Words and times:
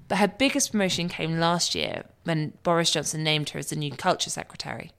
But 0.07 0.19
her 0.19 0.29
biggest 0.29 0.70
promotion 0.70 1.09
came 1.09 1.41
last 1.41 1.75
year 1.75 2.05
when 2.23 2.53
Boris 2.63 2.92
Johnson 2.92 3.25
named 3.25 3.51
her 3.51 3.59
as 3.59 3.70
the 3.70 3.77
new 3.77 3.91
Culture 3.91 4.31
Secretary. 4.31 4.92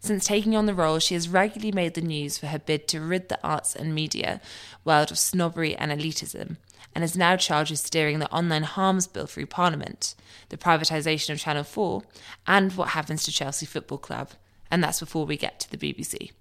Since 0.00 0.26
taking 0.26 0.54
on 0.54 0.66
the 0.66 0.74
role, 0.74 0.98
she 0.98 1.14
has 1.14 1.28
regularly 1.28 1.72
made 1.72 1.94
the 1.94 2.02
news 2.02 2.36
for 2.36 2.48
her 2.48 2.58
bid 2.58 2.86
to 2.88 3.00
rid 3.00 3.30
the 3.30 3.38
arts 3.42 3.74
and 3.74 3.94
media 3.94 4.42
world 4.84 5.10
of 5.10 5.18
snobbery 5.18 5.74
and 5.74 5.90
elitism 5.90 6.58
and 6.94 7.04
is 7.04 7.16
now 7.16 7.36
charged 7.36 7.70
with 7.70 7.80
steering 7.80 8.18
the 8.18 8.30
online 8.30 8.62
harms 8.62 9.06
bill 9.06 9.26
through 9.26 9.46
Parliament, 9.46 10.14
the 10.48 10.56
privatisation 10.56 11.30
of 11.30 11.38
Channel 11.38 11.64
4, 11.64 12.02
and 12.46 12.72
what 12.76 12.88
happens 12.88 13.24
to 13.24 13.32
Chelsea 13.32 13.66
Football 13.66 13.98
Club. 13.98 14.30
And 14.70 14.82
that's 14.82 15.00
before 15.00 15.26
we 15.26 15.36
get 15.36 15.60
to 15.60 15.70
the 15.70 15.76
BBC. 15.76 16.32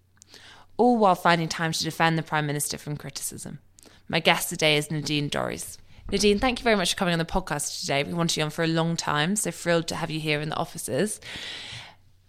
All 0.78 0.98
while 0.98 1.16
finding 1.16 1.48
time 1.48 1.72
to 1.72 1.84
defend 1.84 2.18
the 2.18 2.24
Prime 2.24 2.48
Minister 2.48 2.78
from 2.78 2.98
criticism. 2.98 3.60
My 4.08 4.20
guest 4.20 4.50
today 4.50 4.78
is 4.78 4.92
Nadine 4.92 5.30
Dorries. 5.30 5.78
Nadine, 6.12 6.38
thank 6.38 6.60
you 6.60 6.64
very 6.64 6.76
much 6.76 6.92
for 6.94 6.98
coming 6.98 7.14
on 7.14 7.20
the 7.20 7.26
podcast 7.26 7.82
today. 7.82 8.04
We 8.04 8.14
wanted 8.14 8.38
you 8.38 8.44
on 8.44 8.52
for 8.52 8.64
a 8.64 8.68
long 8.68 8.96
time, 8.96 9.36
so 9.36 9.50
thrilled 9.50 9.88
to 9.88 9.96
have 9.96 10.12
you 10.12 10.20
here 10.20 10.40
in 10.40 10.50
the 10.50 10.56
offices. 10.56 11.20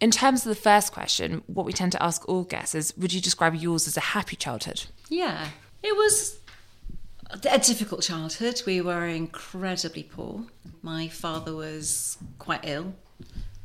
In 0.01 0.11
terms 0.11 0.45
of 0.45 0.51
the 0.51 0.61
first 0.61 0.93
question, 0.93 1.43
what 1.47 1.67
we 1.67 1.73
tend 1.73 1.93
to 1.93 2.03
ask 2.03 2.27
all 2.29 2.45
guests 2.45 2.75
is 2.75 2.97
would 2.97 3.13
you 3.13 3.21
describe 3.21 3.55
yours 3.55 3.87
as 3.87 3.97
a 3.97 4.01
happy 4.01 4.37
childhood? 4.37 4.85
Yeah, 5.09 5.49
it 5.83 5.95
was 5.95 6.39
a 7.31 7.59
difficult 7.59 8.03
childhood. 8.03 8.63
We 8.67 8.81
were 8.81 9.07
incredibly 9.07 10.03
poor. 10.03 10.45
My 10.83 11.09
father 11.09 11.55
was 11.55 12.19
quite 12.39 12.61
ill, 12.65 12.95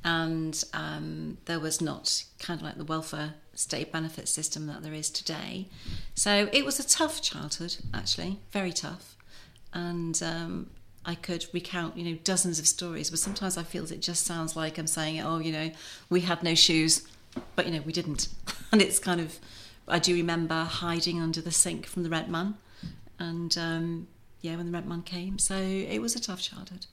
and 0.03 0.61
um, 0.73 1.37
there 1.45 1.59
was 1.59 1.81
not 1.81 2.23
kind 2.39 2.59
of 2.59 2.65
like 2.65 2.77
the 2.77 2.85
welfare 2.85 3.35
state 3.53 3.91
benefit 3.91 4.27
system 4.27 4.67
that 4.67 4.81
there 4.81 4.93
is 4.93 5.09
today. 5.09 5.67
So 6.15 6.49
it 6.51 6.65
was 6.65 6.79
a 6.79 6.87
tough 6.87 7.21
childhood, 7.21 7.77
actually, 7.93 8.39
very 8.51 8.73
tough. 8.73 9.15
And 9.73 10.21
um, 10.23 10.69
I 11.05 11.15
could 11.15 11.45
recount, 11.53 11.97
you 11.97 12.09
know, 12.09 12.17
dozens 12.23 12.59
of 12.59 12.67
stories, 12.67 13.09
but 13.09 13.19
sometimes 13.19 13.57
I 13.57 13.63
feel 13.63 13.83
it 13.91 14.01
just 14.01 14.25
sounds 14.25 14.55
like 14.55 14.77
I'm 14.77 14.87
saying, 14.87 15.21
oh, 15.21 15.39
you 15.39 15.51
know, 15.51 15.71
we 16.09 16.21
had 16.21 16.41
no 16.43 16.55
shoes, 16.55 17.07
but 17.55 17.65
you 17.67 17.73
know, 17.73 17.81
we 17.81 17.93
didn't. 17.93 18.27
and 18.71 18.81
it's 18.81 18.99
kind 18.99 19.21
of, 19.21 19.39
I 19.87 19.99
do 19.99 20.15
remember 20.15 20.63
hiding 20.63 21.21
under 21.21 21.41
the 21.41 21.51
sink 21.51 21.85
from 21.85 22.03
the 22.03 22.09
rent 22.09 22.29
man 22.29 22.55
and 23.21 23.55
um, 23.57 24.07
yeah, 24.41 24.55
when 24.55 24.65
the 24.65 24.71
rent 24.71 24.87
man 24.87 25.03
came. 25.03 25.37
So 25.37 25.55
it 25.55 25.99
was 25.99 26.15
a 26.15 26.19
tough 26.19 26.41
childhood. 26.41 26.87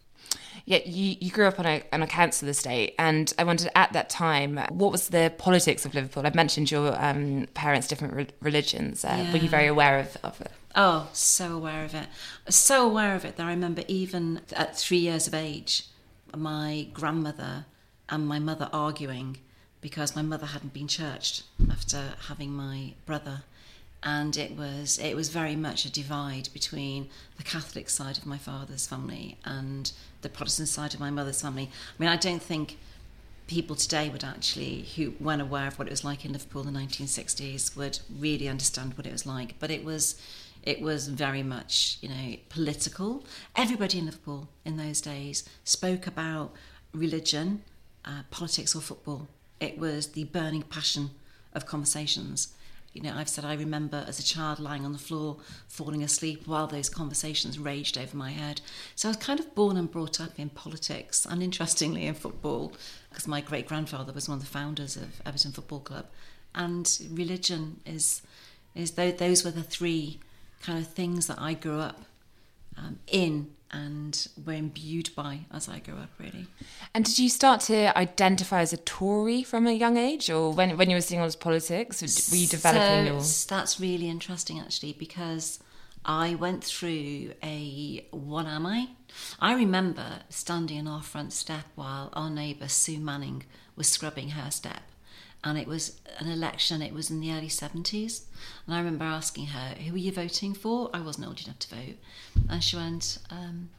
Yeah, 0.66 0.81
you, 0.84 1.16
you 1.21 1.31
grew 1.31 1.47
up 1.47 1.59
on 1.59 1.65
a, 1.65 1.83
on 1.93 2.03
a 2.03 2.06
council 2.06 2.49
estate, 2.49 2.94
and 2.99 3.33
I 3.39 3.44
wondered 3.44 3.71
at 3.75 3.93
that 3.94 4.11
time, 4.11 4.59
what 4.71 4.93
was 4.93 5.09
the 5.09 5.33
politics 5.38 5.87
of 5.87 5.94
Liverpool? 5.94 6.27
I've 6.27 6.34
mentioned 6.34 6.71
your 6.71 7.03
um, 7.03 7.47
parents' 7.55 7.88
different 7.88 8.12
re- 8.12 8.28
religions. 8.43 9.05
Uh, 9.05 9.17
yeah. 9.17 9.33
Were 9.33 9.38
you 9.38 9.49
very 9.49 9.67
aware 9.67 9.99
of, 9.99 10.17
of 10.22 10.41
it? 10.43 10.53
Oh, 10.75 11.09
so 11.15 11.55
aware 11.56 11.84
of 11.84 11.94
it. 11.94 12.09
So 12.50 12.87
aware 12.87 13.15
of 13.15 13.25
it 13.25 13.37
that 13.37 13.47
I 13.47 13.50
remember 13.50 13.83
even 13.88 14.43
at 14.53 14.77
three 14.77 14.99
years 14.99 15.27
of 15.27 15.33
age, 15.33 15.84
my 16.37 16.88
grandmother 16.93 17.65
and 18.11 18.27
my 18.27 18.38
mother 18.38 18.69
arguing 18.71 19.38
because 19.81 20.15
my 20.15 20.22
mother 20.22 20.47
hadn't 20.47 20.75
been 20.75 20.88
churched 20.88 21.44
after 21.71 22.15
having 22.27 22.50
my 22.50 22.93
brother 23.06 23.44
and 24.03 24.37
it 24.37 24.57
was 24.57 24.99
it 24.99 25.17
was 25.17 25.29
very 25.29 25.57
much 25.57 25.85
a 25.85 25.91
divide 25.91 26.49
between 26.53 27.09
the 27.37 27.43
Catholic 27.43 27.91
side 27.91 28.17
of 28.17 28.27
my 28.27 28.39
father's 28.39 28.87
family 28.87 29.37
and 29.45 29.93
the 30.23 30.29
Protestant 30.29 30.69
side 30.69 30.95
of 30.95 31.01
my 31.01 31.11
mother's 31.11 31.43
family. 31.43 31.71
I 31.99 32.03
mean, 32.03 32.09
I 32.09 32.17
don't 32.17 32.43
think 32.43 32.79
people 33.49 33.75
today 33.75 34.09
would 34.09 34.23
actually, 34.23 34.87
who 34.95 35.15
weren't 35.19 35.43
aware 35.43 35.67
of 35.67 35.79
what 35.79 35.89
it 35.89 35.91
was 35.91 36.05
like 36.05 36.25
in 36.25 36.33
Liverpool 36.33 36.67
in 36.67 36.73
the 36.73 36.79
1960s, 36.79 37.77
would 37.77 37.99
really 38.19 38.47
understand 38.47 38.97
what 38.97 39.07
it 39.07 39.13
was 39.13 39.27
like. 39.27 39.59
But 39.59 39.71
it 39.71 39.85
was 39.85 40.21
it 40.63 40.81
was 40.81 41.09
very 41.09 41.43
much 41.43 41.99
you 42.01 42.09
know 42.09 42.37
political. 42.49 43.25
Everybody 43.57 43.99
in 43.99 44.05
Liverpool 44.07 44.49
in 44.65 44.77
those 44.77 45.01
days 45.01 45.49
spoke 45.65 46.07
about 46.07 46.53
religion, 46.93 47.63
uh, 48.05 48.23
politics, 48.31 48.77
or 48.77 48.81
football. 48.81 49.29
It 49.61 49.77
was 49.77 50.09
the 50.09 50.25
burning 50.25 50.63
passion 50.63 51.11
of 51.53 51.67
conversations 51.67 52.55
you 52.99 53.05
know, 53.05 53.15
I've 53.17 53.29
said 53.29 53.45
I 53.45 53.55
remember 53.55 54.05
as 54.09 54.19
a 54.19 54.25
child 54.25 54.59
lying 54.59 54.85
on 54.85 54.93
the 54.93 54.99
floor, 54.99 55.37
falling 55.69 56.03
asleep 56.03 56.49
while 56.49 56.67
those 56.67 56.89
conversations 56.89 57.57
raged 57.57 57.97
over 57.97 58.17
my 58.17 58.31
head. 58.31 58.61
So 58.97 59.09
I 59.09 59.11
was 59.11 59.19
kind 59.19 59.39
of 59.39 59.55
born 59.55 59.77
and 59.77 59.89
brought 59.89 60.21
up 60.21 60.37
in 60.37 60.49
politics 60.49 61.25
and 61.25 61.41
interestingly 61.41 62.07
in 62.07 62.15
football, 62.15 62.73
because 63.09 63.29
my 63.29 63.41
great 63.41 63.69
grandfather 63.69 64.13
was 64.13 64.29
one 64.29 64.39
of 64.39 64.43
the 64.43 64.51
founders 64.51 64.97
of 64.97 65.23
Everton 65.25 65.53
Football 65.53 65.79
Club. 65.79 66.07
And 66.57 66.99
religion 67.13 67.79
is, 67.87 68.23
is 68.75 68.91
those 68.91 69.45
were 69.45 69.53
the 69.53 69.63
three 69.63 70.19
kind 70.61 70.81
of 70.81 70.89
things 70.89 71.29
that 71.29 71.41
I 71.41 71.55
grew 71.55 71.79
up 71.79 72.03
um, 72.77 72.99
in 73.07 73.53
and 73.71 74.29
were 74.45 74.55
imbued 74.55 75.11
by 75.15 75.41
as 75.53 75.69
I 75.69 75.79
grew 75.79 75.95
up, 75.95 76.11
really. 76.19 76.47
And 76.95 77.05
did 77.05 77.19
you 77.19 77.29
start 77.29 77.61
to 77.62 77.97
identify 77.97 78.61
as 78.61 78.73
a 78.73 78.77
Tory 78.79 79.43
from 79.43 79.67
a 79.67 79.73
young 79.73 79.97
age, 79.97 80.31
or 80.31 80.53
when 80.53 80.77
when 80.77 80.91
you 80.91 80.97
were 80.97 81.03
seeing 81.03 81.21
all 81.21 81.27
this 81.27 81.37
politics, 81.37 82.03
were 82.31 82.37
you 82.37 82.47
developing 82.47 83.06
so, 83.06 83.12
your? 83.12 83.23
That's 83.49 83.81
really 83.81 84.09
interesting, 84.09 84.61
actually, 84.61 84.95
because 84.95 85.59
I 86.05 86.34
went 86.34 86.65
through 86.65 87.33
a 87.43 88.06
what 88.11 88.47
am 88.47 88.67
I? 88.67 88.89
I 89.41 89.55
remember 89.55 90.21
standing 90.29 90.81
on 90.81 90.87
our 90.87 91.03
front 91.03 91.33
step 91.33 91.65
while 91.75 92.11
our 92.12 92.31
neighbour 92.31 92.69
Sue 92.69 92.99
Manning 92.99 93.44
was 93.76 93.88
scrubbing 93.88 94.31
her 94.31 94.50
step 94.50 94.82
and 95.44 95.56
it 95.56 95.67
was 95.67 96.00
an 96.19 96.29
election, 96.29 96.82
it 96.82 96.93
was 96.93 97.11
in 97.11 97.20
the 97.20 97.32
early 97.32 97.49
70s. 97.49 98.23
And 98.67 98.75
I 98.75 98.79
remember 98.79 99.05
asking 99.05 99.47
her, 99.47 99.75
Who 99.75 99.94
are 99.94 99.99
you 99.99 100.12
voting 100.12 100.55
for? 100.55 100.91
I 100.93 101.00
wasn't 101.00 101.29
old 101.29 101.41
enough 101.44 101.59
to 101.61 101.75
vote. 101.75 101.97
And 102.49 102.62
she 102.62 102.76
went, 102.76 103.19
um, 103.31 103.70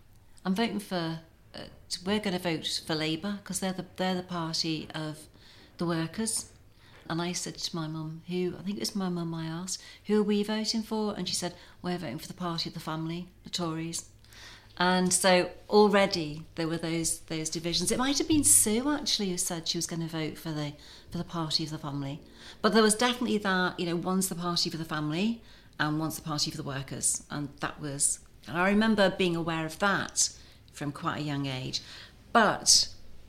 I'm 0.45 0.55
voting 0.55 0.79
for, 0.79 1.19
uh, 1.53 1.59
we're 2.05 2.19
going 2.19 2.37
to 2.37 2.41
vote 2.41 2.81
for 2.85 2.95
Labour 2.95 3.39
because 3.43 3.59
they're 3.59 3.73
the, 3.73 3.85
they're 3.97 4.15
the 4.15 4.23
party 4.23 4.87
of 4.95 5.19
the 5.77 5.85
workers. 5.85 6.49
And 7.09 7.21
I 7.21 7.31
said 7.33 7.55
to 7.55 7.75
my 7.75 7.87
mum, 7.87 8.21
who, 8.27 8.53
I 8.57 8.61
think 8.61 8.77
it 8.77 8.81
was 8.81 8.95
my 8.95 9.09
mum 9.09 9.33
I 9.33 9.45
asked, 9.45 9.81
who 10.05 10.19
are 10.21 10.23
we 10.23 10.43
voting 10.43 10.83
for? 10.83 11.15
And 11.17 11.27
she 11.27 11.33
said, 11.33 11.55
we're 11.81 11.97
voting 11.97 12.19
for 12.19 12.27
the 12.27 12.35
party 12.35 12.69
of 12.69 12.75
the 12.75 12.79
family, 12.79 13.27
the 13.43 13.49
Tories. 13.49 14.08
And 14.79 15.11
so 15.11 15.51
already 15.69 16.45
there 16.55 16.67
were 16.67 16.77
those 16.77 17.19
those 17.21 17.49
divisions. 17.49 17.91
It 17.91 17.97
might 17.97 18.17
have 18.17 18.29
been 18.29 18.45
Sue 18.45 18.89
actually 18.89 19.29
who 19.29 19.37
said 19.37 19.67
she 19.67 19.77
was 19.77 19.85
going 19.85 20.01
to 20.01 20.07
vote 20.07 20.37
for 20.37 20.51
the 20.51 20.73
for 21.11 21.17
the 21.17 21.25
party 21.25 21.65
of 21.65 21.69
the 21.69 21.77
family, 21.77 22.21
but 22.61 22.73
there 22.73 22.83
was 22.83 22.95
definitely 22.95 23.39
that 23.39 23.77
you 23.79 23.85
know 23.85 23.97
one's 23.97 24.29
the 24.29 24.35
party 24.35 24.69
for 24.69 24.77
the 24.77 24.85
family 24.85 25.41
and 25.79 25.99
one's 25.99 26.15
the 26.15 26.21
party 26.21 26.49
for 26.49 26.57
the 26.57 26.63
workers, 26.63 27.23
and 27.29 27.49
that 27.59 27.79
was. 27.81 28.19
And 28.47 28.57
I 28.57 28.69
remember 28.69 29.09
being 29.09 29.35
aware 29.35 29.65
of 29.65 29.77
that 29.79 30.29
from 30.71 30.91
quite 30.93 31.19
a 31.19 31.23
young 31.23 31.45
age, 31.45 31.81
but 32.31 32.87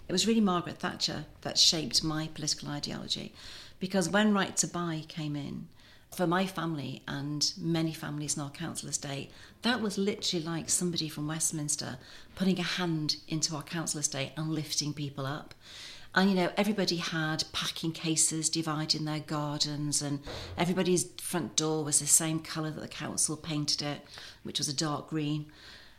It 0.08 0.12
was 0.12 0.26
really 0.26 0.40
Margaret 0.40 0.78
Thatcher 0.78 1.26
that 1.42 1.56
shaped 1.56 2.02
my 2.02 2.28
political 2.34 2.68
ideology 2.68 3.32
because 3.78 4.08
when 4.08 4.34
Right 4.34 4.56
to 4.56 4.66
Buy 4.66 5.04
came 5.06 5.36
in, 5.36 5.68
for 6.14 6.26
my 6.26 6.46
family 6.46 7.02
and 7.06 7.52
many 7.56 7.92
families 7.92 8.36
in 8.36 8.42
our 8.42 8.50
council 8.50 8.88
estate, 8.88 9.30
that 9.62 9.80
was 9.80 9.98
literally 9.98 10.44
like 10.44 10.70
somebody 10.70 11.08
from 11.08 11.28
Westminster 11.28 11.98
putting 12.34 12.58
a 12.58 12.62
hand 12.62 13.16
into 13.28 13.54
our 13.54 13.62
council 13.62 14.00
estate 14.00 14.32
and 14.36 14.50
lifting 14.50 14.94
people 14.94 15.26
up. 15.26 15.54
And 16.14 16.28
you 16.28 16.36
know, 16.36 16.50
everybody 16.56 16.96
had 16.96 17.44
packing 17.52 17.92
cases 17.92 18.48
dividing 18.48 19.04
their 19.04 19.20
gardens, 19.20 20.02
and 20.02 20.20
everybody's 20.58 21.04
front 21.20 21.54
door 21.54 21.84
was 21.84 22.00
the 22.00 22.06
same 22.06 22.40
colour 22.40 22.70
that 22.70 22.80
the 22.80 22.88
council 22.88 23.36
painted 23.36 23.80
it, 23.82 24.00
which 24.42 24.58
was 24.58 24.68
a 24.68 24.74
dark 24.74 25.08
green. 25.08 25.46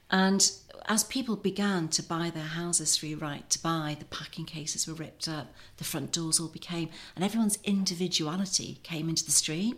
And 0.10 0.52
as 0.88 1.06
people 1.06 1.38
began 1.38 1.88
to 1.90 2.04
buy 2.04 2.30
their 2.30 2.44
houses 2.44 2.98
through 2.98 3.16
right 3.16 3.50
to 3.52 3.62
buy, 3.62 3.96
the 3.98 4.06
packing 4.06 4.46
cases 4.46 4.86
were 4.86 4.94
ripped 4.94 5.30
up, 5.30 5.54
the 5.78 5.86
front 5.86 6.12
doors 6.12 6.40
all 6.40 6.50
became, 6.50 6.90
and 7.16 7.24
everyone's 7.24 7.60
individuality 7.64 8.80
came 8.84 9.08
into 9.08 9.24
the 9.24 9.32
street. 9.32 9.78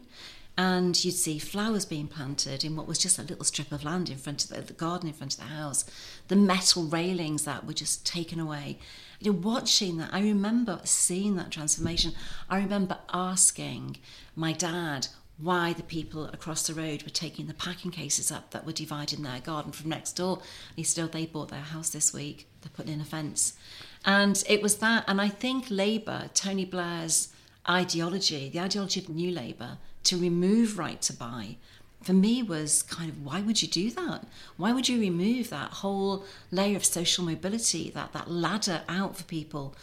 And 0.56 1.04
you'd 1.04 1.14
see 1.14 1.40
flowers 1.40 1.86
being 1.86 2.08
planted 2.08 2.64
in 2.64 2.76
what 2.76 2.88
was 2.88 3.00
just 3.00 3.18
a 3.18 3.24
little 3.24 3.44
strip 3.44 3.72
of 3.72 3.84
land 3.84 4.10
in 4.10 4.18
front 4.18 4.44
of 4.44 4.52
the, 4.52 4.62
the 4.62 4.74
garden 4.74 5.08
in 5.08 5.16
front 5.16 5.34
of 5.34 5.40
the 5.40 5.46
house, 5.46 5.84
the 6.28 6.36
metal 6.36 6.84
railings 6.84 7.46
that 7.46 7.66
were 7.66 7.74
just 7.74 8.06
taken 8.06 8.40
away. 8.40 8.78
You 9.20 9.32
know, 9.32 9.40
watching 9.40 9.98
that, 9.98 10.14
I 10.14 10.22
remember 10.22 10.80
seeing 10.84 11.36
that 11.38 11.50
transformation. 11.50 12.14
I 12.50 12.58
remember 12.60 13.00
asking 13.12 13.98
my 14.36 14.54
dad, 14.54 15.08
why 15.38 15.74
the 15.74 15.84
people 15.84 16.26
across 16.28 16.68
the 16.68 16.74
road 16.74 17.04
were 17.04 17.10
taking 17.10 17.48
the 17.48 17.54
packing 17.54 17.92
cases 17.92 18.32
up 18.32 18.52
that 18.52 18.66
were 18.66 18.72
dividing 18.72 19.24
their 19.24 19.40
garden 19.40 19.72
from 19.72 19.90
next 19.90 20.14
door. 20.14 20.40
He 20.76 20.84
said, 20.84 21.04
oh, 21.04 21.08
they 21.08 21.26
bought 21.26 21.50
their 21.50 21.60
house 21.60 21.90
this 21.90 22.14
week. 22.14 22.48
They're 22.62 22.72
putting 22.74 22.94
in 22.94 23.02
a 23.02 23.06
fence. 23.06 23.54
And 24.06 24.42
it 24.48 24.62
was 24.62 24.78
that. 24.78 25.04
And 25.08 25.20
I 25.20 25.30
think 25.30 25.66
Labour, 25.70 26.30
Tony 26.34 26.66
Blair's 26.66 27.30
ideology, 27.68 28.50
the 28.50 28.60
ideology 28.60 29.00
of 29.00 29.10
New 29.10 29.32
Labour, 29.32 29.78
to 30.04 30.18
remove 30.18 30.78
right 30.78 31.02
to 31.04 31.14
buy, 31.14 31.58
for 32.04 32.14
me 32.14 32.44
was 32.44 32.84
kind 32.84 33.10
of 33.10 33.24
why 33.26 33.42
would 33.42 33.62
you 33.62 33.68
do 33.68 33.90
that? 33.92 34.26
Why 34.58 34.74
would 34.74 34.90
you 34.90 35.00
remove 35.00 35.50
that 35.50 35.72
whole 35.72 36.26
layer 36.52 36.76
of 36.76 36.86
social 36.86 37.24
mobility, 37.24 37.90
that, 37.92 38.14
that 38.14 38.30
ladder 38.30 38.82
out 38.90 39.16
for 39.16 39.24
people? 39.24 39.76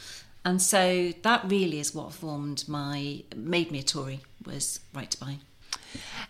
And 0.45 0.61
so 0.61 1.13
that 1.23 1.43
really 1.47 1.81
is 1.81 1.95
what 1.95 2.13
formed 2.13 2.69
my, 2.69 3.25
made 3.35 3.71
me 3.71 3.81
a 3.81 3.83
Tory, 3.83 4.21
was 4.45 4.81
right 4.95 5.11
to 5.11 5.21
buy. 5.21 5.37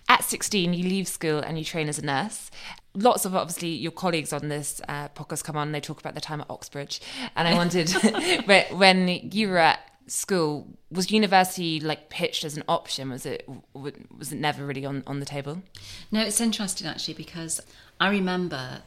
At 0.09 0.25
16, 0.25 0.73
you 0.73 0.85
leave 0.85 1.07
school 1.07 1.41
and 1.41 1.59
you 1.59 1.65
train 1.65 1.89
as 1.89 1.99
a 1.99 2.05
nurse. 2.05 2.51
Lots 2.95 3.25
of 3.25 3.37
obviously 3.37 3.69
your 3.69 3.93
colleagues 3.93 4.33
on 4.33 4.49
this 4.49 4.81
uh, 4.89 5.09
podcast 5.11 5.45
come 5.45 5.57
on 5.57 5.69
and 5.69 5.75
they 5.75 5.81
talk 5.81 6.01
about 6.01 6.15
their 6.15 6.21
time 6.21 6.41
at 6.41 6.51
Oxbridge. 6.51 7.01
And 7.37 7.47
I 7.47 7.55
wondered 7.55 7.91
when 8.77 9.09
you 9.09 9.49
were 9.49 9.59
at 9.59 9.81
school, 10.11 10.67
was 10.91 11.11
university 11.11 11.79
like 11.81 12.11
pitched 12.11 12.45
as 12.45 12.57
an 12.57 12.65
option? 12.69 13.11
Was 13.11 13.25
it 13.25 13.49
was 13.73 14.33
it 14.33 14.39
never 14.39 14.67
really 14.67 14.85
on, 14.85 15.03
on 15.07 15.21
the 15.21 15.27
table? 15.27 15.63
No, 16.11 16.21
it's 16.23 16.41
interesting 16.41 16.87
actually 16.87 17.15
because 17.15 17.61
I 18.01 18.11
remember 18.11 18.83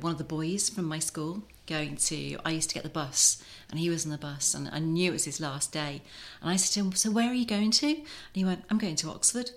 one 0.00 0.12
of 0.12 0.18
the 0.18 0.24
boys 0.24 0.68
from 0.68 0.84
my 0.84 0.98
school 0.98 1.42
going 1.66 1.96
to, 1.96 2.36
I 2.44 2.50
used 2.50 2.68
to 2.70 2.74
get 2.74 2.82
the 2.82 2.90
bus 2.90 3.42
and 3.70 3.78
he 3.78 3.88
was 3.88 4.04
on 4.04 4.12
the 4.12 4.18
bus 4.18 4.54
and 4.54 4.68
I 4.72 4.80
knew 4.80 5.10
it 5.10 5.12
was 5.12 5.24
his 5.24 5.40
last 5.40 5.72
day. 5.72 6.02
And 6.42 6.50
I 6.50 6.56
said 6.56 6.74
to 6.74 6.80
him, 6.80 6.92
So 6.92 7.10
where 7.10 7.30
are 7.30 7.34
you 7.34 7.46
going 7.46 7.70
to? 7.70 7.86
And 7.86 8.06
he 8.34 8.44
went, 8.44 8.64
I'm 8.68 8.78
going 8.78 8.96
to 8.96 9.10
Oxford. 9.10 9.52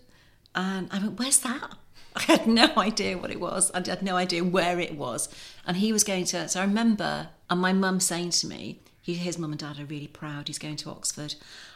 And 0.55 0.88
I 0.91 1.00
went, 1.00 1.19
Where's 1.19 1.39
that? 1.39 1.75
I 2.15 2.21
had 2.21 2.47
no 2.47 2.71
idea 2.77 3.17
what 3.17 3.31
it 3.31 3.39
was. 3.39 3.71
I 3.71 3.77
had 3.77 4.03
no 4.03 4.15
idea 4.15 4.44
where 4.44 4.79
it 4.79 4.95
was. 4.95 5.27
And 5.65 5.77
he 5.77 5.91
was 5.91 6.03
going 6.03 6.25
to, 6.25 6.47
so 6.47 6.61
I 6.61 6.63
remember, 6.63 7.29
and 7.50 7.59
my 7.59 7.73
mum 7.73 8.00
saying 8.00 8.29
to 8.31 8.47
me, 8.47 8.79
his 9.03 9.38
mum 9.38 9.51
and 9.51 9.59
dad 9.59 9.79
are 9.79 9.85
really 9.85 10.07
proud 10.07 10.47
he's 10.47 10.57
going 10.57 10.77
to 10.77 10.89
Oxford. 10.89 11.35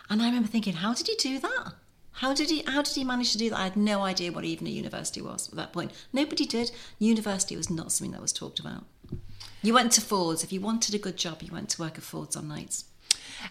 And 0.10 0.22
I 0.22 0.28
remember 0.28 0.48
thinking, 0.48 0.74
how 0.74 0.94
did 0.94 1.08
he 1.08 1.16
do 1.16 1.40
that? 1.40 1.74
How 2.14 2.34
did 2.34 2.50
he 2.50 2.64
how 2.66 2.82
did 2.82 2.96
he 2.96 3.04
manage 3.04 3.32
to 3.34 3.38
do 3.38 3.50
that? 3.50 3.60
I 3.60 3.64
had 3.66 3.78
no 3.78 4.02
idea 4.02 4.32
what 4.32 4.44
even 4.44 4.66
a 4.66 4.72
university 4.72 5.22
was 5.22 5.50
at 5.50 5.56
that 5.56 5.74
point. 5.74 5.92
Nobody 6.12 6.46
did. 6.46 6.72
University 6.98 7.56
was 7.56 7.70
not 7.70 7.92
something 7.92 8.12
that 8.12 8.22
was 8.22 8.34
talked 8.34 8.60
about. 8.60 8.86
You 9.62 9.74
went 9.74 9.92
to 9.94 10.02
Ford's. 10.02 10.44
If 10.44 10.52
you 10.52 10.62
wanted 10.62 10.96
a 10.96 11.00
good 11.00 11.18
job, 11.18 11.44
you 11.44 11.52
went 11.52 11.70
to 11.70 11.82
work 11.82 11.98
at 11.98 12.04
Ford's 12.04 12.36
on 12.36 12.48
nights. 12.48 12.86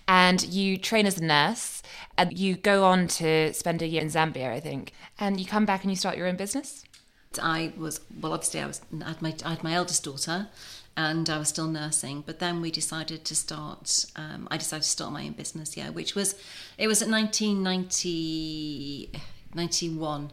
And 0.09 0.43
you 0.43 0.79
train 0.79 1.07
as 1.07 1.19
a 1.19 1.25
nurse, 1.25 1.83
and 2.19 2.37
you 2.37 2.57
go 2.57 2.85
on 2.85 3.07
to 3.09 3.53
spend 3.55 3.83
a 3.83 3.87
year 3.87 4.03
in 4.03 4.09
Zambia, 4.09 4.51
I 4.51 4.59
think. 4.59 4.93
And 5.19 5.39
you 5.39 5.47
come 5.47 5.65
back 5.65 5.83
and 5.83 5.91
you 5.91 5.97
start 5.97 6.17
your 6.17 6.27
own 6.27 6.37
business. 6.37 6.85
I 7.41 7.73
was 7.77 8.01
well. 8.21 8.33
Obviously, 8.33 8.61
I 8.61 8.67
was. 8.67 8.81
I 9.05 9.09
had 9.09 9.23
my 9.23 9.35
I 9.45 9.51
had 9.51 9.63
my 9.63 9.75
eldest 9.75 10.05
daughter, 10.05 10.49
and 10.97 11.29
I 11.29 11.39
was 11.39 11.49
still 11.49 11.67
nursing. 11.67 12.23
But 12.25 12.39
then 12.39 12.61
we 12.61 12.71
decided 12.71 13.25
to 13.25 13.35
start. 13.35 14.07
Um, 14.17 14.49
I 14.51 14.57
decided 14.57 14.85
to 14.85 14.89
start 14.89 15.13
my 15.13 15.25
own 15.25 15.33
business. 15.33 15.77
Yeah, 15.77 15.91
which 15.91 16.15
was 16.15 16.35
it 16.79 16.89
was 16.89 17.03
at 17.03 17.09
1990, 17.09 19.11
91. 19.55 20.31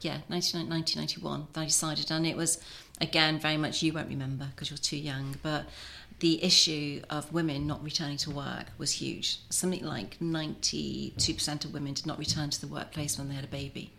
Yeah, 0.00 0.18
1991. 0.28 1.46
I 1.56 1.64
decided, 1.64 2.10
and 2.10 2.26
it 2.26 2.36
was 2.36 2.60
again, 3.00 3.38
very 3.38 3.56
much 3.56 3.82
you 3.82 3.92
won't 3.92 4.08
remember 4.08 4.48
because 4.54 4.70
you're 4.70 4.78
too 4.78 4.96
young, 4.96 5.36
but 5.42 5.66
the 6.20 6.42
issue 6.42 7.02
of 7.10 7.30
women 7.32 7.66
not 7.66 7.82
returning 7.84 8.16
to 8.18 8.30
work 8.30 8.66
was 8.78 8.92
huge. 8.92 9.40
Something 9.50 9.84
like 9.84 10.18
92% 10.18 11.64
of 11.64 11.74
women 11.74 11.92
did 11.92 12.06
not 12.06 12.18
return 12.18 12.48
to 12.50 12.60
the 12.60 12.66
workplace 12.66 13.18
when 13.18 13.28
they 13.28 13.34
had 13.34 13.44
a 13.44 13.48
baby. 13.48 13.92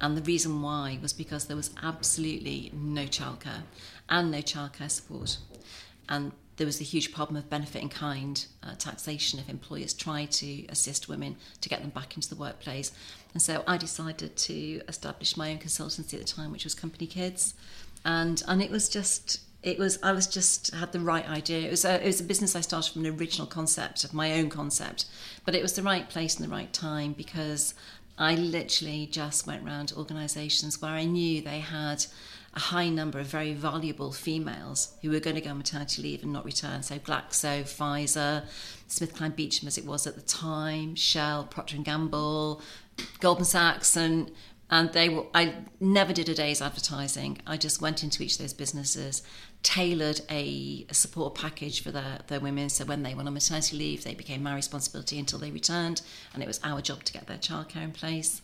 And 0.00 0.16
the 0.16 0.22
reason 0.22 0.60
why 0.60 0.98
was 1.00 1.14
because 1.14 1.46
there 1.46 1.56
was 1.56 1.70
absolutely 1.82 2.70
no 2.74 3.04
childcare 3.04 3.62
and 4.08 4.30
no 4.30 4.38
childcare 4.38 4.90
support. 4.90 5.38
And 6.08 6.32
there 6.56 6.66
was 6.66 6.80
a 6.80 6.84
huge 6.84 7.12
problem 7.12 7.36
of 7.36 7.50
benefit 7.50 7.82
in 7.82 7.88
kind 7.88 8.46
uh, 8.62 8.74
taxation 8.76 9.40
if 9.40 9.48
employers 9.48 9.92
tried 9.92 10.30
to 10.32 10.66
assist 10.68 11.08
women 11.08 11.36
to 11.60 11.68
get 11.68 11.80
them 11.80 11.90
back 11.90 12.14
into 12.14 12.28
the 12.28 12.36
workplace. 12.36 12.92
And 13.32 13.42
so 13.42 13.64
I 13.66 13.76
decided 13.76 14.36
to 14.36 14.82
establish 14.86 15.36
my 15.36 15.50
own 15.50 15.58
consultancy 15.58 16.14
at 16.14 16.20
the 16.20 16.26
time, 16.26 16.52
which 16.52 16.64
was 16.64 16.74
Company 16.74 17.06
Kids 17.08 17.54
and 18.04 18.42
and 18.46 18.62
it 18.62 18.70
was 18.70 18.88
just 18.88 19.40
it 19.62 19.78
was 19.78 19.98
I 20.02 20.12
was 20.12 20.26
just 20.26 20.74
had 20.74 20.92
the 20.92 21.00
right 21.00 21.28
idea. 21.28 21.66
It 21.66 21.70
was 21.70 21.84
a, 21.84 22.02
it 22.02 22.06
was 22.06 22.20
a 22.20 22.24
business 22.24 22.54
I 22.54 22.60
started 22.60 22.92
from 22.92 23.04
an 23.06 23.18
original 23.18 23.46
concept 23.46 24.04
of 24.04 24.12
my 24.12 24.34
own 24.34 24.50
concept, 24.50 25.06
but 25.44 25.54
it 25.54 25.62
was 25.62 25.72
the 25.72 25.82
right 25.82 26.08
place 26.08 26.36
and 26.36 26.44
the 26.44 26.52
right 26.52 26.72
time 26.72 27.14
because 27.14 27.74
I 28.18 28.34
literally 28.34 29.08
just 29.10 29.46
went 29.46 29.64
around 29.64 29.92
organisations 29.96 30.80
where 30.80 30.92
I 30.92 31.04
knew 31.04 31.40
they 31.40 31.60
had 31.60 32.04
a 32.54 32.58
high 32.58 32.88
number 32.88 33.18
of 33.18 33.26
very 33.26 33.52
valuable 33.52 34.12
females 34.12 34.94
who 35.02 35.10
were 35.10 35.20
going 35.20 35.36
to 35.36 35.42
go 35.42 35.50
on 35.50 35.58
maternity 35.58 36.02
leave 36.02 36.22
and 36.22 36.32
not 36.32 36.44
return. 36.44 36.82
So 36.82 36.98
Glaxo, 36.98 37.62
Pfizer, 37.62 38.44
Smith, 38.86 39.14
SmithKline 39.14 39.34
Beecham 39.34 39.66
as 39.66 39.76
it 39.76 39.84
was 39.84 40.06
at 40.06 40.14
the 40.14 40.22
time, 40.22 40.94
Shell, 40.94 41.44
Procter 41.50 41.76
and 41.76 41.84
Gamble, 41.84 42.62
Goldman 43.20 43.44
Sachs, 43.44 43.96
and 43.96 44.30
and 44.70 44.92
they 44.92 45.10
were 45.10 45.26
i 45.34 45.54
never 45.78 46.12
did 46.12 46.28
a 46.28 46.34
day's 46.34 46.62
advertising. 46.62 47.38
I 47.46 47.56
just 47.56 47.82
went 47.82 48.02
into 48.02 48.22
each 48.22 48.34
of 48.34 48.38
those 48.38 48.54
businesses 48.54 49.22
tailored 49.62 50.20
a, 50.30 50.84
a, 50.90 50.94
support 50.94 51.34
package 51.34 51.82
for 51.82 51.90
their, 51.90 52.18
their 52.26 52.38
women. 52.38 52.68
So 52.68 52.84
when 52.84 53.02
they 53.02 53.14
went 53.14 53.28
on 53.28 53.34
maternity 53.34 53.76
leave 53.76 54.04
they 54.04 54.14
became 54.14 54.42
my 54.42 54.54
responsibility 54.54 55.18
until 55.18 55.38
they 55.38 55.50
returned 55.50 56.02
and 56.32 56.42
it 56.42 56.46
was 56.46 56.60
our 56.62 56.80
job 56.80 57.02
to 57.04 57.12
get 57.12 57.26
their 57.26 57.38
childcare 57.38 57.82
in 57.82 57.92
place 57.92 58.42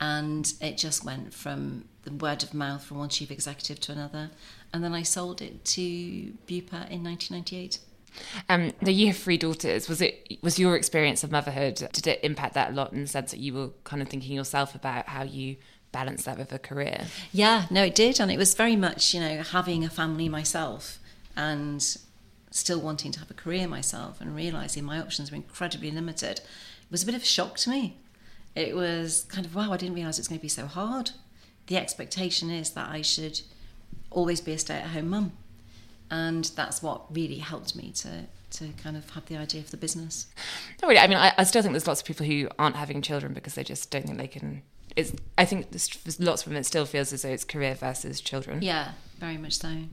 and 0.00 0.54
it 0.60 0.76
just 0.76 1.04
went 1.04 1.32
from 1.32 1.84
the 2.02 2.12
word 2.12 2.42
of 2.42 2.54
mouth 2.54 2.82
from 2.82 2.98
one 2.98 3.08
chief 3.08 3.30
executive 3.30 3.78
to 3.78 3.92
another 3.92 4.30
and 4.72 4.82
then 4.82 4.94
i 4.94 5.02
sold 5.02 5.40
it 5.42 5.64
to 5.64 6.32
bupa 6.46 6.88
in 6.90 7.04
1998 7.04 7.78
um, 8.48 8.72
the 8.82 8.92
you 8.92 9.08
have 9.08 9.16
three 9.16 9.38
daughters. 9.38 9.88
Was 9.88 10.00
it 10.00 10.38
was 10.42 10.58
your 10.58 10.76
experience 10.76 11.22
of 11.22 11.30
motherhood? 11.30 11.76
Did 11.92 12.06
it 12.06 12.20
impact 12.22 12.54
that 12.54 12.70
a 12.70 12.74
lot 12.74 12.92
in 12.92 13.02
the 13.02 13.06
sense 13.06 13.30
that 13.30 13.38
you 13.38 13.54
were 13.54 13.68
kind 13.84 14.02
of 14.02 14.08
thinking 14.08 14.32
yourself 14.32 14.74
about 14.74 15.06
how 15.06 15.22
you 15.22 15.56
balance 15.92 16.24
that 16.24 16.38
with 16.38 16.52
a 16.52 16.58
career? 16.58 17.06
Yeah, 17.32 17.66
no, 17.70 17.84
it 17.84 17.94
did, 17.94 18.20
and 18.20 18.30
it 18.30 18.36
was 18.36 18.54
very 18.54 18.76
much 18.76 19.14
you 19.14 19.20
know 19.20 19.42
having 19.42 19.84
a 19.84 19.90
family 19.90 20.28
myself 20.28 20.98
and 21.36 21.96
still 22.50 22.80
wanting 22.80 23.12
to 23.12 23.20
have 23.20 23.30
a 23.30 23.34
career 23.34 23.68
myself 23.68 24.20
and 24.20 24.34
realizing 24.34 24.84
my 24.84 25.00
options 25.00 25.30
were 25.30 25.36
incredibly 25.36 25.90
limited. 25.90 26.40
It 26.40 26.90
was 26.90 27.04
a 27.04 27.06
bit 27.06 27.14
of 27.14 27.22
a 27.22 27.26
shock 27.26 27.56
to 27.58 27.70
me. 27.70 27.99
It 28.54 28.74
was 28.74 29.24
kind 29.28 29.46
of 29.46 29.54
wow, 29.54 29.72
I 29.72 29.76
didn't 29.76 29.94
realize 29.94 30.18
it's 30.18 30.28
going 30.28 30.38
to 30.38 30.42
be 30.42 30.48
so 30.48 30.66
hard. 30.66 31.10
The 31.66 31.76
expectation 31.76 32.50
is 32.50 32.70
that 32.70 32.88
I 32.88 33.02
should 33.02 33.40
always 34.10 34.40
be 34.40 34.52
a 34.52 34.58
stay-at-home 34.58 35.08
mum 35.08 35.32
and 36.10 36.46
that's 36.56 36.82
what 36.82 37.14
really 37.14 37.38
helped 37.38 37.76
me 37.76 37.92
to 37.92 38.26
to 38.50 38.68
kind 38.82 38.96
of 38.96 39.08
have 39.10 39.26
the 39.26 39.36
idea 39.36 39.62
for 39.62 39.70
the 39.70 39.76
business. 39.76 40.26
Not 40.82 40.88
really. 40.88 41.00
I 41.00 41.06
mean, 41.06 41.18
I, 41.18 41.32
I 41.38 41.44
still 41.44 41.62
think 41.62 41.72
there's 41.72 41.86
lots 41.86 42.00
of 42.00 42.06
people 42.06 42.26
who 42.26 42.48
aren't 42.58 42.74
having 42.74 43.00
children 43.00 43.32
because 43.32 43.54
they 43.54 43.62
just 43.62 43.92
don't 43.92 44.04
think 44.04 44.18
they 44.18 44.26
can. 44.26 44.62
It's. 44.96 45.12
I 45.38 45.44
think 45.44 45.70
there's 45.70 46.18
lots 46.18 46.42
of 46.42 46.48
them. 46.48 46.56
It 46.56 46.66
still 46.66 46.84
feels 46.84 47.12
as 47.12 47.22
though 47.22 47.28
it's 47.28 47.44
career 47.44 47.76
versus 47.76 48.20
children. 48.20 48.60
Yeah, 48.60 48.92
very 49.18 49.38
much 49.38 49.58
so. 49.58 49.84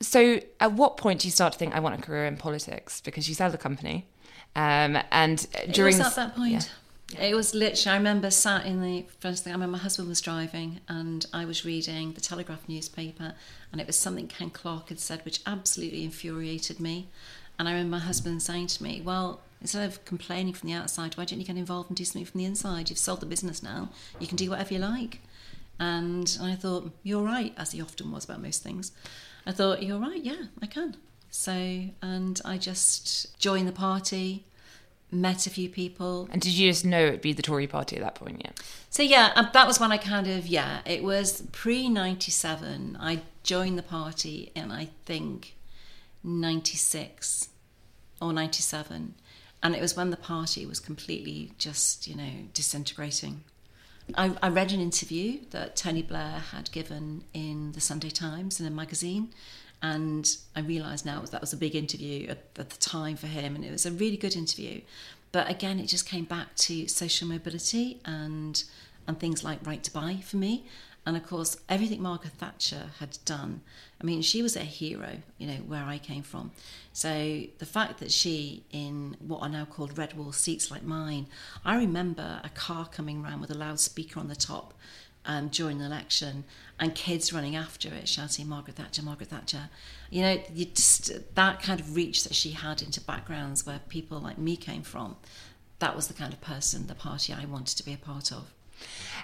So, 0.00 0.40
at 0.60 0.72
what 0.72 0.98
point 0.98 1.22
do 1.22 1.28
you 1.28 1.32
start 1.32 1.54
to 1.54 1.58
think 1.58 1.74
I 1.74 1.80
want 1.80 1.98
a 1.98 2.02
career 2.02 2.26
in 2.26 2.36
politics? 2.36 3.00
Because 3.00 3.28
you 3.28 3.34
sell 3.34 3.50
the 3.50 3.58
company, 3.58 4.06
um, 4.54 4.98
and 5.10 5.44
during 5.72 5.94
it 5.94 5.98
was 5.98 6.06
at 6.06 6.14
that 6.14 6.36
point. 6.36 6.52
Yeah. 6.52 6.60
It 7.16 7.36
was 7.36 7.54
literally, 7.54 7.94
I 7.94 7.98
remember 7.98 8.30
sat 8.32 8.66
in 8.66 8.82
the 8.82 9.04
first 9.20 9.44
thing, 9.44 9.52
I 9.52 9.54
remember 9.54 9.76
my 9.76 9.82
husband 9.82 10.08
was 10.08 10.20
driving 10.20 10.80
and 10.88 11.24
I 11.32 11.44
was 11.44 11.64
reading 11.64 12.12
the 12.12 12.20
Telegraph 12.20 12.68
newspaper 12.68 13.34
and 13.70 13.80
it 13.80 13.86
was 13.86 13.96
something 13.96 14.26
Ken 14.26 14.50
Clarke 14.50 14.88
had 14.88 14.98
said 14.98 15.24
which 15.24 15.40
absolutely 15.46 16.02
infuriated 16.02 16.80
me. 16.80 17.08
And 17.58 17.68
I 17.68 17.72
remember 17.72 17.92
my 17.92 18.02
husband 18.02 18.42
saying 18.42 18.66
to 18.68 18.82
me, 18.82 19.00
Well, 19.00 19.40
instead 19.60 19.88
of 19.88 20.04
complaining 20.04 20.52
from 20.52 20.68
the 20.68 20.74
outside, 20.74 21.16
why 21.16 21.24
don't 21.24 21.38
you 21.38 21.46
get 21.46 21.56
involved 21.56 21.90
and 21.90 21.96
do 21.96 22.04
something 22.04 22.26
from 22.26 22.38
the 22.38 22.44
inside? 22.44 22.90
You've 22.90 22.98
sold 22.98 23.20
the 23.20 23.26
business 23.26 23.62
now, 23.62 23.90
you 24.18 24.26
can 24.26 24.36
do 24.36 24.50
whatever 24.50 24.74
you 24.74 24.80
like. 24.80 25.20
And 25.78 26.36
I 26.42 26.56
thought, 26.56 26.90
You're 27.04 27.22
right, 27.22 27.54
as 27.56 27.70
he 27.70 27.80
often 27.80 28.10
was 28.10 28.24
about 28.24 28.42
most 28.42 28.64
things. 28.64 28.90
I 29.46 29.52
thought, 29.52 29.82
You're 29.82 30.00
right, 30.00 30.22
yeah, 30.22 30.46
I 30.60 30.66
can. 30.66 30.96
So, 31.30 31.52
and 32.02 32.40
I 32.44 32.58
just 32.58 33.38
joined 33.38 33.68
the 33.68 33.72
party, 33.72 34.44
met 35.20 35.46
a 35.46 35.50
few 35.50 35.68
people. 35.68 36.28
And 36.30 36.40
did 36.40 36.52
you 36.52 36.70
just 36.70 36.84
know 36.84 37.06
it'd 37.06 37.20
be 37.20 37.32
the 37.32 37.42
Tory 37.42 37.66
party 37.66 37.96
at 37.96 38.02
that 38.02 38.14
point? 38.14 38.42
Yeah. 38.44 38.52
So, 38.90 39.02
yeah, 39.02 39.32
um, 39.36 39.48
that 39.52 39.66
was 39.66 39.80
when 39.80 39.92
I 39.92 39.96
kind 39.96 40.26
of, 40.26 40.46
yeah, 40.46 40.80
it 40.84 41.02
was 41.02 41.42
pre 41.52 41.88
97. 41.88 42.96
I 43.00 43.22
joined 43.42 43.78
the 43.78 43.82
party 43.82 44.52
in, 44.54 44.70
I 44.70 44.90
think, 45.04 45.56
96 46.22 47.48
or 48.20 48.32
97. 48.32 49.14
And 49.62 49.74
it 49.74 49.80
was 49.80 49.96
when 49.96 50.10
the 50.10 50.16
party 50.16 50.66
was 50.66 50.80
completely 50.80 51.52
just, 51.58 52.06
you 52.06 52.14
know, 52.14 52.30
disintegrating. 52.52 53.42
I, 54.14 54.36
I, 54.40 54.48
read 54.50 54.70
an 54.70 54.80
interview 54.80 55.40
that 55.50 55.74
Tony 55.74 56.02
Blair 56.02 56.42
had 56.52 56.70
given 56.70 57.24
in 57.34 57.72
the 57.72 57.80
Sunday 57.80 58.10
Times 58.10 58.60
in 58.60 58.66
a 58.66 58.70
magazine, 58.70 59.32
and 59.92 60.36
I 60.56 60.60
realise 60.60 61.04
now 61.04 61.20
that 61.20 61.40
was 61.40 61.52
a 61.52 61.56
big 61.56 61.76
interview 61.76 62.28
at, 62.28 62.38
at, 62.58 62.70
the 62.70 62.76
time 62.78 63.16
for 63.16 63.28
him, 63.28 63.54
and 63.54 63.64
it 63.64 63.70
was 63.70 63.86
a 63.86 63.92
really 63.92 64.16
good 64.16 64.34
interview. 64.34 64.80
But 65.30 65.48
again, 65.50 65.78
it 65.78 65.86
just 65.86 66.06
came 66.08 66.24
back 66.24 66.54
to 66.66 66.88
social 66.88 67.28
mobility 67.28 68.00
and 68.04 68.62
and 69.06 69.20
things 69.20 69.44
like 69.44 69.64
right 69.64 69.84
to 69.84 69.92
buy 69.92 70.16
for 70.24 70.36
me, 70.36 70.64
and 71.06 71.16
of 71.16 71.24
course, 71.24 71.56
everything 71.68 72.02
Margaret 72.02 72.32
Thatcher 72.32 72.90
had 72.98 73.18
done. 73.24 73.60
I 74.00 74.04
mean, 74.04 74.22
she 74.22 74.42
was 74.42 74.56
a 74.56 74.60
hero, 74.80 75.18
you 75.38 75.46
know, 75.46 75.58
where 75.68 75.84
I 75.84 75.98
came 75.98 76.24
from. 76.24 76.50
So 76.92 77.44
the 77.58 77.66
fact 77.66 78.00
that 78.00 78.10
she, 78.10 78.64
in 78.72 79.16
what 79.20 79.40
are 79.42 79.48
now 79.48 79.66
called 79.66 79.96
red 79.96 80.14
wall 80.14 80.32
seats 80.32 80.68
like 80.68 80.82
mine, 80.82 81.28
I 81.64 81.76
remember 81.76 82.40
a 82.42 82.48
car 82.48 82.88
coming 82.88 83.22
round 83.22 83.40
with 83.40 83.50
a 83.52 83.54
loudspeaker 83.54 84.18
on 84.18 84.26
the 84.26 84.34
top 84.34 84.74
um, 85.26 85.48
during 85.48 85.78
the 85.78 85.84
election 85.84 86.44
and 86.78 86.94
kids 86.94 87.32
running 87.32 87.56
after 87.56 87.88
it 87.88 88.08
shouting 88.08 88.48
Margaret 88.48 88.76
Thatcher, 88.76 89.02
Margaret 89.02 89.30
Thatcher. 89.30 89.68
You 90.10 90.22
know, 90.22 90.42
you 90.52 90.66
just, 90.66 91.34
that 91.34 91.62
kind 91.62 91.80
of 91.80 91.96
reach 91.96 92.24
that 92.24 92.34
she 92.34 92.50
had 92.50 92.82
into 92.82 93.00
backgrounds 93.00 93.66
where 93.66 93.80
people 93.88 94.20
like 94.20 94.38
me 94.38 94.56
came 94.56 94.82
from, 94.82 95.16
that 95.78 95.96
was 95.96 96.08
the 96.08 96.14
kind 96.14 96.32
of 96.32 96.40
person, 96.40 96.86
the 96.86 96.94
party 96.94 97.32
I 97.32 97.44
wanted 97.44 97.76
to 97.78 97.84
be 97.84 97.92
a 97.92 97.98
part 97.98 98.32
of. 98.32 98.52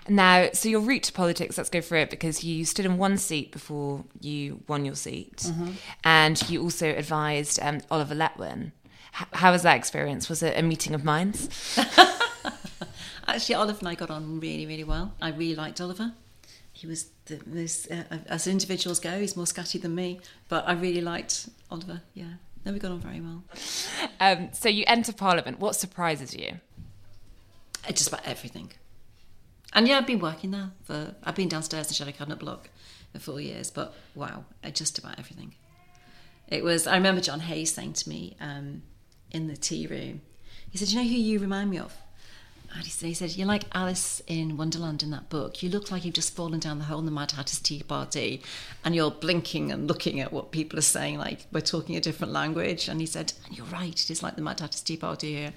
Now, 0.09 0.49
so 0.53 0.69
your 0.69 0.81
route 0.81 1.05
to 1.05 1.13
politics, 1.13 1.57
let's 1.59 1.71
go 1.71 1.81
through 1.81 2.01
it 2.01 2.11
because 2.11 2.43
you 2.43 2.65
stood 2.65 2.87
in 2.87 2.99
one 2.99 3.19
seat 3.19 3.53
before 3.53 4.05
you 4.21 4.63
won 4.67 4.85
your 4.85 4.95
seat. 4.95 5.37
Mm-hmm. 5.37 5.73
And 6.05 6.51
you 6.51 6.63
also 6.63 6.89
advised 6.89 7.61
um, 7.63 7.81
Oliver 7.91 8.15
Letwin. 8.15 8.73
H- 9.21 9.29
how 9.35 9.53
was 9.53 9.63
that 9.63 9.77
experience? 9.77 10.29
Was 10.29 10.43
it 10.43 10.59
a 10.59 10.63
meeting 10.63 10.95
of 10.95 11.05
minds? 11.05 11.49
Actually, 13.27 13.55
Oliver 13.55 13.79
and 13.81 13.89
I 13.89 13.95
got 13.95 14.11
on 14.11 14.41
really, 14.41 14.67
really 14.67 14.85
well. 14.85 15.15
I 15.21 15.31
really 15.31 15.55
liked 15.55 15.81
Oliver. 15.81 16.13
He 16.73 16.87
was 16.87 17.11
the 17.27 17.41
most, 17.47 17.91
uh, 17.91 18.05
as 18.27 18.47
individuals 18.47 18.99
go, 18.99 19.21
he's 19.21 19.37
more 19.37 19.45
scatty 19.45 19.81
than 19.81 19.95
me, 19.95 20.21
but 20.49 20.67
I 20.67 20.73
really 20.73 21.01
liked 21.01 21.49
Oliver. 21.71 22.01
Yeah, 22.15 22.35
no, 22.65 22.73
we 22.73 22.79
got 22.79 22.91
on 22.91 23.01
very 23.01 23.21
well. 23.21 23.45
Um, 24.21 24.51
so 24.53 24.69
you 24.69 24.85
enter 24.87 25.13
Parliament. 25.13 25.61
What 25.61 25.77
surprises 25.77 26.35
you? 26.35 26.61
Uh, 27.87 27.93
just 27.93 28.09
about 28.09 28.27
everything. 28.27 28.73
And 29.75 29.87
yeah, 29.87 29.99
I've 29.99 30.07
been 30.07 30.19
working 30.19 30.51
there 30.51 30.71
for, 30.85 31.15
I've 31.25 31.35
been 31.35 31.49
downstairs 31.49 31.89
in 31.89 31.95
Shadow 31.95 32.13
Cabinet 32.13 32.39
Block 32.39 32.71
for 33.13 33.19
four 33.19 33.41
years, 33.41 33.71
but 33.71 33.95
wow, 34.15 34.45
just 34.73 34.99
about 34.99 35.19
everything. 35.19 35.55
It 36.49 36.63
was, 36.63 36.87
I 36.87 36.97
remember 36.97 37.21
John 37.21 37.41
Hayes 37.41 37.73
saying 37.73 37.95
to 37.95 38.09
me 38.09 38.37
um, 38.41 38.83
in 39.31 39.49
the 39.49 39.57
tea 39.57 39.87
room, 39.87 40.21
he 40.71 40.79
said, 40.79 40.89
You 40.89 40.97
know 40.97 41.09
who 41.09 41.15
you 41.15 41.39
remind 41.39 41.71
me 41.71 41.79
of? 41.79 41.95
And 42.75 42.85
he 42.85 43.15
said, 43.15 43.37
You're 43.37 43.47
like 43.47 43.65
Alice 43.73 44.23
in 44.27 44.57
Wonderland 44.57 45.03
in 45.03 45.11
that 45.11 45.29
book. 45.29 45.63
You 45.63 45.69
look 45.69 45.91
like 45.91 46.05
you've 46.05 46.15
just 46.15 46.35
fallen 46.35 46.59
down 46.59 46.79
the 46.79 46.85
hole 46.85 47.01
in 47.01 47.05
the 47.05 47.11
Mad 47.11 47.33
Hatter's 47.33 47.61
Tea 47.61 47.83
Party 47.83 48.43
and 48.85 48.95
you're 48.95 49.11
blinking 49.11 49.71
and 49.71 49.87
looking 49.87 50.21
at 50.21 50.33
what 50.33 50.53
people 50.53 50.79
are 50.79 50.83
saying, 50.83 51.19
like 51.19 51.47
we're 51.53 51.61
talking 51.61 51.97
a 51.97 52.01
different 52.01 52.33
language. 52.33 52.89
And 52.89 53.01
he 53.01 53.07
said, 53.07 53.35
And 53.47 53.57
you're 53.57 53.67
right, 53.67 53.93
it 53.93 54.11
is 54.11 54.23
like 54.23 54.37
the 54.37 54.43
Mad 54.43 54.61
Hatter's 54.61 54.81
Tea 54.81 54.97
Party 54.97 55.35
here. 55.35 55.53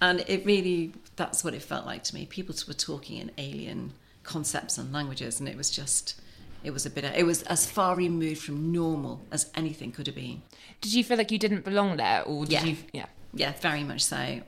And 0.00 0.24
it 0.26 0.44
really, 0.44 0.92
that's 1.16 1.44
what 1.44 1.54
it 1.54 1.62
felt 1.62 1.86
like 1.86 2.04
to 2.04 2.14
me. 2.14 2.26
People 2.26 2.54
were 2.66 2.74
talking 2.74 3.18
in 3.18 3.30
alien 3.38 3.92
concepts 4.24 4.76
and 4.76 4.92
languages, 4.92 5.40
and 5.40 5.48
it 5.48 5.56
was 5.56 5.70
just, 5.70 6.20
it 6.62 6.72
was 6.72 6.84
a 6.84 6.90
bit, 6.90 7.04
it 7.04 7.24
was 7.24 7.42
as 7.44 7.70
far 7.70 7.96
removed 7.96 8.42
from 8.42 8.72
normal 8.72 9.20
as 9.30 9.50
anything 9.54 9.92
could 9.92 10.06
have 10.06 10.16
been. 10.16 10.42
Did 10.80 10.92
you 10.92 11.04
feel 11.04 11.16
like 11.16 11.30
you 11.30 11.38
didn't 11.38 11.64
belong 11.64 11.96
there, 11.96 12.22
or 12.24 12.44
did 12.44 12.52
yeah. 12.52 12.64
you? 12.64 12.76
Yeah, 12.92 13.06
yeah, 13.32 13.52
very 13.60 13.84
much 13.84 14.04
so. 14.04 14.40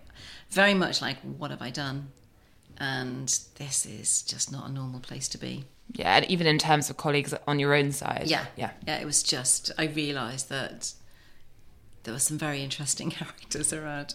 Very 0.50 0.74
much 0.74 1.02
like, 1.02 1.18
what 1.20 1.50
have 1.50 1.62
I 1.62 1.70
done? 1.70 2.08
And 2.78 3.28
this 3.56 3.84
is 3.86 4.22
just 4.22 4.52
not 4.52 4.68
a 4.68 4.72
normal 4.72 5.00
place 5.00 5.28
to 5.28 5.38
be. 5.38 5.64
Yeah, 5.92 6.16
and 6.16 6.24
even 6.26 6.46
in 6.46 6.58
terms 6.58 6.90
of 6.90 6.96
colleagues 6.96 7.34
on 7.46 7.58
your 7.58 7.74
own 7.74 7.92
side. 7.92 8.24
Yeah, 8.26 8.44
yeah, 8.56 8.70
yeah. 8.86 8.98
It 8.98 9.06
was 9.06 9.22
just 9.22 9.70
I 9.78 9.86
realised 9.86 10.48
that 10.50 10.92
there 12.04 12.12
were 12.14 12.20
some 12.20 12.38
very 12.38 12.62
interesting 12.62 13.10
characters 13.10 13.72
around. 13.72 14.14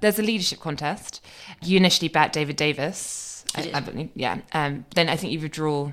There's 0.00 0.18
a 0.18 0.22
leadership 0.22 0.60
contest. 0.60 1.24
You 1.62 1.76
initially 1.76 2.08
backed 2.08 2.34
David 2.34 2.56
Davis. 2.56 3.44
I, 3.54 3.70
I 3.74 3.80
believe, 3.80 4.10
yeah. 4.14 4.38
Um, 4.52 4.86
then 4.94 5.08
I 5.08 5.16
think 5.16 5.32
you 5.32 5.40
withdraw 5.40 5.92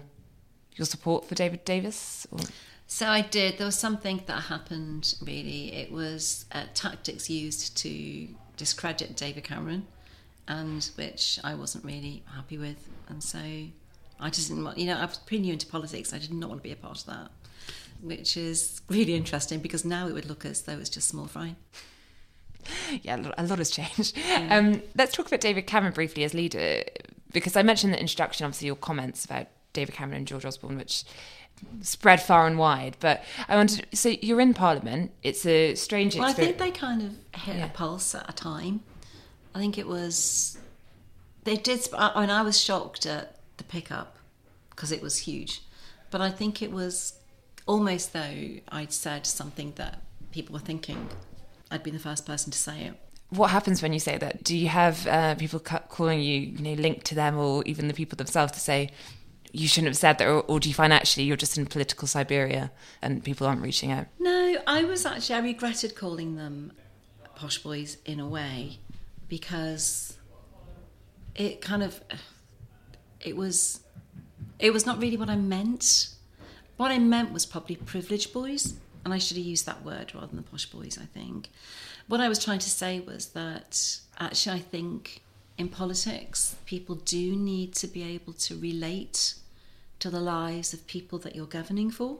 your 0.75 0.85
support 0.85 1.25
for 1.25 1.35
David 1.35 1.65
Davis. 1.65 2.25
Or? 2.31 2.39
So 2.87 3.07
I 3.07 3.21
did. 3.21 3.57
There 3.57 3.65
was 3.65 3.77
something 3.77 4.23
that 4.25 4.43
happened. 4.43 5.15
Really, 5.21 5.73
it 5.73 5.91
was 5.91 6.45
uh, 6.51 6.65
tactics 6.73 7.29
used 7.29 7.77
to 7.77 8.27
discredit 8.59 9.15
David 9.15 9.43
Cameron, 9.43 9.87
and 10.47 10.87
which 10.95 11.39
I 11.43 11.55
wasn't 11.55 11.83
really 11.85 12.21
happy 12.35 12.57
with. 12.57 12.87
And 13.07 13.23
so 13.23 13.39
I 13.39 14.29
just 14.29 14.49
didn't 14.49 14.63
want. 14.63 14.77
You 14.77 14.87
know, 14.87 14.97
I 14.97 15.05
was 15.05 15.17
pretty 15.17 15.41
new 15.41 15.53
into 15.53 15.65
politics. 15.65 16.13
I 16.13 16.19
did 16.19 16.31
not 16.31 16.49
want 16.49 16.61
to 16.61 16.67
be 16.67 16.71
a 16.71 16.75
part 16.75 16.99
of 16.99 17.05
that, 17.07 17.31
which 18.01 18.37
is 18.37 18.81
really 18.87 19.15
interesting 19.15 19.59
because 19.59 19.83
now 19.83 20.07
it 20.07 20.13
would 20.13 20.27
look 20.27 20.45
as 20.45 20.61
though 20.61 20.77
it's 20.77 20.89
just 20.89 21.07
small 21.07 21.25
fry 21.25 21.55
yeah, 23.01 23.15
a 23.37 23.43
lot 23.43 23.57
has 23.57 23.69
changed. 23.69 24.17
Yeah. 24.17 24.57
Um, 24.57 24.81
let's 24.95 25.13
talk 25.13 25.27
about 25.27 25.41
David 25.41 25.67
Cameron 25.67 25.93
briefly 25.93 26.23
as 26.23 26.33
leader, 26.33 26.83
because 27.31 27.55
I 27.55 27.63
mentioned 27.63 27.91
in 27.93 27.97
the 27.97 28.01
introduction, 28.01 28.45
obviously, 28.45 28.67
your 28.67 28.75
comments 28.75 29.25
about 29.25 29.47
David 29.73 29.95
Cameron 29.95 30.19
and 30.19 30.27
George 30.27 30.45
Osborne, 30.45 30.77
which 30.77 31.03
spread 31.81 32.21
far 32.21 32.47
and 32.47 32.57
wide. 32.57 32.97
But 32.99 33.23
I 33.47 33.55
wanted, 33.55 33.89
to, 33.89 33.95
so 33.95 34.09
you're 34.21 34.41
in 34.41 34.53
Parliament. 34.53 35.11
It's 35.23 35.45
a 35.45 35.75
strange. 35.75 36.15
Well, 36.15 36.29
experience. 36.29 36.55
I 36.55 36.57
think 36.57 36.73
they 36.73 36.79
kind 36.79 37.01
of 37.01 37.41
hit 37.41 37.57
yeah. 37.57 37.65
a 37.65 37.69
pulse 37.69 38.15
at 38.15 38.29
a 38.29 38.33
time. 38.33 38.81
I 39.53 39.59
think 39.59 39.77
it 39.77 39.87
was 39.87 40.57
they 41.43 41.55
did. 41.55 41.87
I 41.93 42.21
mean, 42.21 42.29
I 42.29 42.41
was 42.41 42.59
shocked 42.59 43.05
at 43.05 43.37
the 43.57 43.63
pickup 43.63 44.17
because 44.69 44.91
it 44.91 45.01
was 45.01 45.17
huge, 45.19 45.61
but 46.11 46.21
I 46.21 46.29
think 46.29 46.61
it 46.61 46.71
was 46.71 47.13
almost 47.65 48.13
though 48.13 48.59
I'd 48.69 48.91
said 48.91 49.25
something 49.25 49.73
that 49.75 50.01
people 50.31 50.53
were 50.53 50.59
thinking 50.59 51.09
I'd 51.71 51.83
be 51.83 51.91
the 51.91 51.99
first 51.99 52.25
person 52.25 52.51
to 52.51 52.57
say 52.57 52.83
it. 52.83 52.93
What 53.29 53.51
happens 53.51 53.81
when 53.83 53.93
you 53.93 53.99
say 53.99 54.17
that? 54.17 54.43
Do 54.43 54.57
you 54.57 54.69
have 54.69 55.05
uh, 55.05 55.35
people 55.35 55.59
calling 55.59 56.19
you, 56.19 56.39
you 56.39 56.61
know, 56.61 56.73
linked 56.73 57.05
to 57.07 57.15
them, 57.15 57.37
or 57.37 57.63
even 57.65 57.87
the 57.87 57.93
people 57.93 58.15
themselves 58.15 58.53
to 58.53 58.59
say 58.59 58.89
you 59.51 59.67
shouldn't 59.67 59.87
have 59.89 59.97
said 59.97 60.17
that, 60.19 60.27
or, 60.27 60.41
or, 60.41 60.59
do 60.59 60.69
you 60.69 60.75
find 60.75 60.93
actually 60.93 61.23
you're 61.23 61.37
just 61.37 61.57
in 61.57 61.65
political 61.65 62.07
Siberia 62.07 62.71
and 63.01 63.23
people 63.23 63.47
aren't 63.47 63.61
reaching 63.61 63.91
out? 63.91 64.07
No, 64.19 64.57
I 64.67 64.83
was 64.83 65.05
actually 65.05 65.35
I 65.35 65.39
regretted 65.39 65.95
calling 65.95 66.35
them 66.35 66.73
posh 67.35 67.57
boys 67.57 67.97
in 68.05 68.19
a 68.19 68.27
way 68.27 68.79
because 69.27 70.17
it 71.35 71.61
kind 71.61 71.81
of 71.81 72.01
it 73.21 73.35
was 73.35 73.81
it 74.59 74.71
was 74.71 74.85
not 74.85 74.99
really 74.99 75.17
what 75.17 75.29
I 75.29 75.35
meant. 75.35 76.09
What 76.77 76.91
I 76.91 76.99
meant 76.99 77.31
was 77.31 77.45
probably 77.45 77.75
privileged 77.75 78.33
boys 78.33 78.75
and 79.03 79.13
I 79.13 79.17
should 79.17 79.37
have 79.37 79.45
used 79.45 79.65
that 79.65 79.83
word 79.83 80.13
rather 80.13 80.27
than 80.27 80.37
the 80.37 80.43
posh 80.43 80.65
boys, 80.65 80.99
I 81.01 81.05
think. 81.05 81.49
What 82.07 82.19
I 82.19 82.27
was 82.27 82.43
trying 82.43 82.59
to 82.59 82.69
say 82.69 82.99
was 82.99 83.29
that 83.29 83.99
actually, 84.19 84.57
I 84.57 84.59
think 84.59 85.23
in 85.59 85.67
politics, 85.67 86.55
people 86.65 86.95
do 86.95 87.35
need 87.35 87.75
to 87.75 87.87
be 87.87 88.01
able 88.01 88.31
to 88.31 88.55
relate 88.57 89.35
to 89.99 90.09
the 90.09 90.21
lives 90.21 90.73
of 90.73 90.87
people 90.87 91.19
that 91.19 91.35
you're 91.35 91.45
governing 91.45 91.91
for. 91.91 92.19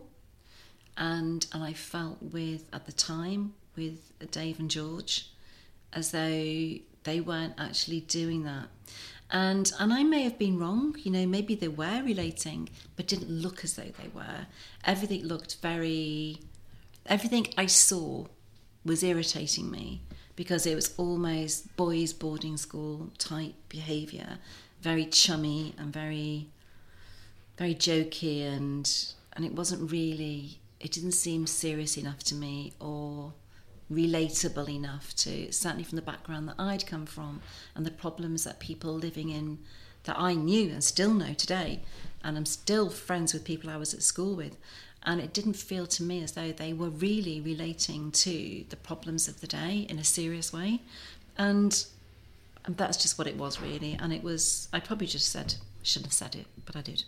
And, 0.97 1.47
and 1.53 1.63
I 1.63 1.71
felt 1.71 2.21
with, 2.21 2.65
at 2.73 2.85
the 2.85 2.91
time, 2.91 3.53
with 3.77 4.11
Dave 4.31 4.59
and 4.59 4.69
George, 4.69 5.29
as 5.93 6.11
though 6.11 6.73
they 7.05 7.21
weren't 7.21 7.53
actually 7.57 8.01
doing 8.01 8.43
that. 8.43 8.67
And 9.31 9.71
and 9.79 9.93
I 9.93 10.03
may 10.03 10.23
have 10.23 10.37
been 10.39 10.59
wrong, 10.59 10.95
you 10.97 11.11
know, 11.11 11.25
maybe 11.25 11.55
they 11.55 11.67
were 11.67 12.01
relating, 12.03 12.67
but 12.95 13.07
didn't 13.07 13.29
look 13.29 13.63
as 13.63 13.75
though 13.75 13.83
they 13.83 14.09
were. 14.13 14.47
Everything 14.83 15.23
looked 15.23 15.57
very 15.61 16.39
everything 17.05 17.47
I 17.57 17.67
saw 17.67 18.25
was 18.83 19.03
irritating 19.03 19.69
me 19.69 20.01
because 20.39 20.65
it 20.65 20.73
was 20.73 20.93
almost 20.95 21.75
boys' 21.75 22.13
boarding 22.13 22.55
school 22.55 23.09
type 23.17 23.55
behaviour, 23.67 24.37
very 24.79 25.05
chummy 25.05 25.75
and 25.77 25.91
very, 25.91 26.47
very 27.57 27.75
jokey, 27.75 28.47
and 28.47 28.89
and 29.33 29.43
it 29.43 29.51
wasn't 29.51 29.91
really. 29.91 30.59
It 30.79 30.93
didn't 30.93 31.11
seem 31.11 31.45
serious 31.45 31.97
enough 31.97 32.19
to 32.19 32.35
me, 32.35 32.71
or 32.79 33.33
relatable 33.91 34.69
enough 34.73 35.13
to 35.17 35.51
certainly 35.51 35.83
from 35.83 35.97
the 35.97 36.01
background 36.01 36.47
that 36.47 36.55
I'd 36.57 36.87
come 36.87 37.05
from 37.05 37.41
and 37.75 37.85
the 37.85 37.91
problems 37.91 38.45
that 38.45 38.61
people 38.61 38.93
living 38.93 39.27
in 39.27 39.59
that 40.05 40.17
I 40.17 40.35
knew 40.35 40.69
and 40.69 40.81
still 40.81 41.13
know 41.13 41.33
today 41.33 41.81
and 42.23 42.37
I'm 42.37 42.45
still 42.45 42.89
friends 42.89 43.33
with 43.33 43.43
people 43.43 43.69
I 43.69 43.77
was 43.77 43.93
at 43.93 44.03
school 44.03 44.35
with 44.35 44.57
and 45.03 45.19
it 45.21 45.33
didn't 45.33 45.53
feel 45.53 45.85
to 45.87 46.03
me 46.03 46.23
as 46.23 46.33
though 46.33 46.51
they 46.51 46.73
were 46.73 46.89
really 46.89 47.39
relating 47.39 48.11
to 48.11 48.65
the 48.69 48.75
problems 48.75 49.27
of 49.27 49.41
the 49.41 49.47
day 49.47 49.85
in 49.89 49.97
a 49.99 50.03
serious 50.03 50.51
way 50.51 50.81
and, 51.37 51.85
and 52.65 52.77
that's 52.77 52.97
just 52.97 53.17
what 53.17 53.27
it 53.27 53.37
was 53.37 53.61
really 53.61 53.97
and 53.99 54.11
it 54.13 54.23
was 54.23 54.67
I 54.73 54.79
probably 54.79 55.07
just 55.07 55.29
said 55.29 55.55
shouldn't 55.83 56.07
have 56.07 56.13
said 56.13 56.35
it 56.35 56.47
but 56.65 56.75
I 56.75 56.81
did 56.81 57.03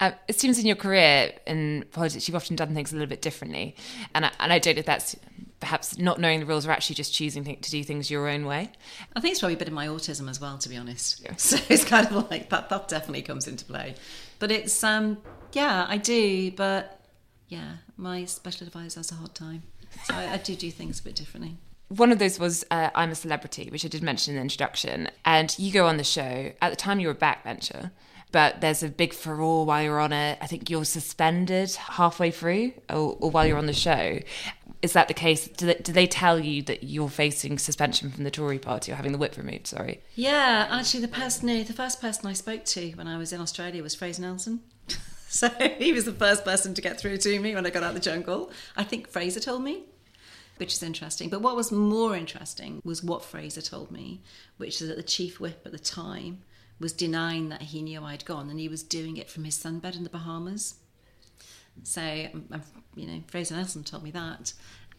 um, 0.00 0.12
it 0.28 0.38
seems 0.38 0.58
in 0.58 0.66
your 0.66 0.76
career 0.76 1.32
in 1.46 1.84
politics, 1.92 2.26
you've 2.28 2.34
often 2.34 2.56
done 2.56 2.74
things 2.74 2.92
a 2.92 2.96
little 2.96 3.08
bit 3.08 3.22
differently, 3.22 3.76
and 4.14 4.26
I, 4.26 4.32
and 4.40 4.52
I 4.52 4.58
don't 4.58 4.74
know 4.74 4.80
if 4.80 4.86
that's 4.86 5.16
perhaps 5.60 5.98
not 5.98 6.20
knowing 6.20 6.40
the 6.40 6.46
rules 6.46 6.66
or 6.66 6.70
actually 6.70 6.94
just 6.94 7.14
choosing 7.14 7.44
th- 7.44 7.60
to 7.62 7.70
do 7.70 7.82
things 7.82 8.10
your 8.10 8.28
own 8.28 8.44
way. 8.44 8.70
I 9.14 9.20
think 9.20 9.32
it's 9.32 9.40
probably 9.40 9.54
a 9.54 9.58
bit 9.58 9.68
of 9.68 9.74
my 9.74 9.86
autism 9.86 10.28
as 10.28 10.40
well, 10.40 10.58
to 10.58 10.68
be 10.68 10.76
honest. 10.76 11.22
Yeah. 11.22 11.34
So 11.38 11.56
it's 11.68 11.84
kind 11.84 12.06
of 12.06 12.30
like 12.30 12.50
that. 12.50 12.68
That 12.68 12.88
definitely 12.88 13.22
comes 13.22 13.46
into 13.46 13.64
play. 13.64 13.94
But 14.38 14.50
it's 14.50 14.82
um, 14.84 15.18
yeah, 15.52 15.86
I 15.88 15.96
do. 15.96 16.50
But 16.50 16.95
yeah, 17.48 17.76
my 17.96 18.24
special 18.24 18.66
advisor 18.66 19.00
has 19.00 19.10
a 19.10 19.14
hard 19.14 19.34
time, 19.34 19.62
so 20.04 20.14
I, 20.14 20.34
I 20.34 20.36
do 20.38 20.54
do 20.54 20.70
things 20.70 21.00
a 21.00 21.02
bit 21.02 21.14
differently 21.14 21.56
one 21.88 22.10
of 22.10 22.18
those 22.18 22.40
was 22.40 22.64
uh, 22.72 22.90
I'm 22.96 23.12
a 23.12 23.14
Celebrity, 23.14 23.68
which 23.70 23.84
I 23.84 23.88
did 23.88 24.02
mention 24.02 24.32
in 24.32 24.38
the 24.38 24.42
introduction. 24.42 25.08
And 25.24 25.56
you 25.56 25.72
go 25.72 25.86
on 25.86 25.98
the 25.98 26.02
show. 26.02 26.50
At 26.60 26.70
the 26.70 26.74
time, 26.74 26.98
you 26.98 27.06
were 27.06 27.12
a 27.12 27.16
backbencher 27.16 27.92
but 28.32 28.60
there's 28.60 28.82
a 28.82 28.88
big 28.88 29.14
furore 29.14 29.64
while 29.64 29.82
you're 29.82 30.00
on 30.00 30.12
it. 30.12 30.38
I 30.40 30.46
think 30.46 30.68
you're 30.68 30.84
suspended 30.84 31.74
halfway 31.74 32.30
through 32.30 32.72
or, 32.90 33.16
or 33.20 33.30
while 33.30 33.46
you're 33.46 33.58
on 33.58 33.66
the 33.66 33.72
show. 33.72 34.20
Is 34.82 34.92
that 34.92 35.08
the 35.08 35.14
case? 35.14 35.48
Do 35.48 35.66
they, 35.66 35.74
do 35.74 35.92
they, 35.92 36.06
tell 36.06 36.38
you 36.38 36.62
that 36.64 36.82
you're 36.82 37.08
facing 37.08 37.58
suspension 37.58 38.10
from 38.10 38.24
the 38.24 38.30
Tory 38.30 38.58
party 38.58 38.92
or 38.92 38.96
having 38.96 39.12
the 39.12 39.18
whip 39.18 39.36
removed? 39.36 39.68
Sorry. 39.68 40.02
Yeah, 40.14 40.68
actually, 40.70 41.00
the 41.00 41.08
person, 41.08 41.46
the 41.46 41.64
first 41.72 42.00
person 42.00 42.26
I 42.26 42.34
spoke 42.34 42.64
to 42.66 42.90
when 42.90 43.08
I 43.08 43.16
was 43.16 43.32
in 43.32 43.40
Australia 43.40 43.82
was 43.82 43.94
Fraser 43.94 44.22
Nelson. 44.22 44.60
so 45.28 45.48
he 45.78 45.92
was 45.92 46.04
the 46.04 46.12
first 46.12 46.44
person 46.44 46.72
to 46.74 46.82
get 46.82 46.98
through 46.98 47.18
to 47.18 47.40
me 47.40 47.54
when 47.54 47.66
I 47.66 47.70
got 47.70 47.82
out 47.82 47.90
of 47.90 47.94
the 47.94 48.00
jungle. 48.00 48.50
I 48.76 48.84
think 48.84 49.08
Fraser 49.08 49.40
told 49.40 49.62
me, 49.62 49.84
which 50.56 50.72
is 50.72 50.82
interesting. 50.82 51.28
But 51.28 51.42
what 51.42 51.56
was 51.56 51.72
more 51.72 52.16
interesting 52.16 52.80
was 52.84 53.02
what 53.02 53.24
Fraser 53.24 53.62
told 53.62 53.90
me, 53.90 54.22
which 54.56 54.80
is 54.80 54.88
that 54.88 54.96
the 54.96 55.02
chief 55.02 55.40
whip 55.40 55.62
at 55.66 55.72
the 55.72 55.78
time 55.78 56.42
was 56.78 56.92
denying 56.92 57.48
that 57.48 57.62
he 57.62 57.82
knew 57.82 58.02
I'd 58.02 58.24
gone, 58.24 58.50
and 58.50 58.60
he 58.60 58.68
was 58.68 58.82
doing 58.82 59.16
it 59.16 59.30
from 59.30 59.44
his 59.44 59.56
sunbed 59.56 59.96
in 59.96 60.04
the 60.04 60.10
Bahamas. 60.10 60.76
So, 61.82 62.02
um, 62.02 62.46
um, 62.52 62.62
you 62.94 63.06
know, 63.06 63.22
Fraser 63.28 63.56
Nelson 63.56 63.84
told 63.84 64.02
me 64.02 64.10
that. 64.12 64.52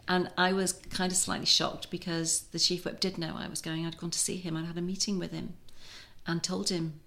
And 0.07 0.31
I 0.37 0.53
was 0.53 0.73
kind 0.73 1.11
of 1.11 1.17
slightly 1.17 1.45
shocked 1.45 1.89
because 1.89 2.41
the 2.51 2.59
chief 2.59 2.85
whip 2.85 2.99
did 2.99 3.17
know 3.17 3.35
I 3.37 3.47
was 3.47 3.61
going. 3.61 3.85
I'd 3.85 3.97
gone 3.97 4.11
to 4.11 4.19
see 4.19 4.37
him. 4.37 4.55
I'd 4.55 4.65
had 4.65 4.77
a 4.77 4.81
meeting 4.81 5.19
with 5.19 5.31
him 5.31 5.55
and 6.25 6.43
told 6.43 6.69
him. 6.69 6.99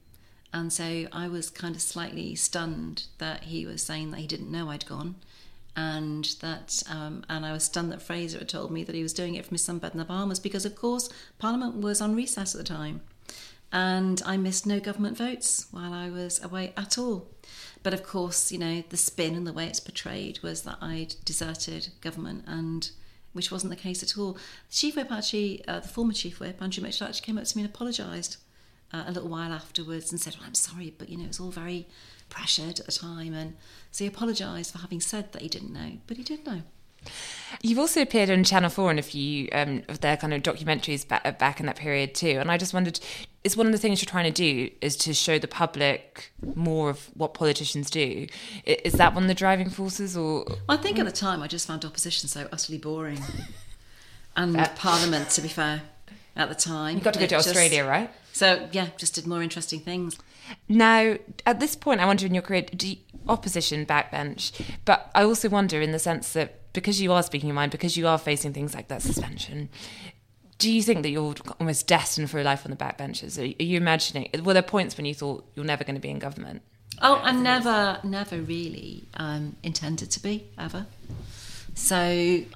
And 0.53 0.73
so 0.73 1.07
I 1.13 1.29
was 1.29 1.49
kind 1.51 1.77
of 1.77 1.83
slightly 1.83 2.35
stunned 2.35 3.05
that 3.19 3.45
he 3.45 3.67
was 3.67 3.83
saying 3.83 4.11
that 4.11 4.19
he 4.21 4.27
didn't 4.27 4.51
know 4.51 4.69
I'd 4.71 4.87
gone. 4.87 5.17
And 5.77 6.25
that, 6.41 6.83
um, 6.91 7.25
and 7.29 7.47
I 7.47 7.53
was 7.53 7.65
stunned 7.65 7.93
that 7.93 8.03
Fraser 8.03 8.39
had 8.39 8.49
told 8.49 8.73
me 8.73 8.83
that 8.85 8.95
he 8.95 9.03
was 9.03 9.13
doing 9.13 9.37
it 9.37 9.47
from 9.47 9.55
his 9.55 9.67
sunbed 9.67 9.93
in 9.93 9.99
the 9.99 10.05
Bahamas 10.05 10.41
because, 10.41 10.65
of 10.67 10.75
course, 10.75 11.09
Parliament 11.39 11.77
was 11.77 12.01
on 12.01 12.17
recess 12.17 12.55
at 12.55 12.59
the 12.59 12.65
time 12.65 13.03
and 13.73 14.21
I 14.27 14.37
missed 14.37 14.67
no 14.67 14.81
government 14.81 15.17
votes 15.17 15.67
while 15.71 15.93
I 15.93 16.11
was 16.11 16.43
away 16.43 16.73
at 16.77 16.99
all. 16.99 17.29
But 17.83 17.95
of 17.95 18.03
course, 18.03 18.51
you 18.51 18.59
know, 18.59 18.83
the 18.89 18.97
spin 18.97 19.35
and 19.35 19.47
the 19.47 19.53
way 19.53 19.67
it's 19.67 19.81
portrayed 19.81 20.41
was 20.43 20.63
that 20.63 20.79
I'd 20.81 21.15
deserted 21.25 21.89
government, 22.01 22.45
and 22.47 22.91
which 23.33 23.51
wasn't 23.51 23.71
the 23.71 23.77
case 23.77 24.03
at 24.03 24.19
all. 24.19 24.33
The 24.33 24.75
chief 24.75 24.97
whip 24.97 25.11
actually, 25.11 25.65
uh, 25.67 25.81
the 25.81 25.89
former 25.89 26.13
chief 26.13 26.41
whip, 26.41 26.61
Andrew 26.61 26.83
Mitchell, 26.83 27.07
actually 27.07 27.27
came 27.27 27.39
up 27.39 27.45
to 27.45 27.57
me 27.57 27.63
and 27.65 27.73
apologised 27.73 28.37
uh, 28.93 29.05
a 29.07 29.13
little 29.13 29.29
while 29.29 29.53
afterwards 29.53 30.11
and 30.11 30.21
said, 30.21 30.37
well, 30.39 30.47
I'm 30.47 30.55
sorry, 30.55 30.95
but 30.97 31.09
you 31.09 31.17
know, 31.17 31.25
it 31.25 31.29
was 31.29 31.41
all 31.41 31.51
very 31.51 31.87
pressured 32.29 32.81
at 32.81 32.87
the 32.87 32.93
time. 32.93 33.35
And 33.35 33.57
so 33.91 34.05
he 34.05 34.09
apologised 34.09 34.73
for 34.73 34.79
having 34.79 35.01
said 35.01 35.33
that 35.33 35.43
he 35.43 35.49
didn't 35.49 35.73
know, 35.73 35.99
but 36.07 36.17
he 36.17 36.23
did 36.23 36.47
know. 36.47 36.63
You've 37.63 37.79
also 37.79 38.03
appeared 38.03 38.31
on 38.31 38.45
Channel 38.45 38.69
4 38.69 38.91
in 38.91 38.99
a 38.99 39.03
few 39.03 39.49
um, 39.53 39.83
of 39.89 40.01
their 40.01 40.17
kind 40.17 40.35
of 40.35 40.43
documentaries 40.43 41.07
back, 41.07 41.39
back 41.39 41.59
in 41.59 41.67
that 41.67 41.77
period 41.77 42.15
too. 42.15 42.39
And 42.39 42.51
I 42.51 42.59
just 42.59 42.75
wondered, 42.75 43.01
is 43.43 43.57
one 43.57 43.67
of 43.67 43.73
the 43.73 43.79
things 43.79 44.03
you're 44.03 44.11
trying 44.11 44.31
to 44.31 44.37
do 44.37 44.71
is 44.81 44.97
to 44.99 45.15
show 45.15 45.39
the 45.39 45.49
public 45.49 46.33
more 46.55 46.91
of 46.91 47.11
what 47.15 47.33
politicians 47.33 47.91
do. 47.91 48.27
Is 48.67 48.95
that 48.95 49.15
one 49.15 49.25
of 49.25 49.29
the 49.29 49.35
driving 49.35 49.71
forces 49.71 50.17
or? 50.17 50.45
Well, 50.47 50.59
I 50.69 50.77
think 50.77 50.99
at 50.99 51.07
the 51.07 51.13
time 51.13 51.43
I 51.43 51.47
just 51.47 51.67
found 51.67 51.85
opposition 51.85 52.29
so 52.29 52.49
utterly 52.53 52.79
boring. 52.79 53.21
And 54.37 54.57
uh, 54.57 54.69
Parliament, 54.77 55.29
to 55.31 55.41
be 55.41 55.49
fair, 55.49 55.83
at 56.37 56.49
the 56.49 56.55
time. 56.55 56.97
You 56.97 57.03
got 57.03 57.15
to 57.15 57.21
go 57.21 57.27
to 57.27 57.31
just, 57.31 57.49
Australia, 57.49 57.85
right? 57.85 58.11
So, 58.41 58.71
yeah, 58.73 58.89
just 58.97 59.17
did 59.17 59.27
more 59.27 59.43
interesting 59.43 59.81
things. 59.81 60.17
Now, 60.67 61.19
at 61.45 61.61
this 61.61 61.77
point, 61.77 62.01
I 62.01 62.07
wonder 62.07 62.25
in 62.25 62.33
your 62.33 62.41
career, 62.43 62.65
you, 62.81 62.97
opposition 63.29 63.85
backbench, 63.85 64.59
but 64.87 65.11
I 65.15 65.25
also 65.25 65.51
wonder 65.51 65.83
in 65.83 65.93
the 65.93 65.99
sense 65.99 66.33
that 66.33 66.73
because 66.73 67.03
you 67.03 67.13
are 67.13 67.23
speaking 67.23 67.49
your 67.49 67.55
mind, 67.55 67.71
because 67.71 67.99
you 67.99 68.09
are 68.09 68.17
facing 68.17 68.55
things 68.55 68.75
like 68.75 68.89
that 68.89 69.03
suspension, 69.03 69.69
do 70.57 70.73
you 70.73 70.83
think 70.83 71.03
that 71.03 71.11
you're 71.11 71.35
almost 71.61 71.87
destined 71.87 72.31
for 72.31 72.41
a 72.41 72.43
life 72.43 72.65
on 72.65 72.71
the 72.71 72.79
backbenches? 72.79 73.39
Are 73.39 73.63
you 73.63 73.77
imagining? 73.77 74.31
Were 74.43 74.55
there 74.55 74.63
points 74.63 74.97
when 74.97 75.05
you 75.05 75.13
thought 75.13 75.45
you're 75.55 75.67
never 75.67 75.85
going 75.85 75.97
to 75.97 76.01
be 76.01 76.09
in 76.09 76.19
government? 76.19 76.63
Oh, 77.03 77.21
I 77.23 77.33
never, 77.33 78.01
never 78.05 78.39
really 78.39 79.05
um, 79.19 79.57
intended 79.63 80.11
to 80.13 80.23
be 80.23 80.47
ever. 80.59 80.87
So 81.75 81.97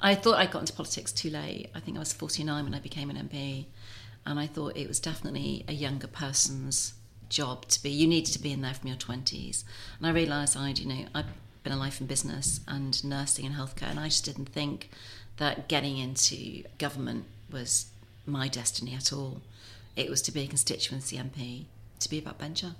I 0.02 0.14
thought 0.14 0.36
I 0.36 0.46
got 0.46 0.60
into 0.60 0.72
politics 0.72 1.12
too 1.12 1.28
late. 1.28 1.68
I 1.74 1.80
think 1.80 1.98
I 1.98 2.00
was 2.00 2.14
49 2.14 2.64
when 2.64 2.74
I 2.74 2.80
became 2.80 3.10
an 3.10 3.28
MP, 3.28 3.66
and 4.26 4.38
I 4.38 4.46
thought 4.46 4.76
it 4.76 4.88
was 4.88 5.00
definitely 5.00 5.64
a 5.68 5.72
younger 5.72 6.06
person's 6.06 6.94
job 7.28 7.66
to 7.68 7.82
be. 7.82 7.90
You 7.90 8.06
needed 8.06 8.32
to 8.32 8.38
be 8.38 8.52
in 8.52 8.62
there 8.62 8.74
from 8.74 8.88
your 8.88 8.96
20s, 8.96 9.64
and 9.98 10.06
I 10.06 10.10
realised 10.10 10.56
I'd, 10.56 10.78
you 10.78 10.86
know, 10.86 11.06
I'd 11.14 11.26
been 11.62 11.72
a 11.72 11.76
life 11.76 12.00
in 12.00 12.06
business 12.06 12.60
and 12.68 13.02
nursing 13.04 13.46
and 13.46 13.54
healthcare, 13.54 13.90
and 13.90 13.98
I 13.98 14.06
just 14.06 14.24
didn't 14.24 14.50
think 14.50 14.90
that 15.38 15.68
getting 15.68 15.98
into 15.98 16.62
government 16.78 17.24
was 17.50 17.86
my 18.26 18.48
destiny 18.48 18.94
at 18.94 19.12
all. 19.12 19.40
It 19.96 20.10
was 20.10 20.22
to 20.22 20.32
be 20.32 20.42
a 20.42 20.46
constituency 20.46 21.16
MP, 21.16 21.64
to 22.00 22.08
be 22.08 22.18
a 22.18 22.22
backbencher. 22.22 22.74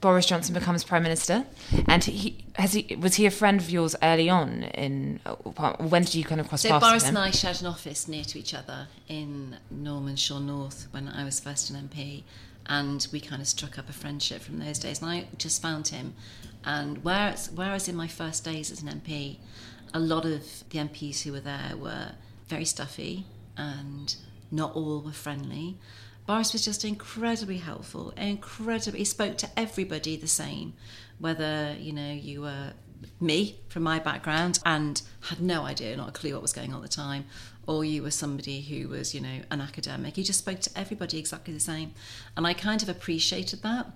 Boris 0.00 0.26
Johnson 0.26 0.54
becomes 0.54 0.84
prime 0.84 1.02
minister, 1.02 1.44
and 1.86 2.02
he 2.04 2.44
has 2.56 2.72
he 2.72 2.96
was 2.96 3.14
he 3.14 3.26
a 3.26 3.30
friend 3.30 3.60
of 3.60 3.70
yours 3.70 3.94
early 4.02 4.28
on? 4.28 4.64
In 4.74 5.20
uh, 5.26 5.34
when 5.76 6.02
did 6.04 6.14
you 6.14 6.24
kind 6.24 6.40
of 6.40 6.48
cross 6.48 6.62
so 6.62 6.68
paths? 6.68 6.84
So 6.84 6.90
Boris 6.90 7.08
and 7.08 7.18
I 7.18 7.30
shared 7.30 7.60
an 7.60 7.66
office 7.66 8.08
near 8.08 8.24
to 8.24 8.38
each 8.38 8.54
other 8.54 8.88
in 9.08 9.56
Norman 9.70 10.16
Shaw 10.16 10.38
North 10.38 10.88
when 10.90 11.08
I 11.08 11.24
was 11.24 11.40
first 11.40 11.70
an 11.70 11.88
MP, 11.88 12.22
and 12.66 13.06
we 13.12 13.20
kind 13.20 13.40
of 13.42 13.48
struck 13.48 13.78
up 13.78 13.88
a 13.88 13.92
friendship 13.92 14.42
from 14.42 14.58
those 14.58 14.78
days. 14.78 15.00
And 15.00 15.10
I 15.10 15.26
just 15.38 15.62
found 15.62 15.88
him 15.88 16.14
and 16.64 17.02
whereas, 17.02 17.50
whereas 17.54 17.88
in 17.88 17.96
my 17.96 18.08
first 18.08 18.44
days 18.44 18.70
as 18.70 18.82
an 18.82 18.88
MP, 18.88 19.38
a 19.92 20.00
lot 20.00 20.24
of 20.24 20.42
the 20.70 20.78
MPs 20.78 21.22
who 21.22 21.32
were 21.32 21.40
there 21.40 21.72
were 21.76 22.12
very 22.48 22.64
stuffy 22.64 23.26
and 23.56 24.14
not 24.50 24.74
all 24.74 25.00
were 25.00 25.12
friendly. 25.12 25.76
Boris 26.32 26.54
was 26.54 26.64
just 26.64 26.82
incredibly 26.82 27.58
helpful, 27.58 28.14
incredibly. 28.16 29.00
He 29.00 29.04
spoke 29.04 29.36
to 29.36 29.50
everybody 29.54 30.16
the 30.16 30.26
same, 30.26 30.72
whether 31.18 31.76
you 31.78 31.92
know 31.92 32.10
you 32.10 32.40
were 32.40 32.72
me 33.20 33.58
from 33.68 33.82
my 33.82 33.98
background 33.98 34.58
and 34.64 35.02
had 35.28 35.42
no 35.42 35.64
idea, 35.64 35.94
not 35.94 36.08
a 36.08 36.12
clue 36.12 36.32
what 36.32 36.40
was 36.40 36.54
going 36.54 36.72
on 36.72 36.82
at 36.82 36.90
the 36.90 36.96
time, 36.96 37.26
or 37.66 37.84
you 37.84 38.02
were 38.02 38.10
somebody 38.10 38.62
who 38.62 38.88
was, 38.88 39.14
you 39.14 39.20
know, 39.20 39.40
an 39.50 39.60
academic. 39.60 40.16
He 40.16 40.22
just 40.22 40.38
spoke 40.38 40.60
to 40.60 40.70
everybody 40.74 41.18
exactly 41.18 41.52
the 41.52 41.60
same. 41.60 41.92
And 42.34 42.46
I 42.46 42.54
kind 42.54 42.82
of 42.82 42.88
appreciated 42.88 43.60
that. 43.60 43.88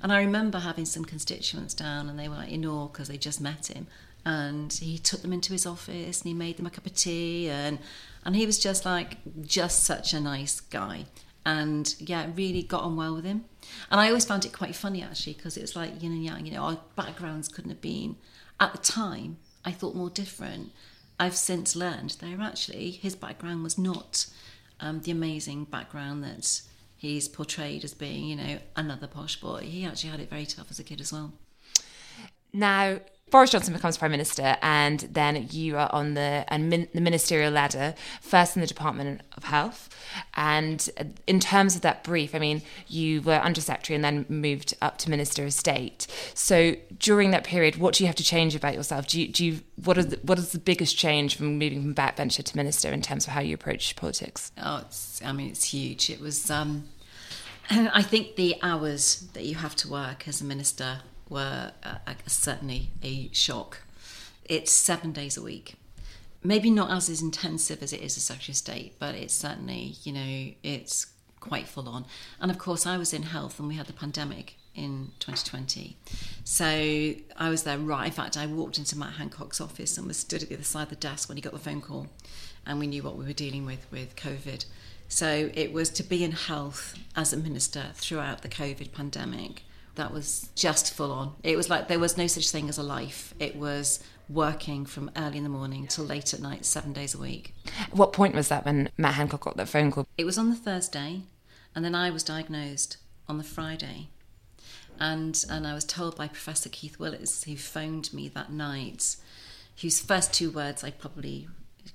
And 0.00 0.14
I 0.14 0.20
remember 0.20 0.60
having 0.60 0.86
some 0.86 1.04
constituents 1.04 1.74
down 1.74 2.08
and 2.08 2.18
they 2.18 2.26
were 2.26 2.36
like 2.36 2.52
in 2.52 2.64
awe 2.64 2.86
because 2.86 3.08
they 3.08 3.18
just 3.18 3.38
met 3.38 3.66
him. 3.66 3.86
And 4.24 4.72
he 4.72 4.96
took 4.96 5.20
them 5.20 5.34
into 5.34 5.52
his 5.52 5.66
office 5.66 6.22
and 6.22 6.28
he 6.28 6.32
made 6.32 6.56
them 6.56 6.64
a 6.64 6.70
cup 6.70 6.86
of 6.86 6.94
tea 6.94 7.50
and 7.50 7.80
and 8.24 8.36
he 8.36 8.46
was 8.46 8.58
just 8.58 8.86
like 8.86 9.18
just 9.42 9.84
such 9.84 10.14
a 10.14 10.20
nice 10.20 10.60
guy. 10.60 11.04
And 11.44 11.94
yeah, 11.98 12.28
really 12.34 12.62
got 12.62 12.84
on 12.84 12.96
well 12.96 13.14
with 13.14 13.24
him. 13.24 13.44
And 13.90 14.00
I 14.00 14.08
always 14.08 14.24
found 14.24 14.44
it 14.44 14.52
quite 14.52 14.76
funny 14.76 15.02
actually 15.02 15.34
because 15.34 15.56
it 15.56 15.62
was 15.62 15.74
like 15.74 16.02
yin 16.02 16.12
and 16.12 16.24
yang, 16.24 16.46
you 16.46 16.52
know, 16.52 16.62
our 16.62 16.78
backgrounds 16.94 17.48
couldn't 17.48 17.70
have 17.70 17.80
been 17.80 18.16
at 18.62 18.72
the 18.72 18.78
time, 18.78 19.38
I 19.64 19.72
thought 19.72 19.96
more 19.96 20.08
different. 20.08 20.70
I've 21.18 21.36
since 21.36 21.74
learned 21.74 22.10
that 22.20 22.40
actually 22.40 22.92
his 22.92 23.16
background 23.16 23.64
was 23.64 23.76
not 23.76 24.26
um, 24.78 25.00
the 25.00 25.10
amazing 25.10 25.64
background 25.64 26.22
that 26.22 26.62
he's 26.96 27.28
portrayed 27.28 27.84
as 27.84 27.92
being, 27.92 28.26
you 28.26 28.36
know, 28.36 28.58
another 28.76 29.08
posh 29.08 29.40
boy. 29.40 29.62
He 29.62 29.84
actually 29.84 30.10
had 30.10 30.20
it 30.20 30.30
very 30.30 30.46
tough 30.46 30.70
as 30.70 30.78
a 30.78 30.84
kid 30.84 31.00
as 31.00 31.12
well. 31.12 31.32
Now, 32.52 33.00
Boris 33.32 33.50
Johnson 33.50 33.72
becomes 33.72 33.96
prime 33.96 34.10
minister, 34.10 34.58
and 34.60 35.00
then 35.00 35.48
you 35.50 35.78
are 35.78 35.88
on 35.90 36.12
the 36.12 36.44
and 36.48 36.68
min, 36.68 36.86
the 36.92 37.00
ministerial 37.00 37.50
ladder, 37.50 37.94
first 38.20 38.56
in 38.56 38.60
the 38.60 38.66
Department 38.66 39.22
of 39.38 39.44
Health. 39.44 39.88
And 40.34 41.16
in 41.26 41.40
terms 41.40 41.74
of 41.74 41.80
that 41.80 42.04
brief, 42.04 42.34
I 42.34 42.38
mean, 42.38 42.60
you 42.88 43.22
were 43.22 43.36
undersecretary 43.36 43.94
and 43.94 44.04
then 44.04 44.26
moved 44.28 44.74
up 44.82 44.98
to 44.98 45.10
Minister 45.10 45.44
of 45.44 45.54
State. 45.54 46.06
So 46.34 46.76
during 46.98 47.30
that 47.30 47.42
period, 47.42 47.76
what 47.76 47.94
do 47.94 48.04
you 48.04 48.06
have 48.06 48.16
to 48.16 48.22
change 48.22 48.54
about 48.54 48.74
yourself? 48.74 49.06
Do 49.06 49.18
you, 49.18 49.28
do 49.28 49.46
you 49.46 49.60
what 49.82 49.96
is 49.96 50.08
the, 50.08 50.18
what 50.22 50.38
is 50.38 50.52
the 50.52 50.58
biggest 50.58 50.98
change 50.98 51.34
from 51.34 51.58
moving 51.58 51.80
from 51.80 51.94
backbencher 51.94 52.44
to 52.44 52.56
minister 52.56 52.90
in 52.90 53.00
terms 53.00 53.26
of 53.26 53.32
how 53.32 53.40
you 53.40 53.54
approach 53.54 53.96
politics? 53.96 54.52
Oh, 54.62 54.82
it's, 54.82 55.22
I 55.24 55.32
mean, 55.32 55.48
it's 55.48 55.64
huge. 55.64 56.10
It 56.10 56.20
was. 56.20 56.50
Um, 56.50 56.84
I 57.70 58.02
think 58.02 58.36
the 58.36 58.56
hours 58.62 59.28
that 59.32 59.44
you 59.44 59.54
have 59.54 59.74
to 59.76 59.88
work 59.88 60.28
as 60.28 60.42
a 60.42 60.44
minister 60.44 61.00
were 61.32 61.72
uh, 61.82 61.96
certainly 62.26 62.90
a 63.02 63.30
shock. 63.32 63.78
It's 64.44 64.70
seven 64.70 65.12
days 65.12 65.36
a 65.36 65.42
week. 65.42 65.74
Maybe 66.44 66.70
not 66.70 66.90
as 66.90 67.22
intensive 67.22 67.82
as 67.82 67.92
it 67.92 68.00
is 68.00 68.16
a 68.16 68.20
Secretary 68.20 68.52
of 68.52 68.56
State, 68.56 68.94
but 68.98 69.14
it's 69.14 69.34
certainly, 69.34 69.94
you 70.02 70.12
know, 70.12 70.52
it's 70.62 71.06
quite 71.40 71.68
full 71.68 71.88
on. 71.88 72.04
And 72.40 72.50
of 72.50 72.58
course, 72.58 72.86
I 72.86 72.96
was 72.96 73.12
in 73.12 73.24
health 73.24 73.58
and 73.58 73.68
we 73.68 73.76
had 73.76 73.86
the 73.86 73.92
pandemic 73.92 74.56
in 74.74 75.12
2020. 75.20 75.96
So 76.44 77.14
I 77.36 77.48
was 77.48 77.64
there 77.64 77.78
right. 77.78 78.06
In 78.06 78.12
fact, 78.12 78.36
I 78.36 78.46
walked 78.46 78.78
into 78.78 78.98
Matt 78.98 79.14
Hancock's 79.14 79.60
office 79.60 79.98
and 79.98 80.06
was 80.06 80.16
stood 80.16 80.42
at 80.42 80.48
the 80.48 80.54
other 80.54 80.64
side 80.64 80.84
of 80.84 80.90
the 80.90 80.96
desk 80.96 81.28
when 81.28 81.36
he 81.36 81.42
got 81.42 81.52
the 81.52 81.58
phone 81.58 81.80
call, 81.80 82.08
and 82.66 82.78
we 82.78 82.86
knew 82.86 83.02
what 83.02 83.16
we 83.16 83.24
were 83.24 83.32
dealing 83.32 83.66
with 83.66 83.86
with 83.90 84.16
COVID. 84.16 84.64
So 85.08 85.50
it 85.52 85.72
was 85.72 85.90
to 85.90 86.02
be 86.02 86.24
in 86.24 86.32
health 86.32 86.98
as 87.14 87.32
a 87.32 87.36
minister 87.36 87.90
throughout 87.94 88.42
the 88.42 88.48
COVID 88.48 88.92
pandemic. 88.92 89.62
That 89.94 90.12
was 90.12 90.48
just 90.54 90.94
full 90.94 91.12
on. 91.12 91.34
It 91.42 91.56
was 91.56 91.68
like 91.68 91.88
there 91.88 91.98
was 91.98 92.16
no 92.16 92.26
such 92.26 92.50
thing 92.50 92.68
as 92.68 92.78
a 92.78 92.82
life. 92.82 93.34
It 93.38 93.56
was 93.56 94.02
working 94.28 94.86
from 94.86 95.10
early 95.16 95.38
in 95.38 95.42
the 95.42 95.50
morning 95.50 95.86
till 95.86 96.04
late 96.04 96.32
at 96.32 96.40
night, 96.40 96.64
seven 96.64 96.92
days 96.92 97.14
a 97.14 97.18
week. 97.18 97.54
What 97.90 98.12
point 98.12 98.34
was 98.34 98.48
that 98.48 98.64
when 98.64 98.88
Matt 98.96 99.14
Hancock 99.14 99.40
got 99.40 99.56
that 99.56 99.68
phone 99.68 99.90
call? 99.90 100.06
It 100.16 100.24
was 100.24 100.38
on 100.38 100.50
the 100.50 100.56
Thursday, 100.56 101.22
and 101.74 101.84
then 101.84 101.94
I 101.94 102.10
was 102.10 102.22
diagnosed 102.22 102.96
on 103.28 103.38
the 103.38 103.44
Friday. 103.44 104.08
And, 104.98 105.44
and 105.50 105.66
I 105.66 105.74
was 105.74 105.84
told 105.84 106.16
by 106.16 106.28
Professor 106.28 106.68
Keith 106.68 106.98
Willett, 106.98 107.44
who 107.46 107.56
phoned 107.56 108.12
me 108.12 108.28
that 108.28 108.52
night, 108.52 109.16
whose 109.80 110.00
first 110.00 110.32
two 110.32 110.50
words 110.50 110.84
I 110.84 110.90
probably 110.90 111.48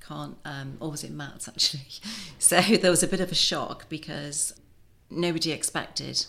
can't, 0.06 0.38
um, 0.46 0.78
or 0.80 0.92
was 0.92 1.04
it 1.04 1.12
Matt's 1.12 1.48
actually? 1.48 1.88
So 2.40 2.62
there 2.62 2.92
was 2.92 3.04
a 3.04 3.08
bit 3.08 3.20
of 3.20 3.32
a 3.32 3.36
shock 3.36 3.90
because 3.90 4.54
nobody 5.10 5.52
expected, 5.52 6.26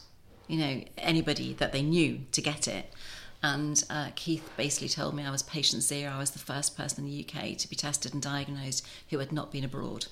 you 0.49 0.59
know, 0.59 0.83
anybody 0.97 1.53
that 1.55 1.73
they 1.73 1.83
knew 1.83 2.21
to 2.33 2.41
get 2.41 2.67
it. 2.67 2.93
And 3.43 3.83
uh, 3.89 4.11
Keith 4.17 4.51
basically 4.57 4.89
told 4.89 5.15
me 5.15 5.25
I 5.25 5.31
was 5.31 5.43
patient 5.43 5.83
zero. 5.83 6.13
I 6.13 6.19
was 6.19 6.33
the 6.33 6.41
first 6.41 6.77
person 6.77 7.05
in 7.05 7.11
the 7.11 7.25
UK 7.25 7.57
to 7.59 7.69
be 7.69 7.77
tested 7.77 8.13
and 8.13 8.21
diagnosed 8.21 8.85
who 9.11 9.19
had 9.21 9.31
not 9.31 9.53
been 9.53 9.65
abroad. 9.65 10.07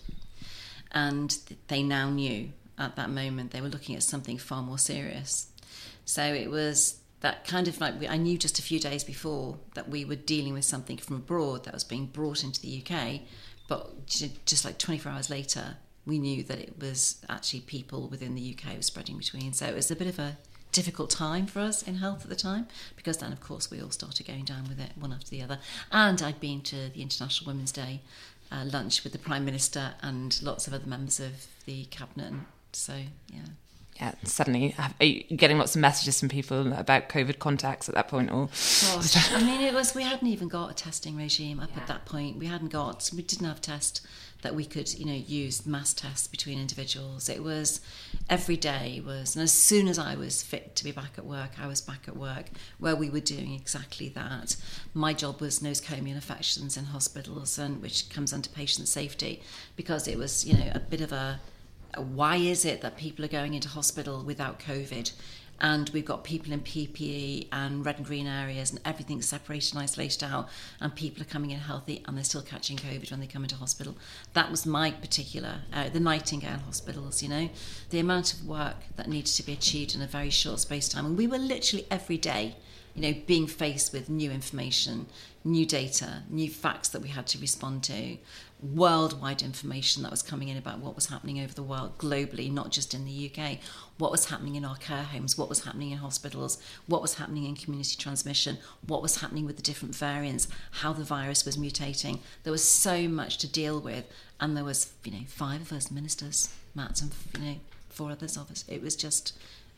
And 0.92 1.36
they 1.66 1.82
now 1.82 2.10
knew 2.10 2.50
at 2.78 2.94
that 2.96 3.10
moment 3.10 3.50
they 3.50 3.60
were 3.60 3.68
looking 3.68 3.96
at 3.96 4.02
something 4.04 4.38
far 4.38 4.62
more 4.62 4.78
serious. 4.78 5.48
So 6.04 6.22
it 6.22 6.50
was 6.50 7.00
that 7.20 7.44
kind 7.44 7.66
of 7.66 7.80
like 7.80 7.94
I 8.08 8.16
knew 8.16 8.38
just 8.38 8.58
a 8.58 8.62
few 8.62 8.78
days 8.78 9.02
before 9.02 9.58
that 9.74 9.88
we 9.88 10.04
were 10.04 10.16
dealing 10.16 10.52
with 10.52 10.64
something 10.64 10.96
from 10.98 11.16
abroad 11.16 11.64
that 11.64 11.74
was 11.74 11.84
being 11.84 12.06
brought 12.06 12.44
into 12.44 12.60
the 12.60 12.82
UK, 12.82 13.22
but 13.68 14.06
just 14.06 14.64
like 14.64 14.78
24 14.78 15.10
hours 15.10 15.30
later, 15.30 15.76
we 16.06 16.18
knew 16.18 16.42
that 16.44 16.58
it 16.58 16.78
was 16.80 17.16
actually 17.28 17.60
people 17.60 18.08
within 18.08 18.34
the 18.34 18.56
UK 18.56 18.76
were 18.76 18.82
spreading 18.82 19.18
between. 19.18 19.52
So 19.52 19.66
it 19.66 19.74
was 19.74 19.90
a 19.90 19.96
bit 19.96 20.06
of 20.06 20.18
a 20.18 20.36
difficult 20.72 21.10
time 21.10 21.46
for 21.46 21.60
us 21.60 21.82
in 21.82 21.96
health 21.96 22.22
at 22.22 22.28
the 22.28 22.36
time 22.36 22.68
because 22.96 23.18
then, 23.18 23.32
of 23.32 23.40
course, 23.40 23.70
we 23.70 23.80
all 23.80 23.90
started 23.90 24.26
going 24.26 24.44
down 24.44 24.68
with 24.68 24.78
it 24.78 24.92
one 24.94 25.12
after 25.12 25.30
the 25.30 25.42
other. 25.42 25.58
And 25.90 26.22
I'd 26.22 26.40
been 26.40 26.60
to 26.62 26.88
the 26.90 27.02
International 27.02 27.52
Women's 27.52 27.72
Day 27.72 28.00
uh, 28.52 28.64
lunch 28.64 29.02
with 29.02 29.12
the 29.12 29.18
Prime 29.18 29.44
Minister 29.44 29.94
and 30.02 30.40
lots 30.42 30.66
of 30.66 30.74
other 30.74 30.86
members 30.86 31.18
of 31.18 31.46
the 31.64 31.84
cabinet. 31.86 32.28
And 32.28 32.46
So, 32.72 32.94
yeah 33.32 33.40
yeah, 33.98 34.14
suddenly 34.24 34.74
are 34.78 35.04
you 35.04 35.22
getting 35.36 35.58
lots 35.58 35.74
of 35.74 35.80
messages 35.80 36.20
from 36.20 36.28
people 36.28 36.72
about 36.72 37.08
COVID 37.08 37.38
contacts 37.38 37.88
at 37.88 37.94
that 37.94 38.08
point? 38.08 38.30
Or 38.30 38.46
Gosh, 38.46 39.32
I 39.32 39.42
mean, 39.42 39.62
it 39.62 39.72
was 39.72 39.94
we 39.94 40.02
hadn't 40.02 40.28
even 40.28 40.48
got 40.48 40.70
a 40.70 40.74
testing 40.74 41.16
regime 41.16 41.60
up 41.60 41.70
yeah. 41.74 41.82
at 41.82 41.86
that 41.88 42.04
point. 42.04 42.36
We 42.36 42.46
hadn't 42.46 42.68
got, 42.68 43.10
we 43.14 43.22
didn't 43.22 43.46
have 43.46 43.60
tests 43.60 44.02
that 44.42 44.54
we 44.54 44.64
could, 44.64 44.92
you 44.94 45.06
know, 45.06 45.14
use 45.14 45.66
mass 45.66 45.94
tests 45.94 46.28
between 46.28 46.60
individuals. 46.60 47.28
It 47.28 47.42
was 47.42 47.80
every 48.28 48.56
day 48.56 49.02
was, 49.04 49.34
and 49.34 49.42
as 49.42 49.52
soon 49.52 49.88
as 49.88 49.98
I 49.98 50.14
was 50.14 50.42
fit 50.42 50.76
to 50.76 50.84
be 50.84 50.92
back 50.92 51.12
at 51.16 51.24
work, 51.24 51.52
I 51.60 51.66
was 51.66 51.80
back 51.80 52.06
at 52.06 52.16
work 52.16 52.46
where 52.78 52.94
we 52.94 53.08
were 53.08 53.20
doing 53.20 53.54
exactly 53.54 54.08
that. 54.10 54.56
My 54.92 55.14
job 55.14 55.40
was 55.40 55.60
nosocomial 55.60 56.14
infections 56.14 56.76
in 56.76 56.84
hospitals, 56.84 57.58
and 57.58 57.80
which 57.80 58.10
comes 58.10 58.32
under 58.32 58.48
patient 58.50 58.88
safety 58.88 59.42
because 59.74 60.06
it 60.06 60.18
was, 60.18 60.44
you 60.44 60.56
know, 60.56 60.70
a 60.74 60.80
bit 60.80 61.00
of 61.00 61.12
a 61.12 61.40
why 61.98 62.36
is 62.36 62.64
it 62.64 62.80
that 62.82 62.96
people 62.96 63.24
are 63.24 63.28
going 63.28 63.54
into 63.54 63.68
hospital 63.68 64.22
without 64.22 64.58
COVID? 64.58 65.12
And 65.58 65.88
we've 65.90 66.04
got 66.04 66.22
people 66.22 66.52
in 66.52 66.60
PPE 66.60 67.48
and 67.50 67.84
red 67.84 67.96
and 67.96 68.04
green 68.04 68.26
areas, 68.26 68.70
and 68.70 68.80
everything's 68.84 69.26
separated 69.26 69.72
and 69.72 69.82
isolated 69.82 70.22
out, 70.24 70.50
and 70.80 70.94
people 70.94 71.22
are 71.22 71.26
coming 71.26 71.50
in 71.50 71.60
healthy 71.60 72.02
and 72.06 72.14
they're 72.16 72.24
still 72.24 72.42
catching 72.42 72.76
COVID 72.76 73.10
when 73.10 73.20
they 73.20 73.26
come 73.26 73.42
into 73.42 73.56
hospital. 73.56 73.96
That 74.34 74.50
was 74.50 74.66
my 74.66 74.90
particular, 74.90 75.62
uh, 75.72 75.88
the 75.88 76.00
Nightingale 76.00 76.58
hospitals, 76.58 77.22
you 77.22 77.30
know, 77.30 77.48
the 77.88 78.00
amount 78.00 78.34
of 78.34 78.46
work 78.46 78.76
that 78.96 79.08
needed 79.08 79.32
to 79.32 79.42
be 79.42 79.54
achieved 79.54 79.94
in 79.94 80.02
a 80.02 80.06
very 80.06 80.30
short 80.30 80.60
space 80.60 80.90
time. 80.90 81.06
And 81.06 81.16
we 81.16 81.26
were 81.26 81.38
literally 81.38 81.86
every 81.90 82.18
day 82.18 82.56
you 82.96 83.02
know, 83.02 83.14
being 83.26 83.46
faced 83.46 83.92
with 83.92 84.08
new 84.08 84.30
information, 84.30 85.06
new 85.44 85.66
data, 85.66 86.22
new 86.30 86.48
facts 86.48 86.88
that 86.88 87.02
we 87.02 87.08
had 87.08 87.26
to 87.26 87.38
respond 87.38 87.82
to, 87.84 88.16
worldwide 88.74 89.42
information 89.42 90.02
that 90.02 90.10
was 90.10 90.22
coming 90.22 90.48
in 90.48 90.56
about 90.56 90.78
what 90.78 90.94
was 90.94 91.06
happening 91.06 91.40
over 91.40 91.54
the 91.54 91.62
world 91.62 91.96
globally, 91.98 92.50
not 92.50 92.70
just 92.70 92.94
in 92.94 93.04
the 93.04 93.30
UK, 93.30 93.58
what 93.98 94.10
was 94.10 94.26
happening 94.26 94.56
in 94.56 94.64
our 94.64 94.76
care 94.76 95.02
homes, 95.02 95.38
what 95.38 95.48
was 95.48 95.64
happening 95.64 95.90
in 95.90 95.98
hospitals, 95.98 96.60
what 96.86 97.02
was 97.02 97.14
happening 97.14 97.44
in 97.44 97.54
community 97.54 97.96
transmission, 97.96 98.58
what 98.86 99.02
was 99.02 99.20
happening 99.20 99.46
with 99.46 99.56
the 99.56 99.62
different 99.62 99.94
variants, 99.94 100.48
how 100.70 100.92
the 100.92 101.04
virus 101.04 101.44
was 101.44 101.56
mutating. 101.56 102.18
There 102.42 102.52
was 102.52 102.64
so 102.64 103.08
much 103.08 103.38
to 103.38 103.48
deal 103.48 103.80
with, 103.80 104.04
and 104.40 104.56
there 104.56 104.64
was, 104.64 104.92
you 105.04 105.12
know, 105.12 105.24
five 105.26 105.60
of 105.60 105.72
us 105.72 105.90
ministers, 105.90 106.52
Matt, 106.74 107.00
and 107.00 107.12
you 107.38 107.44
know, 107.44 107.56
four 107.88 108.10
others 108.10 108.36
of 108.36 108.50
us. 108.50 108.64
It 108.68 108.82
was 108.82 108.96
just 108.96 109.36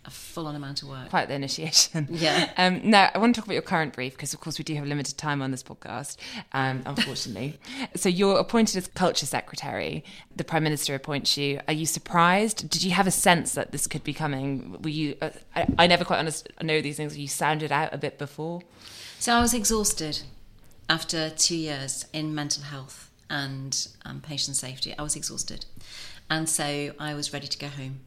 a 0.09 0.11
full 0.11 0.47
on 0.47 0.57
amount 0.57 0.83
of 0.83 0.89
work. 0.89 1.11
Quite 1.11 1.29
the 1.29 1.35
initiation. 1.35 2.09
Yeah. 2.19 2.51
Um, 2.57 2.81
now, 2.83 3.11
I 3.15 3.19
want 3.19 3.35
to 3.35 3.41
talk 3.41 3.47
about 3.47 3.53
your 3.53 3.63
current 3.63 3.93
brief 3.93 4.15
because, 4.15 4.35
of 4.35 4.41
course, 4.41 4.59
we 4.59 4.65
do 4.65 4.75
have 4.75 4.87
limited 4.87 5.17
time 5.19 5.41
on 5.41 5.51
this 5.53 5.63
podcast, 5.63 6.17
um, 6.53 6.83
unfortunately. 6.87 7.61
so, 7.95 8.09
you're 8.09 8.39
appointed 8.39 8.77
as 8.77 8.89
Culture 8.89 9.27
Secretary. 9.27 10.03
The 10.35 10.43
Prime 10.43 10.65
Minister 10.65 10.95
appoints 10.95 11.37
you. 11.37 11.61
Are 11.69 11.75
you 11.75 11.87
surprised? 11.87 12.69
Did 12.71 12.83
you 12.83 12.91
have 12.93 13.07
a 13.07 13.13
sense 13.13 13.53
that 13.53 13.71
this 13.71 13.87
could 13.87 14.03
be 14.03 14.15
coming? 14.15 14.81
Were 14.83 14.89
you? 14.89 15.17
Uh, 15.21 15.31
I, 15.55 15.67
I, 15.79 15.87
never 15.87 16.05
quite 16.05 16.19
understood, 16.19 16.53
know 16.63 16.81
these 16.81 16.97
things. 16.97 17.17
You 17.17 17.29
sounded 17.29 17.71
out 17.71 17.93
a 17.93 17.99
bit 17.99 18.19
before. 18.19 18.63
So, 19.19 19.35
I 19.35 19.41
was 19.41 19.55
exhausted 19.55 20.23
after 20.89 21.31
two 21.31 21.57
years 21.57 22.07
in 22.13 22.35
mental 22.35 22.65
health 22.65 23.11
and 23.29 23.89
um, 24.05 24.21
patient 24.21 24.57
safety. 24.57 24.95
I 24.99 25.03
was 25.03 25.15
exhausted. 25.15 25.67
And 26.31 26.49
so 26.49 26.93
I 26.99 27.15
was 27.15 27.33
ready 27.33 27.47
to 27.47 27.59
go 27.59 27.69
home 27.69 28.01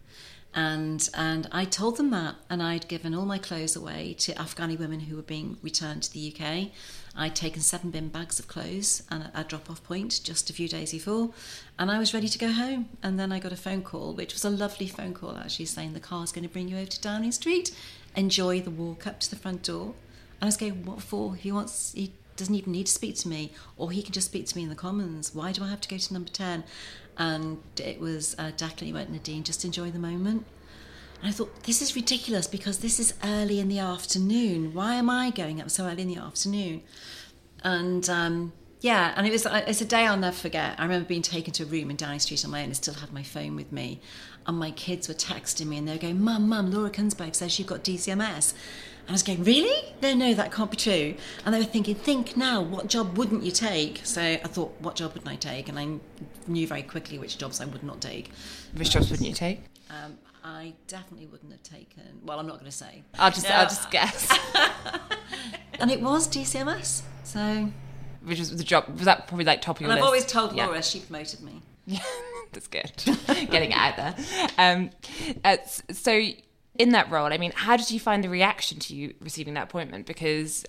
and 0.54 1.10
and 1.14 1.48
I 1.52 1.66
told 1.66 1.98
them 1.98 2.10
that, 2.12 2.36
and 2.50 2.62
I'd 2.62 2.88
given 2.88 3.16
all 3.16 3.26
my 3.26 3.38
clothes 3.38 3.76
away 3.76 4.16
to 4.20 4.34
Afghani 4.34 4.78
women 4.78 5.02
who 5.02 5.16
were 5.16 5.22
being 5.22 5.58
returned 5.62 6.04
to 6.04 6.14
the 6.14 6.34
UK. 6.36 6.72
I'd 7.16 7.36
taken 7.36 7.62
seven 7.62 7.92
bin 7.92 8.08
bags 8.10 8.40
of 8.40 8.48
clothes 8.48 9.04
and 9.10 9.24
a, 9.24 9.42
a 9.42 9.44
drop-off 9.44 9.84
point 9.84 10.22
just 10.24 10.50
a 10.50 10.54
few 10.54 10.68
days 10.68 10.92
before, 10.92 11.32
and 11.80 11.92
I 11.92 12.00
was 12.00 12.14
ready 12.14 12.28
to 12.28 12.38
go 12.38 12.52
home. 12.52 12.90
And 13.02 13.20
then 13.20 13.32
I 13.32 13.40
got 13.40 13.52
a 13.52 13.58
phone 13.58 13.82
call, 13.82 14.14
which 14.14 14.34
was 14.34 14.46
a 14.46 14.50
lovely 14.50 14.88
phone 14.88 15.14
call, 15.14 15.38
actually 15.38 15.66
saying 15.66 15.94
the 15.94 16.00
car's 16.00 16.32
going 16.32 16.48
to 16.48 16.50
bring 16.50 16.68
you 16.68 16.78
over 16.78 16.90
to 16.90 17.02
Downing 17.02 17.32
Street. 17.32 17.76
Enjoy 18.16 18.62
the 18.62 18.72
walk 18.72 19.08
up 19.08 19.20
to 19.22 19.30
the 19.30 19.36
front 19.36 19.64
door. 19.64 19.94
And 20.40 20.44
I 20.44 20.46
was 20.46 20.58
going, 20.58 20.86
what 20.86 21.02
for? 21.02 21.36
He 21.36 21.52
wants 21.52 21.94
he 21.94 22.14
doesn't 22.36 22.56
even 22.56 22.72
need 22.72 22.88
to 22.88 22.92
speak 22.92 23.16
to 23.18 23.28
me, 23.28 23.52
or 23.78 23.92
he 23.92 24.02
can 24.02 24.14
just 24.14 24.28
speak 24.28 24.48
to 24.48 24.58
me 24.58 24.64
in 24.64 24.70
the 24.70 24.76
Commons. 24.76 25.36
Why 25.36 25.52
do 25.52 25.64
I 25.64 25.70
have 25.70 25.82
to 25.82 25.90
go 25.90 25.98
to 25.98 26.14
number 26.14 26.32
10? 26.32 26.64
And 27.18 27.60
it 27.78 28.00
was 28.00 28.36
uh, 28.40 28.52
Declan 28.58 28.94
went, 28.94 29.12
Nadine, 29.12 29.44
just 29.44 29.66
enjoy 29.66 29.92
the 29.92 30.00
moment. 30.00 30.46
And 31.22 31.30
I 31.30 31.32
thought, 31.32 31.64
this 31.64 31.82
is 31.82 31.96
ridiculous 31.96 32.48
because 32.48 32.80
this 32.80 33.00
is 33.00 33.14
early 33.24 33.60
in 33.60 33.68
the 33.68 33.80
afternoon. 33.80 34.74
Why 34.74 34.96
am 34.96 35.10
I 35.10 35.30
going 35.30 35.62
up 35.62 35.70
so 35.70 35.86
early 35.86 36.02
in 36.02 36.08
the 36.08 36.18
afternoon? 36.18 36.82
And 37.64 38.10
um, 38.10 38.54
Yeah, 38.82 39.14
and 39.16 39.28
it 39.28 39.32
was 39.32 39.46
uh, 39.46 39.64
it's 39.68 39.82
a 39.82 39.86
day 39.86 40.08
I'll 40.08 40.18
never 40.18 40.36
forget. 40.36 40.80
I 40.80 40.84
remember 40.84 41.08
being 41.08 41.22
taken 41.22 41.54
to 41.54 41.64
a 41.64 41.66
room 41.68 41.92
in 41.92 41.96
Downing 41.98 42.20
Street 42.20 42.44
on 42.44 42.50
my 42.50 42.62
own 42.62 42.66
and 42.66 42.76
still 42.76 42.96
had 42.96 43.14
my 43.14 43.22
phone 43.22 43.56
with 43.56 43.72
me. 43.72 44.02
And 44.48 44.58
my 44.58 44.72
kids 44.72 45.08
were 45.08 45.14
texting 45.14 45.68
me 45.68 45.78
and 45.78 45.88
they 45.88 45.94
were 45.94 46.00
going, 46.00 46.20
Mum, 46.20 46.50
Mum, 46.50 46.72
Laura 46.72 46.90
Kuenssberg 46.90 47.36
says 47.36 47.60
you've 47.60 47.68
got 47.68 47.84
DCMS. 47.84 48.56
I 49.12 49.14
was 49.14 49.24
going, 49.24 49.44
Really? 49.44 49.94
No, 50.02 50.14
no, 50.14 50.34
that 50.34 50.52
can't 50.52 50.72
be 50.72 50.78
true. 50.78 51.16
And 51.46 51.54
they 51.54 51.60
were 51.60 51.66
thinking, 51.66 51.96
Think 51.96 52.36
now, 52.38 52.62
what 52.62 52.88
job 52.88 53.18
wouldn't 53.18 53.44
you 53.44 53.52
take? 53.52 54.02
So 54.04 54.22
I 54.22 54.38
thought, 54.38 54.76
What 54.80 54.96
job 54.96 55.14
wouldn't 55.14 55.32
I 55.32 55.36
take? 55.36 55.70
And 55.70 55.78
I 55.78 55.98
knew 56.48 56.68
very 56.68 56.84
quickly 56.84 57.18
which 57.20 57.38
jobs 57.38 57.62
I 57.62 57.66
would 57.66 57.84
not 57.84 58.02
take. 58.02 58.32
Which 58.76 58.92
jobs 58.92 59.10
wouldn't 59.12 59.28
you 59.28 59.36
take? 59.36 59.64
Um, 59.90 60.18
I 60.44 60.74
definitely 60.88 61.28
wouldn't 61.28 61.52
have 61.52 61.64
taken. 61.64 62.04
Well, 62.24 62.40
I'm 62.40 62.48
not 62.48 62.60
going 62.60 62.72
to 62.72 62.76
say. 62.76 63.04
I'll 63.20 63.32
just 63.32 63.48
No. 63.48 63.56
I'll 63.56 63.66
just 63.66 63.92
guess. 63.92 64.30
And 65.82 65.90
it 65.90 66.00
was 66.00 66.28
DCMS. 66.28 67.02
So, 67.24 67.70
Which 68.24 68.38
was 68.38 68.56
the 68.56 68.64
job 68.64 68.88
was 68.90 69.06
that 69.06 69.28
probably 69.28 69.46
like 69.46 69.62
top 69.62 69.78
of 69.78 69.82
your 69.82 69.90
and 69.90 70.00
I've 70.00 70.06
always 70.06 70.26
told 70.26 70.56
Yeah. 70.56 70.68
Laura 70.68 70.84
she 70.84 71.00
promoted 71.00 71.42
me. 71.42 71.64
Yeah, 71.88 72.00
That's 72.54 72.68
good. 72.68 72.92
Getting 73.28 73.72
it 73.72 73.78
out 73.78 73.98
there. 73.98 74.16
Um, 74.60 74.92
uh, 75.44 75.58
so, 75.92 76.30
in 76.78 76.92
that 76.92 77.10
role, 77.12 77.32
I 77.34 77.38
mean, 77.38 77.52
how 77.56 77.78
did 77.78 77.92
you 77.92 78.00
find 78.00 78.24
the 78.24 78.30
reaction 78.30 78.80
to 78.80 78.96
you 78.96 79.14
receiving 79.20 79.54
that 79.56 79.64
appointment? 79.64 80.06
Because 80.06 80.66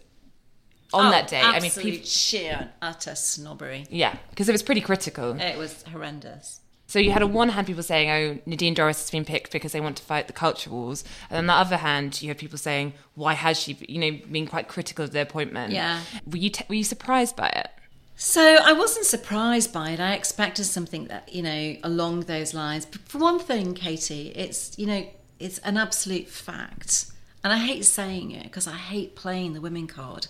on 0.92 1.06
Oh, 1.06 1.10
that 1.10 1.28
day, 1.28 1.40
I 1.40 1.60
mean, 1.60 1.70
people, 1.70 2.04
sheer 2.06 2.70
utter 2.82 3.14
snobbery. 3.14 3.86
yeah, 3.90 4.16
because 4.30 4.48
it 4.48 4.52
was 4.52 4.62
pretty 4.62 4.80
critical. 4.82 5.40
It 5.40 5.56
was 5.56 5.82
horrendous. 5.90 6.60
So 6.88 6.98
you 6.98 7.12
had 7.12 7.22
on 7.22 7.32
one 7.32 7.48
hand 7.50 7.66
people 7.66 7.82
saying, 7.82 8.10
"Oh, 8.10 8.38
Nadine 8.44 8.74
Dorries 8.74 8.98
has 9.00 9.10
been 9.10 9.24
picked 9.24 9.50
because 9.50 9.72
they 9.72 9.80
want 9.80 9.96
to 9.96 10.02
fight 10.02 10.26
the 10.26 10.34
culture 10.34 10.68
wars," 10.68 11.04
and 11.30 11.38
on 11.38 11.46
the 11.46 11.54
other 11.54 11.78
hand, 11.78 12.20
you 12.20 12.28
had 12.28 12.36
people 12.36 12.58
saying, 12.58 12.92
"Why 13.14 13.32
has 13.32 13.58
she?" 13.58 13.78
You 13.88 13.98
know, 13.98 14.18
being 14.30 14.46
quite 14.46 14.68
critical 14.68 15.02
of 15.06 15.12
the 15.12 15.22
appointment. 15.22 15.72
Yeah. 15.72 16.00
Were 16.26 16.36
you 16.36 16.50
t- 16.50 16.64
were 16.68 16.74
you 16.74 16.84
surprised 16.84 17.34
by 17.34 17.48
it? 17.48 17.68
So 18.16 18.42
I 18.62 18.74
wasn't 18.74 19.06
surprised 19.06 19.72
by 19.72 19.92
it. 19.92 20.00
I 20.00 20.12
expected 20.12 20.64
something 20.64 21.06
that 21.06 21.32
you 21.32 21.42
know 21.42 21.76
along 21.82 22.20
those 22.22 22.52
lines. 22.52 22.84
But 22.84 23.00
for 23.08 23.16
one 23.16 23.38
thing, 23.38 23.72
Katy, 23.72 24.28
it's 24.36 24.78
you 24.78 24.86
know 24.86 25.06
it's 25.42 25.58
an 25.58 25.76
absolute 25.76 26.28
fact, 26.28 27.06
and 27.42 27.52
I 27.52 27.58
hate 27.58 27.84
saying 27.84 28.30
it 28.30 28.44
because 28.44 28.66
I 28.66 28.76
hate 28.76 29.16
playing 29.16 29.54
the 29.54 29.60
women 29.60 29.86
card, 29.86 30.28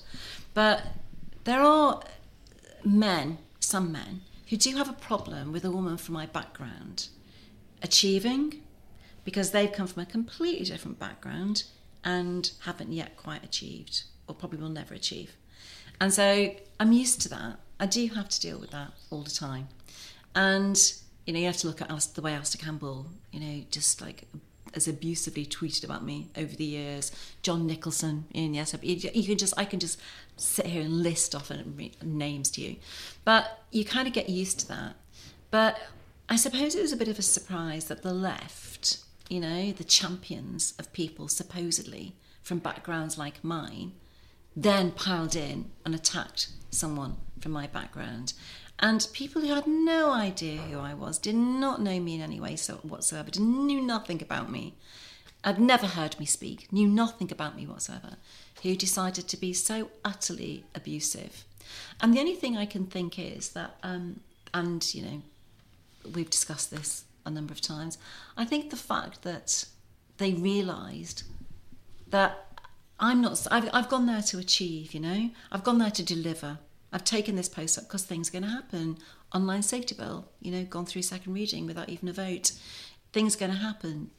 but 0.55 0.83
there 1.45 1.61
are 1.61 2.03
men, 2.85 3.39
some 3.61 3.93
men, 3.93 4.23
who 4.49 4.57
do 4.57 4.77
have 4.77 4.89
a 4.89 4.95
problem 4.95 5.53
with 5.53 5.65
a 5.65 5.71
woman 5.71 5.97
from 5.97 6.15
my 6.15 6.27
background 6.27 7.09
achieving 7.83 8.63
because 9.25 9.51
they've 9.51 9.73
come 9.73 9.87
from 9.87 10.03
a 10.03 10.07
completely 10.07 10.65
different 10.65 10.99
background 10.99 11.65
and 12.05 12.53
haven't 12.61 12.93
yet 12.93 13.17
quite 13.17 13.45
achieved 13.45 14.05
or 14.27 14.35
probably 14.35 14.59
will 14.59 14.69
never 14.69 14.95
achieve. 14.95 15.37
And 16.01 16.13
so 16.13 16.55
I'm 16.81 16.93
used 16.93 17.21
to 17.23 17.29
that. 17.31 17.59
I 17.79 17.87
do 17.87 18.07
have 18.09 18.29
to 18.29 18.41
deal 18.41 18.59
with 18.59 18.71
that 18.71 18.93
all 19.11 19.23
the 19.23 19.31
time. 19.31 19.69
And, 20.35 20.77
you 21.27 21.33
know, 21.33 21.39
you 21.39 21.47
have 21.47 21.59
to 21.59 21.67
look 21.67 21.81
at 21.81 21.89
the 21.89 22.23
way 22.23 22.35
Alastair 22.35 22.65
Campbell, 22.65 23.07
you 23.31 23.41
know, 23.41 23.65
just 23.71 24.01
like 24.01 24.25
as 24.75 24.89
abusively 24.89 25.47
tweeted 25.47 25.85
about 25.85 26.05
me 26.05 26.29
over 26.37 26.55
the 26.55 26.65
years. 26.65 27.13
John 27.43 27.67
Nicholson, 27.67 28.27
in 28.33 28.55
yes, 28.55 28.75
you 28.83 29.25
can 29.25 29.39
just, 29.39 29.55
I 29.57 29.65
can 29.65 29.81
just 29.81 30.01
sit 30.37 30.67
here 30.67 30.83
and 30.83 31.03
list 31.03 31.35
off 31.35 31.51
names 32.03 32.51
to 32.53 32.61
you. 32.61 32.77
But 33.25 33.61
you 33.71 33.85
kind 33.85 34.09
of 34.09 34.15
get 34.15 34.29
used 34.29 34.61
to 34.61 34.69
that. 34.69 34.97
But 35.51 35.79
I 36.29 36.37
suppose 36.37 36.75
it 36.75 36.83
was 36.83 36.93
a 36.93 36.97
bit 36.97 37.09
of 37.09 37.19
a 37.19 37.23
surprise 37.23 37.87
that 37.87 38.03
the 38.03 38.15
left, 38.15 38.99
you 39.29 39.41
know, 39.41 39.73
the 39.73 39.85
champions 39.85 40.75
of 40.79 40.93
people 40.93 41.29
supposedly 41.29 42.15
from 42.43 42.59
backgrounds 42.59 43.19
like 43.19 43.45
mine, 43.45 43.93
then 44.57 44.91
piled 44.91 45.37
in 45.37 45.71
and 45.85 45.95
attacked 45.95 46.49
someone 46.71 47.17
from 47.41 47.53
my 47.53 47.67
background. 47.67 48.33
And 48.83 49.07
people 49.13 49.43
who 49.43 49.55
had 49.55 49.69
no 49.69 50.11
idea 50.11 50.61
who 50.61 50.81
I 50.81 50.93
was, 50.93 51.17
did 51.17 51.37
not 51.37 51.81
know 51.81 52.01
me 52.01 52.17
in 52.17 52.21
any 52.21 52.41
way 52.41 52.57
so 52.57 52.75
whatsoever, 52.83 53.31
knew 53.39 53.81
nothing 53.81 54.21
about 54.21 54.51
me, 54.51 54.75
had 55.45 55.61
never 55.61 55.87
heard 55.87 56.19
me 56.19 56.27
speak, 56.27 56.73
knew 56.73 56.89
nothing 56.89 57.31
about 57.31 57.55
me 57.55 57.65
whatsoever, 57.65 58.17
who 58.65 58.75
decided 58.75 59.29
to 59.29 59.37
be 59.37 59.53
so 59.53 59.89
utterly 60.05 60.65
abusive. 60.75 61.45
And 62.01 62.13
the 62.13 62.19
only 62.19 62.35
thing 62.35 62.57
I 62.57 62.67
can 62.67 62.87
think 62.87 63.21
is 63.21 63.51
that, 63.51 63.77
um, 63.85 64.19
and 64.53 64.93
you 64.93 65.03
know, 65.03 65.23
we've 66.13 66.31
discussed 66.31 66.73
this 66.73 67.05
a 67.25 67.31
number 67.31 67.53
of 67.53 67.61
times. 67.61 67.99
I 68.37 68.45
think 68.45 68.71
the 68.71 68.77
fact 68.77 69.23
that 69.23 69.65
they 70.19 70.33
realised 70.33 71.23
that 72.09 72.47
I'm 72.99 73.21
not, 73.21 73.47
I've, 73.49 73.71
I've 73.73 73.89
gone 73.89 74.07
there 74.07 74.23
to 74.23 74.39
achieve, 74.39 74.93
you 74.93 75.01
know, 75.01 75.31
I've 75.53 75.63
gone 75.63 75.79
there 75.79 75.93
to 75.93 76.03
deliver. 76.03 76.59
I've 76.93 77.05
taken 77.05 77.37
this 77.37 77.49
post 77.49 77.79
up 77.79 77.85
because 77.85 78.05
things 78.05 78.29
are 78.29 78.33
going 78.33 78.45
to 78.45 78.49
happen. 78.49 78.99
Online 79.35 79.63
safety 79.63 79.95
bill, 79.95 80.29
you 80.41 80.53
know, 80.53 80.65
gone 80.65 80.87
through 80.87 81.03
second 81.03 81.33
reading 81.33 81.67
without 81.67 81.89
even 81.89 82.09
a 82.09 82.13
vote. 82.13 82.53
Things 83.13 83.37
are 83.37 83.39
going 83.39 83.53
to 83.53 83.59
happen. 83.59 84.11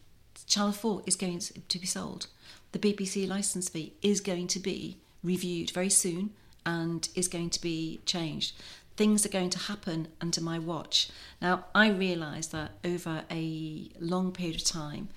Channel 0.48 0.72
4 0.72 1.04
is 1.06 1.16
going 1.16 1.40
to 1.40 1.80
be 1.80 1.86
sold. 1.86 2.28
The 2.72 2.80
BBC 2.80 3.28
licence 3.28 3.70
fee 3.70 3.94
is 4.02 4.20
going 4.20 4.48
to 4.48 4.60
be 4.60 4.98
reviewed 5.24 5.72
very 5.72 5.90
soon 5.90 6.32
and 6.66 7.08
is 7.16 7.28
going 7.28 7.52
to 7.52 7.62
be 7.62 8.02
changed. 8.06 8.56
Things 8.96 9.26
are 9.26 9.30
going 9.30 9.50
to 9.52 9.60
happen 9.60 10.08
under 10.22 10.42
my 10.42 10.60
watch. 10.60 11.10
Now, 11.42 11.66
I 11.74 11.90
realise 11.90 12.48
that 12.48 12.72
over 12.84 13.24
a 13.30 13.90
long 14.00 14.32
period 14.32 14.58
of 14.58 14.64
time, 14.64 15.10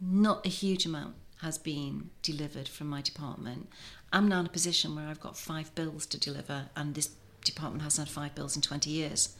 not 0.00 0.44
a 0.44 0.50
huge 0.50 0.84
amount 0.84 1.14
has 1.42 1.58
been 1.58 2.10
delivered 2.22 2.68
from 2.68 2.88
my 2.88 3.00
department. 3.02 3.68
I'm 4.12 4.28
now 4.28 4.40
in 4.40 4.46
a 4.46 4.50
position 4.50 4.94
where 4.94 5.08
I've 5.08 5.20
got 5.20 5.36
five 5.36 5.74
bills 5.74 6.06
to 6.06 6.18
deliver, 6.18 6.66
and 6.76 6.94
this 6.94 7.10
department 7.44 7.82
hasn't 7.82 8.08
had 8.08 8.14
five 8.14 8.34
bills 8.34 8.56
in 8.56 8.62
20 8.62 8.90
years. 8.90 9.34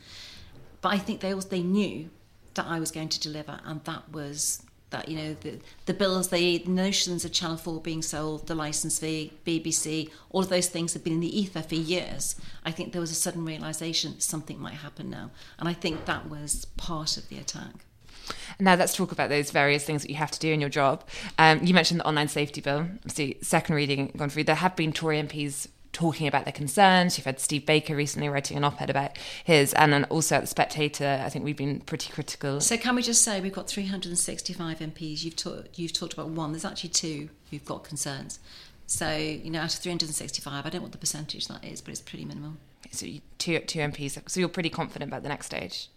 But 0.80 0.92
I 0.92 0.98
think 0.98 1.20
they 1.20 1.32
also 1.32 1.48
they 1.48 1.62
knew 1.62 2.10
that 2.54 2.66
I 2.66 2.80
was 2.80 2.90
going 2.90 3.08
to 3.10 3.20
deliver, 3.20 3.60
and 3.64 3.84
that 3.84 4.10
was 4.10 4.62
that 4.90 5.08
you 5.08 5.16
know 5.16 5.36
the 5.40 5.58
the 5.86 5.94
bills, 5.94 6.28
the 6.28 6.62
notions 6.66 7.24
of 7.24 7.32
Channel 7.32 7.56
Four 7.56 7.80
being 7.80 8.02
sold, 8.02 8.46
the 8.46 8.54
license 8.54 8.98
fee, 8.98 9.32
BBC, 9.46 10.10
all 10.30 10.42
of 10.42 10.48
those 10.48 10.68
things 10.68 10.92
have 10.94 11.04
been 11.04 11.14
in 11.14 11.20
the 11.20 11.38
ether 11.38 11.62
for 11.62 11.74
years. 11.74 12.36
I 12.64 12.70
think 12.70 12.92
there 12.92 13.00
was 13.00 13.10
a 13.10 13.14
sudden 13.14 13.44
realization 13.44 14.20
something 14.20 14.60
might 14.60 14.74
happen 14.74 15.10
now, 15.10 15.30
and 15.58 15.68
I 15.68 15.72
think 15.72 16.04
that 16.04 16.28
was 16.28 16.66
part 16.76 17.16
of 17.16 17.28
the 17.28 17.38
attack. 17.38 17.85
Now 18.58 18.74
let's 18.74 18.94
talk 18.94 19.12
about 19.12 19.28
those 19.28 19.50
various 19.50 19.84
things 19.84 20.02
that 20.02 20.10
you 20.10 20.16
have 20.16 20.30
to 20.30 20.38
do 20.38 20.52
in 20.52 20.60
your 20.60 20.70
job. 20.70 21.04
Um, 21.38 21.64
you 21.64 21.74
mentioned 21.74 22.00
the 22.00 22.06
online 22.06 22.28
safety 22.28 22.60
bill. 22.60 22.88
Obviously, 22.98 23.38
second 23.42 23.74
reading 23.74 24.12
gone 24.16 24.30
through. 24.30 24.44
There 24.44 24.54
have 24.54 24.76
been 24.76 24.92
Tory 24.92 25.22
MPs 25.22 25.68
talking 25.96 26.26
about 26.26 26.44
their 26.44 26.52
concerns. 26.52 27.16
You've 27.16 27.24
had 27.24 27.40
Steve 27.40 27.64
Baker 27.64 27.96
recently 27.96 28.28
writing 28.28 28.58
an 28.58 28.64
op-ed 28.64 28.90
about 28.90 29.16
his, 29.44 29.72
and 29.72 29.90
then 29.90 30.04
also 30.04 30.36
at 30.36 30.42
the 30.42 30.46
Spectator, 30.46 31.22
I 31.24 31.30
think 31.30 31.42
we've 31.42 31.56
been 31.56 31.80
pretty 31.80 32.12
critical. 32.12 32.60
So 32.60 32.76
can 32.76 32.94
we 32.94 33.02
just 33.02 33.22
say 33.22 33.40
we've 33.40 33.52
got 33.52 33.66
365 33.66 34.78
MPs? 34.78 35.24
You've 35.24 35.36
talked 35.36 35.78
you've 35.78 35.94
talked 35.94 36.12
about 36.12 36.28
one. 36.28 36.52
There's 36.52 36.66
actually 36.66 36.90
two 36.90 37.30
who've 37.50 37.64
got 37.64 37.82
concerns. 37.82 38.38
So 38.86 39.16
you 39.16 39.50
know, 39.50 39.60
out 39.60 39.74
of 39.74 39.80
365, 39.80 40.66
I 40.66 40.68
don't 40.68 40.80
know 40.80 40.82
what 40.82 40.92
the 40.92 40.98
percentage 40.98 41.48
that 41.48 41.64
is, 41.64 41.80
but 41.80 41.92
it's 41.92 42.02
pretty 42.02 42.26
minimal. 42.26 42.54
So 42.90 43.06
you, 43.06 43.22
two 43.38 43.58
two 43.60 43.78
MPs. 43.78 44.18
So 44.28 44.38
you're 44.38 44.50
pretty 44.50 44.70
confident 44.70 45.10
about 45.10 45.22
the 45.22 45.30
next 45.30 45.46
stage. 45.46 45.88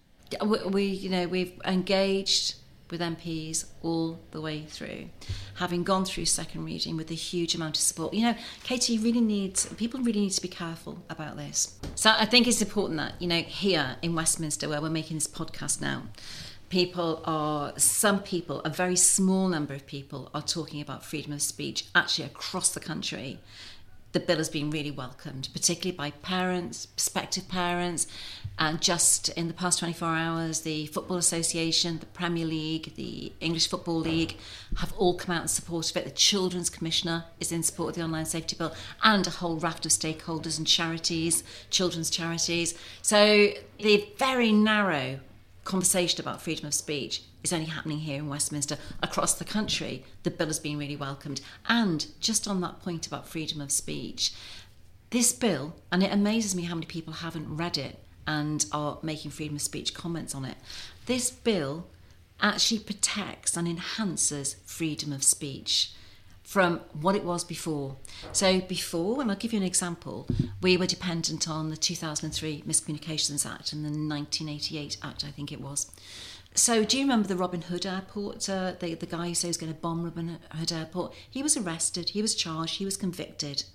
We, 0.43 0.83
you 0.85 1.09
know 1.09 1.27
we've 1.27 1.53
engaged 1.65 2.55
with 2.89 3.01
MPs 3.01 3.65
all 3.83 4.19
the 4.31 4.41
way 4.41 4.63
through, 4.63 5.09
having 5.55 5.83
gone 5.83 6.05
through 6.05 6.25
second 6.25 6.65
reading 6.65 6.97
with 6.97 7.11
a 7.11 7.15
huge 7.15 7.53
amount 7.53 7.77
of 7.77 7.83
support. 7.83 8.13
You 8.13 8.23
know, 8.23 8.35
Katy, 8.63 8.97
really 8.97 9.21
need 9.21 9.59
people 9.77 9.99
really 10.01 10.21
need 10.21 10.31
to 10.31 10.41
be 10.41 10.47
careful 10.47 11.03
about 11.09 11.37
this. 11.37 11.77
So 11.95 12.11
I 12.11 12.25
think 12.25 12.47
it's 12.47 12.61
important 12.61 12.97
that 12.97 13.21
you 13.21 13.27
know 13.27 13.41
here 13.41 13.97
in 14.01 14.15
Westminster, 14.15 14.69
where 14.69 14.81
we're 14.81 14.89
making 14.89 15.17
this 15.17 15.27
podcast 15.27 15.81
now, 15.81 16.03
people 16.69 17.21
are 17.25 17.73
some 17.77 18.21
people, 18.21 18.61
a 18.61 18.69
very 18.69 18.95
small 18.95 19.47
number 19.47 19.73
of 19.73 19.85
people, 19.85 20.29
are 20.33 20.41
talking 20.41 20.81
about 20.81 21.05
freedom 21.05 21.33
of 21.33 21.41
speech 21.41 21.85
actually 21.93 22.25
across 22.25 22.69
the 22.73 22.79
country 22.79 23.39
the 24.11 24.19
bill 24.19 24.37
has 24.37 24.49
been 24.49 24.71
really 24.71 24.91
welcomed, 24.91 25.49
particularly 25.53 25.95
by 25.95 26.11
parents, 26.11 26.85
prospective 26.87 27.47
parents. 27.47 28.07
And 28.57 28.81
just 28.81 29.29
in 29.29 29.47
the 29.47 29.53
past 29.53 29.79
24 29.79 30.07
hours, 30.07 30.61
the 30.61 30.87
Football 30.87 31.17
Association, 31.17 31.99
the 31.99 32.05
Premier 32.07 32.45
League, 32.45 32.95
the 32.95 33.31
English 33.39 33.69
Football 33.69 33.99
League 33.99 34.35
have 34.77 34.93
all 34.97 35.15
come 35.15 35.35
out 35.35 35.43
in 35.43 35.47
support 35.47 35.89
of 35.89 35.97
it. 35.97 36.05
The 36.05 36.11
Children's 36.11 36.69
Commissioner 36.69 37.25
is 37.39 37.51
in 37.51 37.63
support 37.63 37.89
of 37.89 37.95
the 37.95 38.01
online 38.01 38.25
safety 38.25 38.55
bill, 38.57 38.73
and 39.03 39.25
a 39.27 39.29
whole 39.29 39.57
raft 39.57 39.85
of 39.85 39.91
stakeholders 39.91 40.57
and 40.57 40.67
charities, 40.67 41.43
children's 41.69 42.09
charities. 42.09 42.77
So 43.01 43.51
the 43.77 44.09
very 44.17 44.51
narrow 44.51 45.19
conversation 45.69 46.19
about 46.19 46.41
freedom 46.41 46.65
of 46.65 46.73
speech 46.73 47.21
is 47.43 47.53
only 47.53 47.67
happening 47.67 47.99
here 47.99 48.17
in 48.17 48.27
Westminster. 48.27 48.75
Across 49.03 49.35
the 49.35 49.45
country, 49.45 50.03
the 50.23 50.31
bill 50.31 50.47
has 50.47 50.59
been 50.59 50.79
really 50.79 50.95
welcomed. 50.95 51.41
And 51.67 52.07
just 52.19 52.47
on 52.47 52.59
that 52.61 52.81
point 52.81 53.05
about 53.05 53.27
freedom 53.27 53.61
of 53.61 53.71
speech, 53.71 54.33
this 55.11 55.31
bill, 55.31 55.75
and 55.91 56.01
it 56.01 56.11
amazes 56.11 56.55
me 56.55 56.63
how 56.63 56.73
many 56.73 56.87
people 56.87 57.13
haven't 57.13 57.55
read 57.55 57.77
it 57.77 57.99
and 58.25 58.65
are 58.71 58.97
making 59.03 59.29
freedom 59.29 59.57
of 59.57 59.61
speech 59.61 59.93
comments 59.93 60.33
on 60.33 60.43
it. 60.43 60.57
This 61.05 61.29
bill 61.29 61.85
actually 62.41 62.79
protects 62.79 63.55
and 63.55 63.67
enhances 63.67 64.55
freedom 64.65 65.13
of 65.13 65.23
speech. 65.23 65.93
From 66.49 66.81
what 66.99 67.15
it 67.15 67.23
was 67.23 67.43
before. 67.43 67.95
So 68.31 68.59
before, 68.59 69.21
and 69.21 69.29
I'll 69.29 69.37
give 69.37 69.53
you 69.53 69.59
an 69.59 69.65
example, 69.65 70.27
we 70.63 70.77
were 70.77 70.87
dependent 70.87 71.47
on 71.47 71.69
the 71.69 71.77
2003 71.77 72.63
Miscommunications 72.67 73.45
Act 73.45 73.71
and 73.71 73.85
the 73.85 73.89
1988 73.89 74.97
Act, 75.03 75.23
I 75.23 75.29
think 75.29 75.51
it 75.51 75.61
was. 75.61 75.91
So 76.55 76.83
do 76.83 76.97
you 76.97 77.03
remember 77.03 77.27
the 77.27 77.35
Robin 77.35 77.61
Hood 77.61 77.85
Airport? 77.85 78.49
Uh, 78.49 78.73
the, 78.79 78.95
the 78.95 79.05
guy 79.05 79.27
who 79.27 79.35
said 79.35 79.45
he 79.45 79.49
was 79.49 79.57
going 79.57 79.71
to 79.71 79.79
bomb 79.79 80.03
Robin 80.03 80.39
Hood 80.53 80.71
Airport? 80.71 81.13
He 81.29 81.43
was 81.43 81.55
arrested, 81.55 82.09
he 82.09 82.21
was 82.23 82.33
charged, 82.33 82.77
he 82.77 82.85
was 82.85 82.97
convicted. 82.97 83.65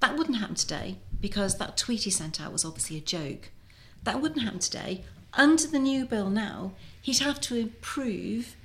That 0.00 0.16
wouldn't 0.16 0.38
happen 0.38 0.54
today 0.54 0.96
because 1.20 1.58
that 1.58 1.76
tweet 1.76 2.04
he 2.04 2.10
sent 2.10 2.40
out 2.40 2.50
was 2.50 2.64
obviously 2.64 2.96
a 2.96 3.00
joke. 3.00 3.50
That 4.04 4.22
wouldn't 4.22 4.40
happen 4.40 4.60
today. 4.60 5.04
Under 5.34 5.66
the 5.66 5.78
new 5.78 6.06
bill 6.06 6.30
now, 6.30 6.72
he'd 7.02 7.18
have 7.18 7.42
to 7.42 7.72
prove 7.82 8.56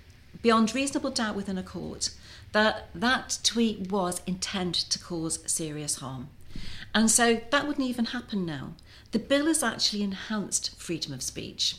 beyond 0.42 0.74
reasonable 0.74 1.12
doubt 1.12 1.36
within 1.36 1.58
a 1.58 1.64
court 1.64 2.12
that 2.52 2.90
that 2.94 3.40
tweet 3.44 3.92
was 3.92 4.22
intended 4.28 4.90
to 4.90 5.00
cause 5.00 5.40
serious 5.46 5.96
harm. 5.96 6.30
And 6.94 7.10
so 7.10 7.42
that 7.52 7.68
wouldn't 7.68 7.88
even 7.88 8.06
happen 8.06 8.46
now. 8.46 8.74
The 9.12 9.20
bill 9.20 9.48
has 9.48 9.64
actually 9.64 10.04
enhanced 10.04 10.80
freedom 10.80 11.14
of 11.14 11.22
speech 11.22 11.78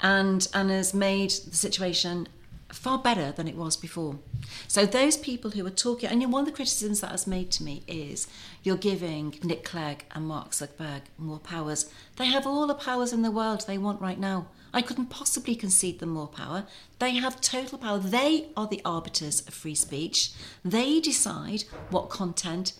and, 0.00 0.46
and 0.52 0.70
has 0.70 0.94
made 0.94 1.30
the 1.30 1.56
situation 1.56 2.28
far 2.68 2.98
better 2.98 3.32
than 3.32 3.48
it 3.48 3.56
was 3.56 3.76
before. 3.76 4.18
So 4.66 4.84
those 4.84 5.16
people 5.16 5.52
who 5.52 5.66
are 5.66 5.70
talking, 5.70 6.08
and 6.10 6.32
one 6.32 6.40
of 6.42 6.46
the 6.46 6.52
criticisms 6.52 7.00
that 7.00 7.10
has 7.10 7.26
made 7.26 7.50
to 7.52 7.64
me 7.64 7.82
is 7.86 8.28
you're 8.62 8.76
giving 8.76 9.38
Nick 9.42 9.64
Clegg 9.64 10.04
and 10.12 10.26
Mark 10.26 10.50
Zuckerberg 10.50 11.02
more 11.16 11.38
powers. 11.38 11.90
They 12.16 12.26
have 12.26 12.46
all 12.46 12.66
the 12.66 12.74
powers 12.74 13.12
in 13.12 13.22
the 13.22 13.30
world 13.30 13.64
they 13.66 13.78
want 13.78 14.00
right 14.00 14.18
now. 14.18 14.48
I 14.72 14.82
couldn't 14.82 15.06
possibly 15.06 15.54
concede 15.54 15.98
them 15.98 16.10
more 16.10 16.28
power. 16.28 16.66
They 16.98 17.16
have 17.16 17.40
total 17.40 17.78
power. 17.78 17.98
They 17.98 18.48
are 18.56 18.66
the 18.66 18.82
arbiters 18.84 19.40
of 19.46 19.54
free 19.54 19.74
speech. 19.74 20.32
They 20.64 21.00
decide 21.00 21.64
what 21.90 22.10
content 22.10 22.74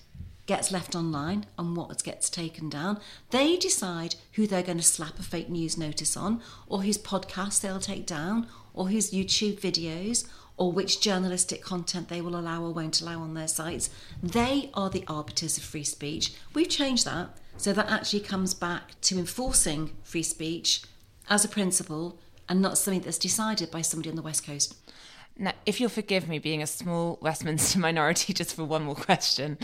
gets 0.46 0.72
left 0.72 0.94
online 0.94 1.46
and 1.58 1.76
what 1.76 2.02
gets 2.02 2.30
taken 2.30 2.68
down. 2.68 2.98
They 3.30 3.56
decide 3.56 4.16
who 4.32 4.46
they're 4.46 4.62
going 4.62 4.78
to 4.78 4.84
slap 4.84 5.18
a 5.18 5.22
fake 5.22 5.50
news 5.50 5.76
notice 5.76 6.16
on, 6.16 6.40
or 6.66 6.82
whose 6.82 6.98
podcast 6.98 7.60
they'll 7.60 7.80
take 7.80 8.06
down, 8.06 8.46
or 8.72 8.88
whose 8.88 9.10
YouTube 9.10 9.60
videos, 9.60 10.26
or 10.56 10.72
which 10.72 11.00
journalistic 11.00 11.62
content 11.62 12.08
they 12.08 12.20
will 12.20 12.36
allow 12.36 12.64
or 12.64 12.72
won't 12.72 13.00
allow 13.00 13.20
on 13.20 13.34
their 13.34 13.46
sites. 13.46 13.90
They 14.22 14.70
are 14.74 14.90
the 14.90 15.04
arbiters 15.06 15.56
of 15.56 15.64
free 15.64 15.84
speech. 15.84 16.32
We've 16.52 16.68
changed 16.68 17.04
that. 17.04 17.36
So 17.58 17.72
that 17.72 17.90
actually 17.90 18.20
comes 18.20 18.54
back 18.54 19.00
to 19.02 19.18
enforcing 19.18 19.90
free 20.02 20.22
speech 20.22 20.82
as 21.28 21.44
a 21.44 21.48
principle 21.48 22.18
and 22.48 22.62
not 22.62 22.78
something 22.78 23.02
that's 23.02 23.18
decided 23.18 23.70
by 23.70 23.82
somebody 23.82 24.10
on 24.10 24.16
the 24.16 24.22
West 24.22 24.44
Coast. 24.44 24.74
Now, 25.40 25.52
if 25.66 25.80
you'll 25.80 25.90
forgive 25.90 26.28
me 26.28 26.40
being 26.40 26.62
a 26.62 26.66
small 26.66 27.18
Westminster 27.22 27.78
minority, 27.88 28.32
just 28.32 28.56
for 28.56 28.64
one 28.64 28.82
more 28.82 28.96
question 28.96 29.58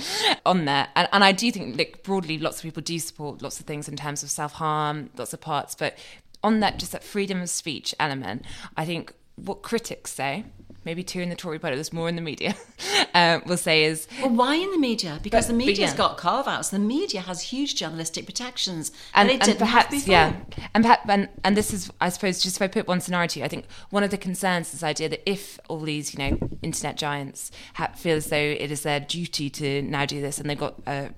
on 0.46 0.66
that, 0.66 0.90
and, 0.94 1.08
and 1.12 1.24
I 1.24 1.32
do 1.32 1.50
think, 1.50 1.76
like 1.76 2.02
broadly, 2.04 2.38
lots 2.38 2.58
of 2.58 2.62
people 2.62 2.82
do 2.82 2.98
support 2.98 3.42
lots 3.42 3.58
of 3.58 3.66
things 3.66 3.88
in 3.88 3.96
terms 3.96 4.22
of 4.22 4.30
self 4.30 4.52
harm, 4.52 5.10
lots 5.16 5.32
of 5.32 5.40
parts, 5.40 5.74
but 5.74 5.98
on 6.44 6.60
that, 6.60 6.78
just 6.78 6.92
that 6.92 7.02
freedom 7.02 7.40
of 7.40 7.50
speech 7.50 7.94
element, 7.98 8.44
I 8.76 8.84
think 8.84 9.14
what 9.36 9.62
critics 9.62 10.12
say 10.12 10.44
maybe 10.84 11.02
two 11.02 11.20
in 11.20 11.28
the 11.30 11.36
Tory 11.36 11.58
party, 11.58 11.76
there's 11.76 11.92
more 11.92 12.08
in 12.08 12.16
the 12.16 12.22
media, 12.22 12.54
uh, 13.14 13.40
will 13.46 13.56
say 13.56 13.84
is. 13.84 14.06
Well, 14.20 14.30
why 14.30 14.54
in 14.56 14.70
the 14.70 14.78
media? 14.78 15.18
Because 15.22 15.46
But- 15.46 15.52
the 15.52 15.58
media's 15.58 15.90
yeah. 15.92 15.96
got 15.96 16.16
carve 16.16 16.46
outs. 16.48 16.70
The 16.70 16.78
media 16.78 17.20
has 17.22 17.40
huge 17.42 17.74
journalistic 17.76 18.26
protections. 18.26 18.92
and, 19.14 19.30
it 19.30 19.46
and 19.46 19.58
perhaps 19.58 20.06
yeah 20.06 20.36
and, 20.74 20.84
perhaps, 20.84 21.08
and 21.08 21.28
and 21.44 21.56
this 21.56 21.72
is 21.72 21.90
i 22.00 22.08
suppose 22.08 22.42
just 22.42 22.56
if 22.56 22.62
i 22.62 22.66
put 22.66 22.86
one 22.86 23.00
scenario 23.00 23.26
to 23.26 23.38
you 23.38 23.44
i 23.44 23.48
think 23.48 23.64
one 23.90 24.02
of 24.02 24.10
the 24.10 24.18
concerns 24.18 24.66
is 24.68 24.72
this 24.72 24.82
idea 24.82 25.08
that 25.08 25.28
if 25.28 25.58
all 25.68 25.80
these 25.80 26.14
you 26.14 26.18
know 26.18 26.38
internet 26.62 26.96
giants 26.96 27.50
ha- 27.74 27.92
feel 27.96 28.16
as 28.16 28.26
though 28.26 28.36
it 28.36 28.70
is 28.70 28.82
their 28.82 29.00
duty 29.00 29.48
to 29.50 29.82
now 29.82 30.04
do 30.04 30.20
this 30.20 30.38
and 30.38 30.48
they've 30.50 30.58
got 30.58 30.74
uh, 30.86 31.08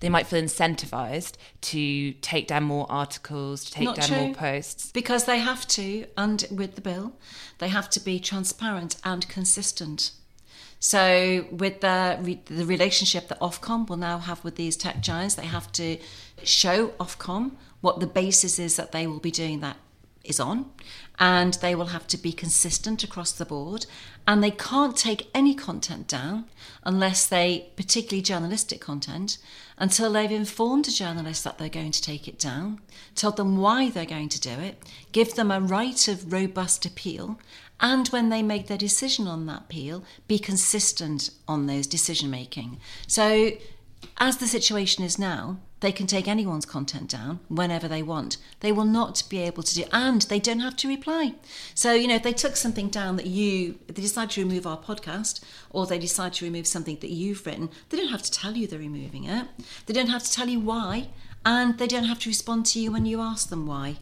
they 0.00 0.08
might 0.08 0.26
feel 0.26 0.42
incentivized 0.42 1.34
to 1.60 2.12
take 2.14 2.46
down 2.46 2.64
more 2.64 2.86
articles 2.90 3.64
to 3.64 3.72
take 3.72 3.84
Not 3.84 3.96
down 3.96 4.08
true. 4.08 4.16
more 4.18 4.34
posts 4.34 4.90
Because 4.92 5.24
they 5.24 5.38
have 5.38 5.66
to, 5.68 6.06
and 6.16 6.44
with 6.50 6.74
the 6.74 6.80
bill, 6.80 7.12
they 7.58 7.68
have 7.68 7.88
to 7.90 8.00
be 8.00 8.18
transparent 8.20 8.96
and 9.12 9.28
consistent. 9.28 10.12
So, 10.80 11.46
with 11.50 11.80
the 11.80 12.38
the 12.46 12.64
relationship 12.64 13.28
that 13.28 13.40
Ofcom 13.40 13.88
will 13.88 13.96
now 13.96 14.18
have 14.18 14.44
with 14.44 14.56
these 14.56 14.76
tech 14.76 15.00
giants, 15.00 15.34
they 15.34 15.46
have 15.46 15.72
to 15.72 15.98
show 16.44 16.88
Ofcom 17.00 17.52
what 17.80 18.00
the 18.00 18.06
basis 18.06 18.58
is 18.58 18.76
that 18.76 18.92
they 18.92 19.06
will 19.06 19.20
be 19.20 19.30
doing 19.32 19.60
that 19.60 19.76
is 20.28 20.38
on, 20.38 20.70
and 21.18 21.54
they 21.54 21.74
will 21.74 21.86
have 21.86 22.06
to 22.06 22.18
be 22.18 22.32
consistent 22.32 23.02
across 23.02 23.32
the 23.32 23.46
board. 23.46 23.86
And 24.26 24.44
they 24.44 24.50
can't 24.50 24.96
take 24.96 25.30
any 25.34 25.54
content 25.54 26.06
down 26.06 26.44
unless 26.84 27.26
they, 27.26 27.70
particularly 27.76 28.22
journalistic 28.22 28.80
content, 28.80 29.38
until 29.78 30.12
they've 30.12 30.30
informed 30.30 30.86
a 30.86 30.92
journalist 30.92 31.44
that 31.44 31.56
they're 31.56 31.68
going 31.68 31.92
to 31.92 32.02
take 32.02 32.28
it 32.28 32.38
down, 32.38 32.80
told 33.14 33.36
them 33.36 33.56
why 33.56 33.88
they're 33.88 34.04
going 34.04 34.28
to 34.28 34.40
do 34.40 34.50
it, 34.50 34.82
give 35.12 35.34
them 35.34 35.50
a 35.50 35.60
right 35.60 36.08
of 36.08 36.30
robust 36.32 36.84
appeal, 36.84 37.38
and 37.80 38.08
when 38.08 38.28
they 38.28 38.42
make 38.42 38.66
their 38.66 38.78
decision 38.78 39.26
on 39.26 39.46
that 39.46 39.62
appeal, 39.62 40.04
be 40.26 40.38
consistent 40.38 41.30
on 41.46 41.66
those 41.66 41.86
decision 41.86 42.30
making. 42.30 42.78
So, 43.06 43.52
as 44.18 44.38
the 44.38 44.46
situation 44.46 45.04
is 45.04 45.18
now, 45.18 45.58
they 45.80 45.92
can 45.92 46.06
take 46.08 46.26
anyone's 46.26 46.66
content 46.66 47.08
down 47.08 47.38
whenever 47.48 47.86
they 47.86 48.02
want. 48.02 48.36
They 48.60 48.72
will 48.72 48.84
not 48.84 49.22
be 49.28 49.38
able 49.38 49.62
to 49.62 49.74
do, 49.74 49.84
and 49.92 50.22
they 50.22 50.40
don't 50.40 50.60
have 50.60 50.76
to 50.78 50.88
reply. 50.88 51.34
So, 51.74 51.92
you 51.92 52.08
know, 52.08 52.16
if 52.16 52.24
they 52.24 52.32
took 52.32 52.56
something 52.56 52.88
down 52.88 53.16
that 53.16 53.26
you, 53.26 53.78
they 53.86 54.02
decide 54.02 54.30
to 54.30 54.42
remove 54.42 54.66
our 54.66 54.78
podcast, 54.78 55.40
or 55.70 55.86
they 55.86 55.98
decide 55.98 56.32
to 56.34 56.44
remove 56.44 56.66
something 56.66 56.98
that 57.00 57.10
you've 57.10 57.46
written, 57.46 57.70
they 57.90 57.96
don't 57.96 58.08
have 58.08 58.22
to 58.22 58.30
tell 58.30 58.56
you 58.56 58.66
they're 58.66 58.78
removing 58.78 59.24
it. 59.24 59.46
They 59.86 59.94
don't 59.94 60.08
have 60.08 60.24
to 60.24 60.32
tell 60.32 60.48
you 60.48 60.58
why, 60.58 61.08
and 61.46 61.78
they 61.78 61.86
don't 61.86 62.04
have 62.04 62.18
to 62.20 62.30
respond 62.30 62.66
to 62.66 62.80
you 62.80 62.90
when 62.90 63.06
you 63.06 63.20
ask 63.20 63.48
them 63.48 63.66
why. 63.66 63.98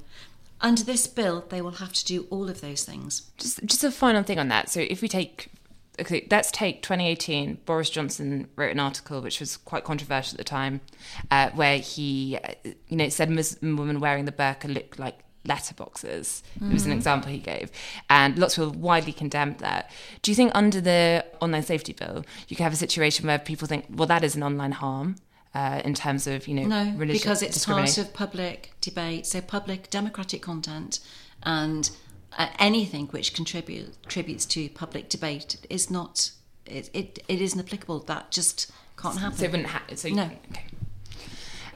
Under 0.60 0.82
this 0.82 1.06
bill, 1.06 1.44
they 1.48 1.60
will 1.60 1.72
have 1.72 1.92
to 1.92 2.04
do 2.04 2.26
all 2.30 2.48
of 2.48 2.60
those 2.60 2.84
things. 2.84 3.30
just 3.36 3.64
just 3.64 3.84
a 3.84 3.90
final 3.90 4.22
thing 4.22 4.38
on 4.38 4.48
that. 4.48 4.70
So 4.70 4.80
if 4.80 5.02
we 5.02 5.08
take 5.08 5.50
okay 5.98 6.26
let's 6.30 6.50
take 6.50 6.82
2018 6.82 7.56
boris 7.64 7.88
johnson 7.88 8.46
wrote 8.54 8.70
an 8.70 8.78
article 8.78 9.22
which 9.22 9.40
was 9.40 9.56
quite 9.56 9.82
controversial 9.82 10.34
at 10.34 10.36
the 10.36 10.44
time 10.44 10.82
uh, 11.30 11.48
where 11.54 11.78
he 11.78 12.38
uh, 12.44 12.52
you 12.88 12.96
know 12.98 13.08
said 13.08 13.30
muslim 13.30 13.76
women 13.76 13.98
wearing 13.98 14.26
the 14.26 14.32
burqa 14.32 14.72
look 14.72 14.98
like 14.98 15.24
letterboxes. 15.46 16.42
It 16.60 16.72
was 16.72 16.86
an 16.86 16.92
example 16.92 17.30
he 17.30 17.38
gave. 17.38 17.70
And 18.10 18.38
lots 18.38 18.58
of 18.58 18.72
people 18.72 18.80
widely 18.80 19.12
condemned 19.12 19.58
that 19.58 19.90
do 20.22 20.30
you 20.30 20.34
think 20.34 20.52
under 20.54 20.80
the 20.80 21.24
online 21.40 21.62
safety 21.62 21.92
bill 21.92 22.24
you 22.48 22.56
could 22.56 22.64
have 22.64 22.72
a 22.72 22.76
situation 22.76 23.26
where 23.26 23.38
people 23.38 23.68
think 23.68 23.86
well 23.90 24.08
that 24.08 24.24
is 24.24 24.36
an 24.36 24.42
online 24.42 24.72
harm 24.72 25.16
uh, 25.56 25.80
in 25.84 25.94
terms 25.94 26.26
of 26.26 26.46
you 26.46 26.54
know 26.54 26.66
No, 26.66 26.92
religious 26.96 27.22
because 27.22 27.42
it's 27.42 27.64
part 27.64 27.96
of 27.96 28.12
public 28.12 28.72
debate, 28.80 29.26
so 29.26 29.40
public 29.40 29.88
democratic 29.90 30.42
content 30.42 31.00
and 31.42 31.90
uh, 32.36 32.48
anything 32.58 33.06
which 33.06 33.32
contribute, 33.32 33.90
contributes 34.02 34.44
to 34.46 34.68
public 34.70 35.08
debate 35.08 35.56
is 35.70 35.90
not, 35.90 36.32
it, 36.66 36.90
it, 36.92 37.20
it 37.28 37.40
isn't 37.40 37.58
applicable. 37.58 38.00
That 38.00 38.30
just 38.30 38.70
can't 39.00 39.18
happen. 39.18 39.38
so 39.38 39.44
it 39.44 39.50
wouldn't 39.50 39.68
ha- 39.70 39.82
so 39.94 40.08
No. 40.10 40.24
okay. 40.24 40.66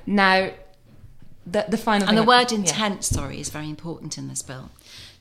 now 0.05 0.51
the, 1.47 1.65
the 1.69 1.79
final 1.79 2.07
and 2.09 2.19
the 2.19 2.23
word 2.23 2.53
yeah. 2.53 2.59
intent, 2.59 3.05
sorry, 3.05 3.41
is 3.41 3.49
very 3.49 3.71
important 3.71 4.19
in 4.19 4.29
this 4.29 4.43
bill. 4.43 4.71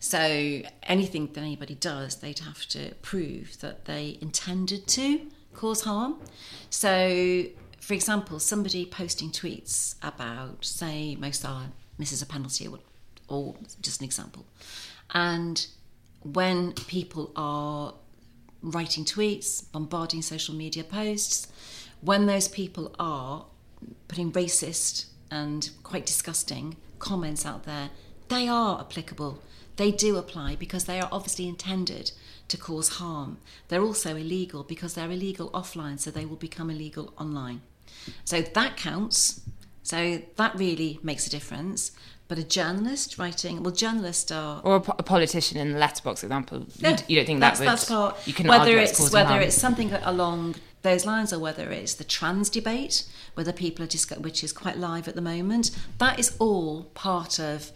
So 0.02 0.62
anything 0.84 1.28
that 1.34 1.42
anybody 1.42 1.76
does, 1.76 2.18
they'd 2.18 2.40
have 2.40 2.66
to 2.68 2.94
prove 3.02 3.60
that 3.62 3.86
they 3.86 4.18
intended 4.22 4.88
to 4.88 5.22
cause 5.54 5.82
harm. 5.84 6.16
So, 6.70 7.46
for 7.90 7.96
example, 7.96 8.40
somebody 8.40 8.86
posting 8.86 9.32
tweets 9.32 9.96
about, 10.04 10.64
say, 10.64 11.16
Mo 11.16 11.32
Salah 11.32 11.72
misses 11.98 12.22
a 12.22 12.26
penalty, 12.28 12.68
or, 12.68 12.78
or 13.28 13.56
just 13.82 14.02
an 14.02 14.06
example, 14.06 14.46
and 15.16 15.66
when 16.22 16.74
people 16.74 17.32
are 17.36 17.96
writing 18.62 19.06
tweets, 19.06 19.72
bombarding 19.72 20.22
social 20.22 20.54
media 20.54 20.84
posts, 20.84 21.48
when 22.02 22.28
those 22.28 22.48
people 22.48 22.94
are 23.00 23.48
putting 24.08 24.32
racist 24.34 25.06
and 25.32 25.72
quite 25.82 26.06
disgusting 26.06 26.78
comments 27.00 27.44
out 27.44 27.64
there, 27.64 27.90
they 28.28 28.48
are 28.48 28.82
applicable. 28.82 29.42
They 29.78 29.92
do 29.92 30.18
apply 30.18 30.58
because 30.58 30.86
they 30.86 31.00
are 31.00 31.10
obviously 31.12 31.48
intended 31.48 32.12
to 32.50 32.58
cause 32.58 32.90
harm. 33.00 33.40
They're 33.68 33.82
also 33.82 34.16
illegal 34.16 34.62
because 34.62 34.94
they're 34.94 35.10
illegal 35.10 35.50
offline, 35.50 36.00
so 36.00 36.12
they 36.12 36.26
will 36.26 36.36
become 36.36 36.70
illegal 36.70 37.16
online. 37.18 37.62
So 38.26 38.42
that 38.42 38.78
counts. 38.78 39.42
So 39.84 40.22
that 40.36 40.56
really 40.56 41.00
makes 41.04 41.26
a 41.28 41.30
difference. 41.30 41.92
But 42.28 42.38
a 42.38 42.44
journalist 42.44 43.18
writing, 43.18 43.64
well, 43.64 43.74
journalists 43.74 44.32
are 44.32 44.62
or 44.64 44.76
a, 44.76 44.82
po- 44.82 44.96
a 45.00 45.04
politician 45.04 45.58
in 45.58 45.74
the 45.74 45.80
letterbox 45.80 46.24
example. 46.24 46.60
You, 46.60 46.66
no, 46.82 46.96
d- 46.96 47.04
you 47.08 47.16
don't 47.16 47.26
think 47.26 47.40
that's, 47.40 47.58
that 47.58 47.66
would? 47.66 47.72
that's 47.72 47.86
part. 47.86 48.28
you 48.28 48.34
can 48.34 48.48
whether 48.48 48.78
it's 48.78 49.12
whether 49.12 49.30
harm. 49.30 49.42
it's 49.42 49.56
something 49.56 49.92
along 50.04 50.56
those 50.84 51.08
lines 51.08 51.34
or 51.34 51.40
whether 51.40 51.72
it's 51.72 51.96
the 51.96 52.04
trans 52.04 52.52
debate, 52.52 53.06
whether 53.34 53.52
people 53.52 53.84
are 53.84 53.88
discuss- 53.88 54.20
which 54.20 54.44
is 54.44 54.54
quite 54.54 54.78
live 54.78 55.08
at 55.08 55.16
the 55.16 55.22
moment. 55.22 55.72
That 55.98 56.20
is 56.20 56.36
all 56.38 56.84
part 56.94 57.40
of 57.40 57.72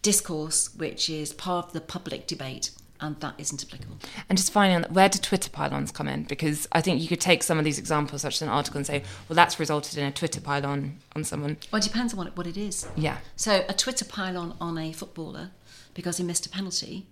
discourse, 0.00 0.74
which 0.74 1.10
is 1.10 1.34
part 1.34 1.66
of 1.66 1.72
the 1.74 1.80
public 1.82 2.26
debate. 2.26 2.70
And 3.00 3.18
that 3.20 3.34
isn't 3.38 3.64
applicable. 3.64 3.96
And 4.28 4.36
just 4.36 4.52
finally, 4.52 4.84
on 4.84 4.92
where 4.92 5.08
do 5.08 5.18
Twitter 5.18 5.50
pylons 5.50 5.90
come 5.90 6.08
in? 6.08 6.24
Because 6.24 6.66
I 6.72 6.80
think 6.80 7.00
you 7.00 7.08
could 7.08 7.20
take 7.20 7.42
some 7.42 7.58
of 7.58 7.64
these 7.64 7.78
examples, 7.78 8.22
such 8.22 8.34
as 8.34 8.42
an 8.42 8.48
article, 8.48 8.78
and 8.78 8.86
say, 8.86 9.02
well, 9.28 9.36
that's 9.36 9.58
resulted 9.60 9.98
in 9.98 10.04
a 10.04 10.12
Twitter 10.12 10.40
pylon 10.40 10.98
on 11.14 11.24
someone. 11.24 11.58
Well, 11.70 11.80
it 11.80 11.84
depends 11.84 12.12
on 12.12 12.18
what 12.18 12.26
it, 12.28 12.36
what 12.36 12.46
it 12.46 12.56
is. 12.56 12.86
Yeah. 12.96 13.18
So 13.36 13.64
a 13.68 13.74
Twitter 13.74 14.04
pylon 14.04 14.54
on 14.60 14.78
a 14.78 14.92
footballer 14.92 15.50
because 15.94 16.16
he 16.18 16.24
missed 16.24 16.46
a 16.46 16.50
penalty 16.50 17.06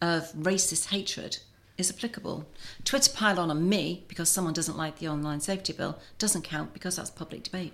of 0.00 0.32
racist 0.32 0.88
hatred 0.88 1.38
is 1.76 1.90
applicable. 1.90 2.46
Twitter 2.84 3.10
pylon 3.12 3.50
on 3.50 3.68
me 3.68 4.04
because 4.08 4.28
someone 4.28 4.54
doesn't 4.54 4.76
like 4.76 4.98
the 4.98 5.08
online 5.08 5.40
safety 5.40 5.72
bill 5.72 5.98
doesn't 6.18 6.42
count 6.42 6.72
because 6.72 6.96
that's 6.96 7.10
public 7.10 7.42
debate. 7.42 7.72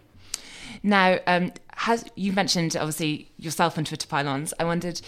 Now, 0.82 1.18
um, 1.26 1.52
has 1.74 2.04
you 2.14 2.32
mentioned 2.32 2.76
obviously 2.76 3.30
yourself 3.36 3.76
and 3.76 3.86
Twitter 3.86 4.06
pylons? 4.06 4.52
I 4.58 4.64
wondered, 4.64 5.00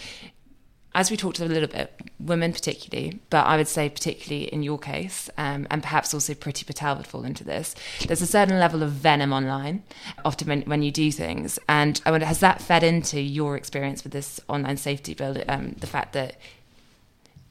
as 0.95 1.11
we 1.11 1.17
talked 1.17 1.39
a 1.39 1.45
little 1.45 1.67
bit, 1.67 1.93
women 2.19 2.51
particularly, 2.51 3.19
but 3.29 3.45
I 3.45 3.57
would 3.57 3.67
say 3.67 3.89
particularly 3.89 4.45
in 4.51 4.63
your 4.63 4.79
case, 4.79 5.29
um, 5.37 5.67
and 5.69 5.83
perhaps 5.83 6.13
also 6.13 6.33
Priti 6.33 6.65
Patel 6.65 6.97
would 6.97 7.05
fall 7.05 7.23
into 7.23 7.43
this. 7.43 7.75
There's 8.07 8.21
a 8.21 8.27
certain 8.27 8.59
level 8.59 8.81
of 8.81 8.91
venom 8.91 9.31
online, 9.31 9.83
often 10.25 10.47
when, 10.47 10.61
when 10.63 10.81
you 10.81 10.91
do 10.91 11.11
things, 11.11 11.59
and 11.67 12.01
I 12.05 12.11
wonder 12.11 12.25
has 12.25 12.39
that 12.39 12.61
fed 12.61 12.83
into 12.83 13.19
your 13.21 13.55
experience 13.55 14.03
with 14.03 14.13
this 14.13 14.39
online 14.47 14.77
safety 14.77 15.13
bill? 15.13 15.41
Um, 15.47 15.75
the 15.79 15.87
fact 15.87 16.13
that 16.13 16.37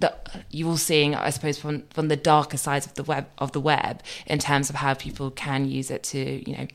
that 0.00 0.44
you're 0.50 0.78
seeing, 0.78 1.14
I 1.14 1.30
suppose, 1.30 1.58
from 1.58 1.82
from 1.90 2.08
the 2.08 2.16
darker 2.16 2.56
sides 2.56 2.86
of 2.86 2.94
the 2.94 3.04
web 3.04 3.26
of 3.38 3.52
the 3.52 3.60
web 3.60 4.02
in 4.26 4.38
terms 4.38 4.68
of 4.70 4.76
how 4.76 4.94
people 4.94 5.30
can 5.30 5.68
use 5.68 5.90
it 5.90 6.02
to, 6.04 6.48
you 6.48 6.56
know, 6.56 6.66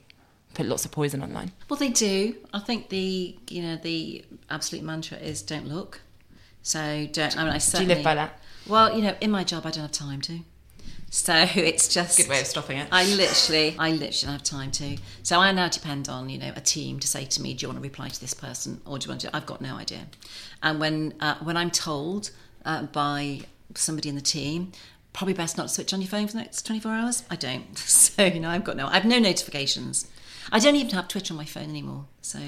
put 0.53 0.65
lots 0.65 0.85
of 0.85 0.91
poison 0.91 1.21
online. 1.23 1.51
Well, 1.69 1.77
they 1.77 1.89
do. 1.89 2.35
I 2.53 2.59
think 2.59 2.89
the 2.89 3.37
you 3.49 3.61
know 3.61 3.75
the 3.75 4.25
absolute 4.49 4.83
mantra 4.83 5.17
is 5.17 5.41
don't 5.41 5.67
look. 5.67 6.01
So 6.63 7.07
don't. 7.11 7.37
I 7.37 7.43
mean, 7.43 7.49
I 7.49 7.51
Do 7.51 7.55
you 7.55 7.59
certainly 7.59 7.95
live 7.95 8.03
by 8.03 8.15
that? 8.15 8.39
Well, 8.67 8.95
you 8.95 9.03
know, 9.03 9.15
in 9.21 9.29
my 9.29 9.43
job, 9.43 9.65
I 9.65 9.71
don't 9.71 9.83
have 9.83 9.91
time 9.91 10.21
to. 10.21 10.39
So 11.09 11.33
it's 11.55 11.87
just 11.87 12.17
Good 12.17 12.27
way 12.29 12.41
of 12.41 12.47
stopping 12.47 12.77
it. 12.79 12.87
I 12.91 13.05
literally, 13.05 13.75
I 13.77 13.91
literally 13.91 14.11
don't 14.23 14.31
have 14.31 14.43
time 14.43 14.71
to. 14.71 14.97
So 15.21 15.39
I 15.39 15.51
now 15.51 15.67
depend 15.67 16.09
on 16.09 16.29
you 16.29 16.39
know 16.39 16.51
a 16.55 16.61
team 16.61 16.99
to 16.99 17.07
say 17.07 17.25
to 17.25 17.41
me, 17.41 17.53
do 17.53 17.63
you 17.63 17.67
want 17.67 17.77
to 17.77 17.83
reply 17.83 18.09
to 18.09 18.19
this 18.19 18.33
person 18.33 18.81
or 18.85 18.97
do 18.97 19.05
you 19.05 19.09
want 19.09 19.21
to? 19.21 19.35
I've 19.35 19.45
got 19.45 19.61
no 19.61 19.75
idea. 19.75 20.07
And 20.63 20.79
when 20.79 21.13
uh, 21.19 21.35
when 21.43 21.55
I'm 21.55 21.69
told 21.69 22.31
uh, 22.65 22.83
by 22.83 23.41
somebody 23.75 24.09
in 24.09 24.15
the 24.15 24.21
team, 24.21 24.71
probably 25.11 25.33
best 25.33 25.57
not 25.57 25.67
to 25.67 25.73
switch 25.73 25.93
on 25.93 26.01
your 26.01 26.09
phone 26.09 26.27
for 26.27 26.33
the 26.33 26.39
next 26.39 26.65
24 26.65 26.91
hours. 26.91 27.23
I 27.29 27.35
don't. 27.35 27.77
So 27.77 28.23
you 28.25 28.39
know, 28.39 28.49
I've 28.49 28.63
got 28.63 28.77
no, 28.77 28.87
I 28.87 28.93
have 28.93 29.05
no 29.05 29.19
notifications. 29.19 30.07
I 30.51 30.59
don't 30.59 30.75
even 30.75 30.91
have 30.91 31.07
Twitter 31.07 31.33
on 31.33 31.37
my 31.37 31.45
phone 31.45 31.69
anymore. 31.69 32.05
So 32.21 32.39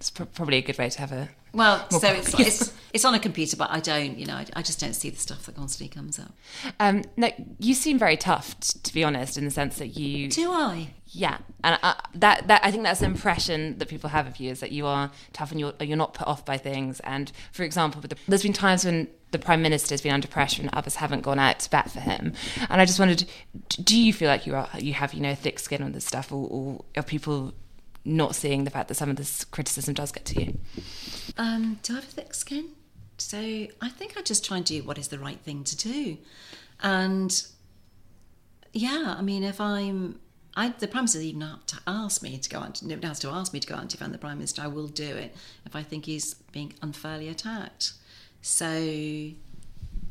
It's 0.00 0.10
pro- 0.10 0.26
probably 0.26 0.58
a 0.58 0.62
good 0.62 0.76
way 0.78 0.90
to 0.90 0.98
have 1.00 1.12
a. 1.12 1.28
well, 1.56 1.86
More 1.90 2.00
so 2.00 2.08
it's, 2.08 2.38
it's 2.38 2.72
it's 2.92 3.04
on 3.04 3.14
a 3.14 3.18
computer, 3.18 3.56
but 3.56 3.70
I 3.70 3.80
don't. 3.80 4.18
You 4.18 4.26
know, 4.26 4.34
I, 4.34 4.46
I 4.54 4.62
just 4.62 4.78
don't 4.78 4.94
see 4.94 5.10
the 5.10 5.18
stuff 5.18 5.46
that 5.46 5.56
constantly 5.56 5.94
comes 5.94 6.18
up. 6.18 6.32
Um, 6.78 7.02
no, 7.16 7.30
you 7.58 7.74
seem 7.74 7.98
very 7.98 8.16
tough, 8.16 8.58
t- 8.60 8.78
to 8.82 8.94
be 8.94 9.02
honest, 9.02 9.36
in 9.36 9.44
the 9.44 9.50
sense 9.50 9.78
that 9.78 9.98
you. 9.98 10.28
Do 10.28 10.50
I? 10.52 10.90
Yeah, 11.06 11.38
and 11.64 11.78
I, 11.82 11.94
that 12.14 12.46
that 12.48 12.60
I 12.64 12.70
think 12.70 12.82
that's 12.82 13.00
the 13.00 13.06
impression 13.06 13.78
that 13.78 13.88
people 13.88 14.10
have 14.10 14.26
of 14.26 14.38
you 14.38 14.50
is 14.50 14.60
that 14.60 14.72
you 14.72 14.86
are 14.86 15.10
tough 15.32 15.50
and 15.50 15.58
you're 15.58 15.72
you're 15.80 15.96
not 15.96 16.14
put 16.14 16.26
off 16.26 16.44
by 16.44 16.58
things. 16.58 17.00
And 17.00 17.32
for 17.52 17.62
example, 17.62 18.00
with 18.02 18.10
the, 18.10 18.16
there's 18.28 18.42
been 18.42 18.52
times 18.52 18.84
when 18.84 19.08
the 19.30 19.38
prime 19.38 19.62
minister 19.62 19.92
has 19.94 20.02
been 20.02 20.12
under 20.12 20.28
pressure 20.28 20.62
and 20.62 20.70
others 20.72 20.96
haven't 20.96 21.22
gone 21.22 21.38
out 21.38 21.58
to 21.60 21.70
bat 21.70 21.90
for 21.90 22.00
him. 22.00 22.32
And 22.68 22.80
I 22.80 22.84
just 22.84 22.98
wondered, 22.98 23.24
do 23.82 23.98
you 23.98 24.12
feel 24.12 24.28
like 24.28 24.46
you 24.46 24.54
are 24.54 24.68
you 24.78 24.92
have 24.92 25.14
you 25.14 25.20
know 25.20 25.34
thick 25.34 25.58
skin 25.58 25.82
on 25.82 25.92
this 25.92 26.04
stuff, 26.04 26.32
or, 26.32 26.48
or 26.48 26.84
are 26.96 27.02
people 27.02 27.54
not 28.06 28.34
seeing 28.34 28.64
the 28.64 28.70
fact 28.70 28.88
that 28.88 28.94
some 28.94 29.10
of 29.10 29.16
this 29.16 29.44
criticism 29.44 29.94
does 29.94 30.12
get 30.12 30.24
to 30.26 30.42
you? 30.42 30.58
Um, 31.36 31.78
do 31.82 31.94
I 31.94 31.96
have 31.96 32.04
a 32.04 32.06
thick 32.06 32.34
skin? 32.34 32.70
So 33.18 33.38
I 33.38 33.88
think 33.88 34.16
I 34.16 34.22
just 34.22 34.44
try 34.44 34.58
and 34.58 34.66
do 34.66 34.82
what 34.82 34.98
is 34.98 35.08
the 35.08 35.18
right 35.18 35.40
thing 35.40 35.64
to 35.64 35.76
do. 35.76 36.18
And 36.80 37.46
yeah, 38.72 39.14
I 39.18 39.22
mean, 39.22 39.42
if 39.42 39.60
I'm, 39.60 40.20
I, 40.54 40.68
the 40.68 40.86
Prime 40.86 41.02
Minister 41.02 41.20
even 41.20 41.40
have 41.40 41.66
to 41.66 41.78
ask 41.86 42.22
me 42.22 42.38
to 42.38 42.48
go 42.48 42.58
out, 42.58 42.82
nobody 42.82 43.06
has 43.08 43.18
to 43.20 43.28
ask 43.28 43.52
me 43.52 43.60
to 43.60 43.66
go 43.66 43.74
out 43.74 43.80
and 43.82 43.90
defend 43.90 44.14
the 44.14 44.18
Prime 44.18 44.38
Minister, 44.38 44.62
I 44.62 44.66
will 44.68 44.88
do 44.88 45.16
it 45.16 45.34
if 45.64 45.74
I 45.74 45.82
think 45.82 46.04
he's 46.04 46.34
being 46.52 46.74
unfairly 46.82 47.28
attacked. 47.28 47.94
So 48.42 48.66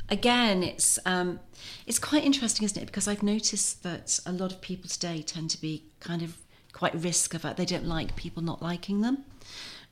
again, 0.08 0.62
it's 0.62 0.98
um, 1.06 1.40
it's 1.86 1.98
quite 1.98 2.24
interesting, 2.24 2.64
isn't 2.64 2.80
it? 2.80 2.86
Because 2.86 3.08
I've 3.08 3.22
noticed 3.22 3.82
that 3.82 4.20
a 4.26 4.32
lot 4.32 4.52
of 4.52 4.60
people 4.60 4.88
today 4.88 5.22
tend 5.22 5.50
to 5.50 5.60
be 5.60 5.84
kind 6.00 6.22
of 6.22 6.36
quite 6.76 6.94
risk 6.94 7.32
of 7.32 7.42
it. 7.46 7.56
They 7.56 7.64
don't 7.64 7.86
like 7.86 8.16
people 8.16 8.42
not 8.42 8.60
liking 8.60 9.00
them. 9.00 9.24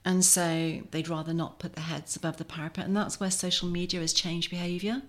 And 0.05 0.23
so 0.23 0.83
they'd 0.91 1.09
rather 1.09 1.33
not 1.33 1.59
put 1.59 1.73
their 1.75 1.85
heads 1.85 2.15
above 2.15 2.37
the 2.37 2.45
parapet. 2.45 2.85
And 2.85 2.95
that's 2.95 3.19
where 3.19 3.31
social 3.31 3.69
media 3.69 4.01
has 4.01 4.13
changed 4.13 4.51
behaviour. 4.51 5.01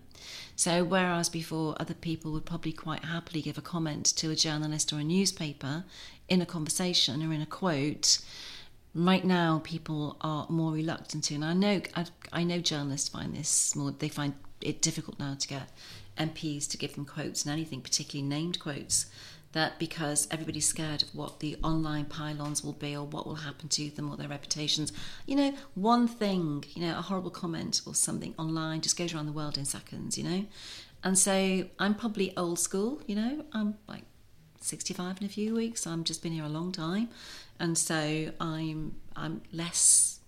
So, 0.56 0.86
whereas 0.86 1.28
before 1.28 1.76
other 1.78 1.94
people 1.94 2.32
would 2.32 2.46
probably 2.46 2.72
quite 2.72 3.04
happily 3.04 3.42
give 3.42 3.58
a 3.58 3.62
comment 3.62 4.06
to 4.16 4.32
a 4.32 4.38
journalist 4.38 4.94
or 4.94 5.00
a 5.00 5.04
newspaper 5.04 5.84
in 6.30 6.42
a 6.42 6.46
conversation 6.46 7.22
or 7.22 7.34
in 7.34 7.42
a 7.42 7.46
quote, 7.46 8.20
right 8.96 9.26
now 9.26 9.62
people 9.66 10.16
are 10.22 10.48
more 10.50 10.72
reluctant 10.72 11.26
to. 11.26 11.36
And 11.36 11.44
I 11.44 11.54
know, 11.54 11.82
I, 11.94 12.06
I 12.32 12.44
know 12.46 12.60
journalists 12.60 13.10
find 13.10 13.36
this 13.36 13.76
more, 13.76 13.92
they 13.92 14.08
find 14.08 14.34
it 14.62 14.82
difficult 14.82 15.20
now 15.20 15.36
to 15.38 15.48
get 15.48 15.70
MPs 16.18 16.70
to 16.70 16.78
give 16.78 16.96
them 16.96 17.04
quotes 17.04 17.44
and 17.44 17.52
anything, 17.52 17.82
particularly 17.82 18.28
named 18.28 18.62
quotes 18.62 19.08
that 19.56 19.80
because 19.80 20.28
everybody's 20.30 20.68
scared 20.68 21.02
of 21.02 21.16
what 21.16 21.40
the 21.40 21.56
online 21.64 22.06
pylons 22.06 22.62
will 22.62 22.74
be 22.74 22.96
or 22.96 23.06
what 23.06 23.26
will 23.26 23.36
happen 23.36 23.70
to 23.70 23.90
them 23.90 24.12
or 24.12 24.18
their 24.18 24.28
reputations. 24.28 24.92
You 25.26 25.38
know, 25.38 25.54
one 25.76 26.08
thing, 26.10 26.66
you 26.74 26.82
know, 26.82 27.00
a 27.00 27.02
horrible 27.02 27.32
comment 27.32 27.82
or 27.88 27.96
something 27.96 28.36
online 28.38 28.82
just 28.82 28.98
goes 28.98 29.14
around 29.14 29.28
the 29.28 29.32
world 29.32 29.58
in 29.58 29.64
seconds, 29.64 30.18
you 30.18 30.26
know? 30.26 30.46
And 31.04 31.18
so 31.18 31.64
I'm 31.80 31.96
probably 31.96 32.36
old 32.36 32.60
school, 32.60 33.02
you 33.08 33.16
know, 33.16 33.46
I'm 33.54 33.76
like 33.88 34.04
65 34.60 35.22
in 35.22 35.26
a 35.26 35.30
few 35.30 35.56
weeks. 35.56 35.88
I'm 35.88 36.04
just 36.04 36.22
been 36.22 36.34
here 36.34 36.44
a 36.44 36.50
long 36.50 36.74
time. 36.74 37.08
And 37.58 37.78
so 37.78 38.32
I'm 38.42 38.96
I'm 39.16 39.42
less 39.54 40.20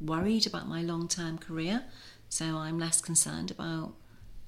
worried 0.00 0.46
about 0.46 0.66
my 0.66 0.80
long-term 0.80 1.38
career. 1.38 1.84
So 2.30 2.46
I'm 2.56 2.78
less 2.78 3.02
concerned 3.02 3.50
about 3.50 3.92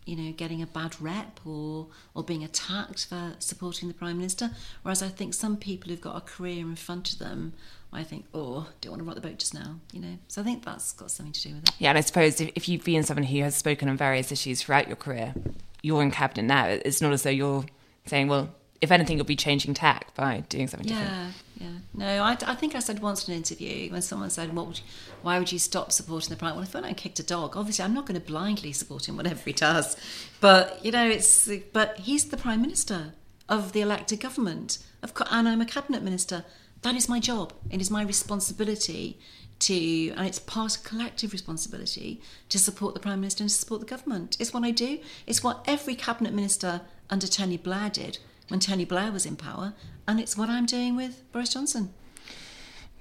you 0.04 0.16
know, 0.16 0.32
getting 0.32 0.62
a 0.62 0.66
bad 0.66 1.00
rep 1.00 1.40
or 1.46 1.88
or 2.14 2.22
being 2.22 2.44
attacked 2.44 3.06
for 3.06 3.34
supporting 3.38 3.88
the 3.88 3.94
prime 3.94 4.18
minister. 4.18 4.50
Whereas 4.82 5.02
I 5.02 5.08
think 5.08 5.34
some 5.34 5.56
people 5.56 5.90
who've 5.90 6.00
got 6.00 6.16
a 6.16 6.20
career 6.20 6.60
in 6.60 6.76
front 6.76 7.12
of 7.12 7.18
them, 7.18 7.54
I 7.92 8.02
think, 8.02 8.26
oh, 8.34 8.68
don't 8.80 8.92
want 8.92 9.00
to 9.00 9.04
rock 9.04 9.14
the 9.14 9.20
boat 9.20 9.38
just 9.38 9.54
now, 9.54 9.76
you 9.92 10.00
know. 10.00 10.18
So 10.28 10.40
I 10.40 10.44
think 10.44 10.64
that's 10.64 10.92
got 10.92 11.10
something 11.10 11.32
to 11.32 11.48
do 11.48 11.54
with 11.54 11.64
it. 11.64 11.74
Yeah, 11.78 11.90
and 11.90 11.98
I 11.98 12.02
suppose 12.02 12.40
if, 12.40 12.50
if 12.54 12.68
you've 12.68 12.84
been 12.84 13.02
someone 13.04 13.24
who 13.24 13.40
has 13.40 13.54
spoken 13.56 13.88
on 13.88 13.96
various 13.96 14.32
issues 14.32 14.62
throughout 14.62 14.88
your 14.88 14.96
career, 14.96 15.34
you're 15.82 16.02
in 16.02 16.10
cabinet 16.10 16.42
now. 16.42 16.66
It's 16.66 17.00
not 17.00 17.12
as 17.12 17.22
though 17.22 17.30
you're 17.30 17.64
saying, 18.06 18.28
well, 18.28 18.54
if 18.80 18.90
anything, 18.90 19.16
you'll 19.16 19.26
be 19.26 19.36
changing 19.36 19.74
tack 19.74 20.14
by 20.14 20.40
doing 20.48 20.66
something 20.68 20.88
different. 20.88 21.10
Yeah, 21.10 21.30
yeah. 21.60 21.78
No, 21.94 22.22
I, 22.22 22.36
I 22.46 22.54
think 22.54 22.74
I 22.74 22.80
said 22.80 23.00
once 23.00 23.26
in 23.26 23.32
an 23.32 23.38
interview 23.38 23.90
when 23.90 24.02
someone 24.02 24.30
said, 24.30 24.54
"What? 24.54 24.66
Would 24.66 24.80
why 25.22 25.38
would 25.38 25.52
you 25.52 25.58
stop 25.58 25.92
supporting 25.92 26.30
the 26.30 26.36
prime?" 26.36 26.56
Minister? 26.56 26.78
Well, 26.78 26.84
if 26.84 26.90
I 26.90 26.94
kicked 26.94 27.18
a 27.18 27.22
dog, 27.22 27.56
obviously 27.56 27.84
I'm 27.84 27.94
not 27.94 28.06
going 28.06 28.20
to 28.20 28.26
blindly 28.26 28.72
support 28.72 29.08
him 29.08 29.16
whatever 29.18 29.40
he 29.44 29.52
does. 29.52 29.96
But 30.40 30.84
you 30.84 30.92
know, 30.92 31.08
it's 31.08 31.48
but 31.72 31.98
he's 31.98 32.26
the 32.26 32.36
prime 32.36 32.60
minister 32.60 33.14
of 33.48 33.72
the 33.72 33.80
elected 33.80 34.20
government, 34.20 34.78
of 35.02 35.12
and 35.30 35.48
I'm 35.48 35.60
a 35.60 35.66
cabinet 35.66 36.02
minister. 36.02 36.44
That 36.82 36.94
is 36.94 37.08
my 37.08 37.20
job. 37.20 37.54
It 37.70 37.80
is 37.80 37.90
my 37.90 38.02
responsibility 38.02 39.18
to, 39.60 40.10
and 40.10 40.26
it's 40.26 40.38
part 40.38 40.76
of 40.76 40.84
collective 40.84 41.32
responsibility 41.32 42.20
to 42.50 42.58
support 42.58 42.92
the 42.92 43.00
prime 43.00 43.20
minister 43.20 43.42
and 43.42 43.48
to 43.48 43.56
support 43.56 43.80
the 43.80 43.86
government. 43.86 44.36
It's 44.38 44.52
what 44.52 44.64
I 44.64 44.70
do. 44.70 44.98
It's 45.26 45.42
what 45.42 45.64
every 45.66 45.94
cabinet 45.94 46.34
minister 46.34 46.82
under 47.08 47.26
Tony 47.26 47.56
Blair 47.56 47.88
did 47.88 48.18
when 48.48 48.60
Tony 48.60 48.84
Blair 48.84 49.10
was 49.10 49.26
in 49.26 49.36
power, 49.36 49.74
and 50.06 50.20
it's 50.20 50.36
what 50.36 50.48
I'm 50.48 50.66
doing 50.66 50.96
with 50.96 51.30
Boris 51.32 51.50
Johnson. 51.50 51.92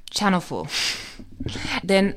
Channel 0.10 0.40
4. 0.40 0.68
then 1.84 2.16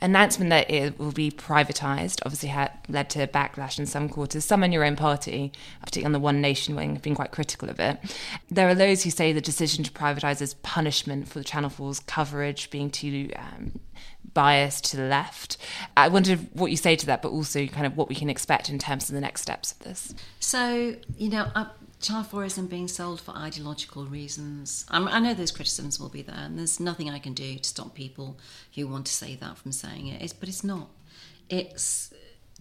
announcement 0.00 0.50
that 0.50 0.70
it 0.70 0.98
will 0.98 1.12
be 1.12 1.30
privatised 1.30 2.20
obviously 2.24 2.48
had 2.48 2.70
led 2.88 3.10
to 3.10 3.26
backlash 3.26 3.78
in 3.78 3.86
some 3.86 4.08
quarters. 4.08 4.44
Some 4.44 4.62
in 4.62 4.72
your 4.72 4.84
own 4.84 4.96
party, 4.96 5.52
particularly 5.80 6.06
on 6.06 6.12
the 6.12 6.20
One 6.20 6.40
Nation 6.40 6.76
wing, 6.76 6.94
have 6.94 7.02
been 7.02 7.14
quite 7.14 7.32
critical 7.32 7.68
of 7.68 7.80
it. 7.80 7.98
There 8.50 8.68
are 8.68 8.74
those 8.74 9.02
who 9.02 9.10
say 9.10 9.32
the 9.32 9.40
decision 9.40 9.84
to 9.84 9.90
privatise 9.90 10.40
is 10.40 10.54
punishment 10.54 11.28
for 11.28 11.38
the 11.38 11.44
Channel 11.44 11.70
4's 11.70 12.00
coverage 12.00 12.70
being 12.70 12.90
too 12.90 13.30
um, 13.36 13.80
biased 14.34 14.84
to 14.84 14.96
the 14.96 15.08
left. 15.08 15.56
I 15.96 16.08
wondered 16.08 16.48
what 16.52 16.70
you 16.70 16.76
say 16.76 16.94
to 16.96 17.06
that, 17.06 17.22
but 17.22 17.30
also 17.30 17.66
kind 17.66 17.86
of 17.86 17.96
what 17.96 18.08
we 18.08 18.14
can 18.14 18.30
expect 18.30 18.68
in 18.68 18.78
terms 18.78 19.08
of 19.08 19.14
the 19.14 19.20
next 19.20 19.42
steps 19.42 19.72
of 19.72 19.80
this. 19.80 20.14
So, 20.38 20.94
you 21.16 21.28
know, 21.28 21.50
uh, 21.54 21.66
Channel 22.00 22.22
4 22.22 22.44
isn't 22.44 22.66
being 22.68 22.86
sold 22.86 23.20
for 23.20 23.32
ideological 23.32 24.04
reasons. 24.04 24.86
I'm, 24.88 25.08
I 25.08 25.18
know 25.18 25.34
those 25.34 25.50
criticisms 25.50 25.98
will 25.98 26.08
be 26.08 26.22
there, 26.22 26.36
and 26.36 26.58
there's 26.58 26.78
nothing 26.78 27.10
I 27.10 27.18
can 27.18 27.34
do 27.34 27.58
to 27.58 27.68
stop 27.68 27.94
people 27.94 28.38
who 28.74 28.86
want 28.86 29.06
to 29.06 29.12
say 29.12 29.34
that 29.36 29.58
from 29.58 29.72
saying 29.72 30.06
it. 30.06 30.22
It's, 30.22 30.32
but 30.32 30.48
it's 30.48 30.62
not. 30.62 30.90
It's, 31.48 32.12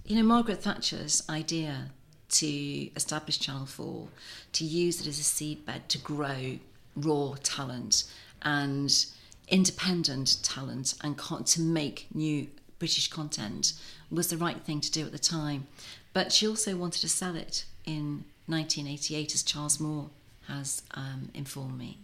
you 0.05 0.15
know, 0.15 0.23
Margaret 0.23 0.63
Thatcher's 0.63 1.23
idea 1.29 1.91
to 2.29 2.47
establish 2.95 3.39
Channel 3.39 3.67
4, 3.67 4.07
to 4.53 4.65
use 4.65 5.01
it 5.01 5.07
as 5.07 5.19
a 5.19 5.23
seedbed 5.23 5.87
to 5.89 5.97
grow 5.99 6.57
raw 6.95 7.35
talent 7.43 8.05
and 8.41 9.05
independent 9.47 10.37
talent 10.43 10.95
and 11.03 11.17
con- 11.17 11.43
to 11.43 11.61
make 11.61 12.07
new 12.13 12.47
British 12.79 13.07
content 13.07 13.73
was 14.11 14.27
the 14.27 14.37
right 14.37 14.61
thing 14.63 14.81
to 14.81 14.91
do 14.91 15.05
at 15.05 15.11
the 15.11 15.19
time. 15.19 15.67
But 16.13 16.31
she 16.31 16.47
also 16.47 16.75
wanted 16.75 17.01
to 17.01 17.09
sell 17.09 17.35
it 17.35 17.65
in 17.85 18.25
1988, 18.47 19.35
as 19.35 19.43
Charles 19.43 19.79
Moore 19.79 20.09
has 20.47 20.81
um, 20.91 21.29
informed 21.33 21.77
me. 21.77 21.99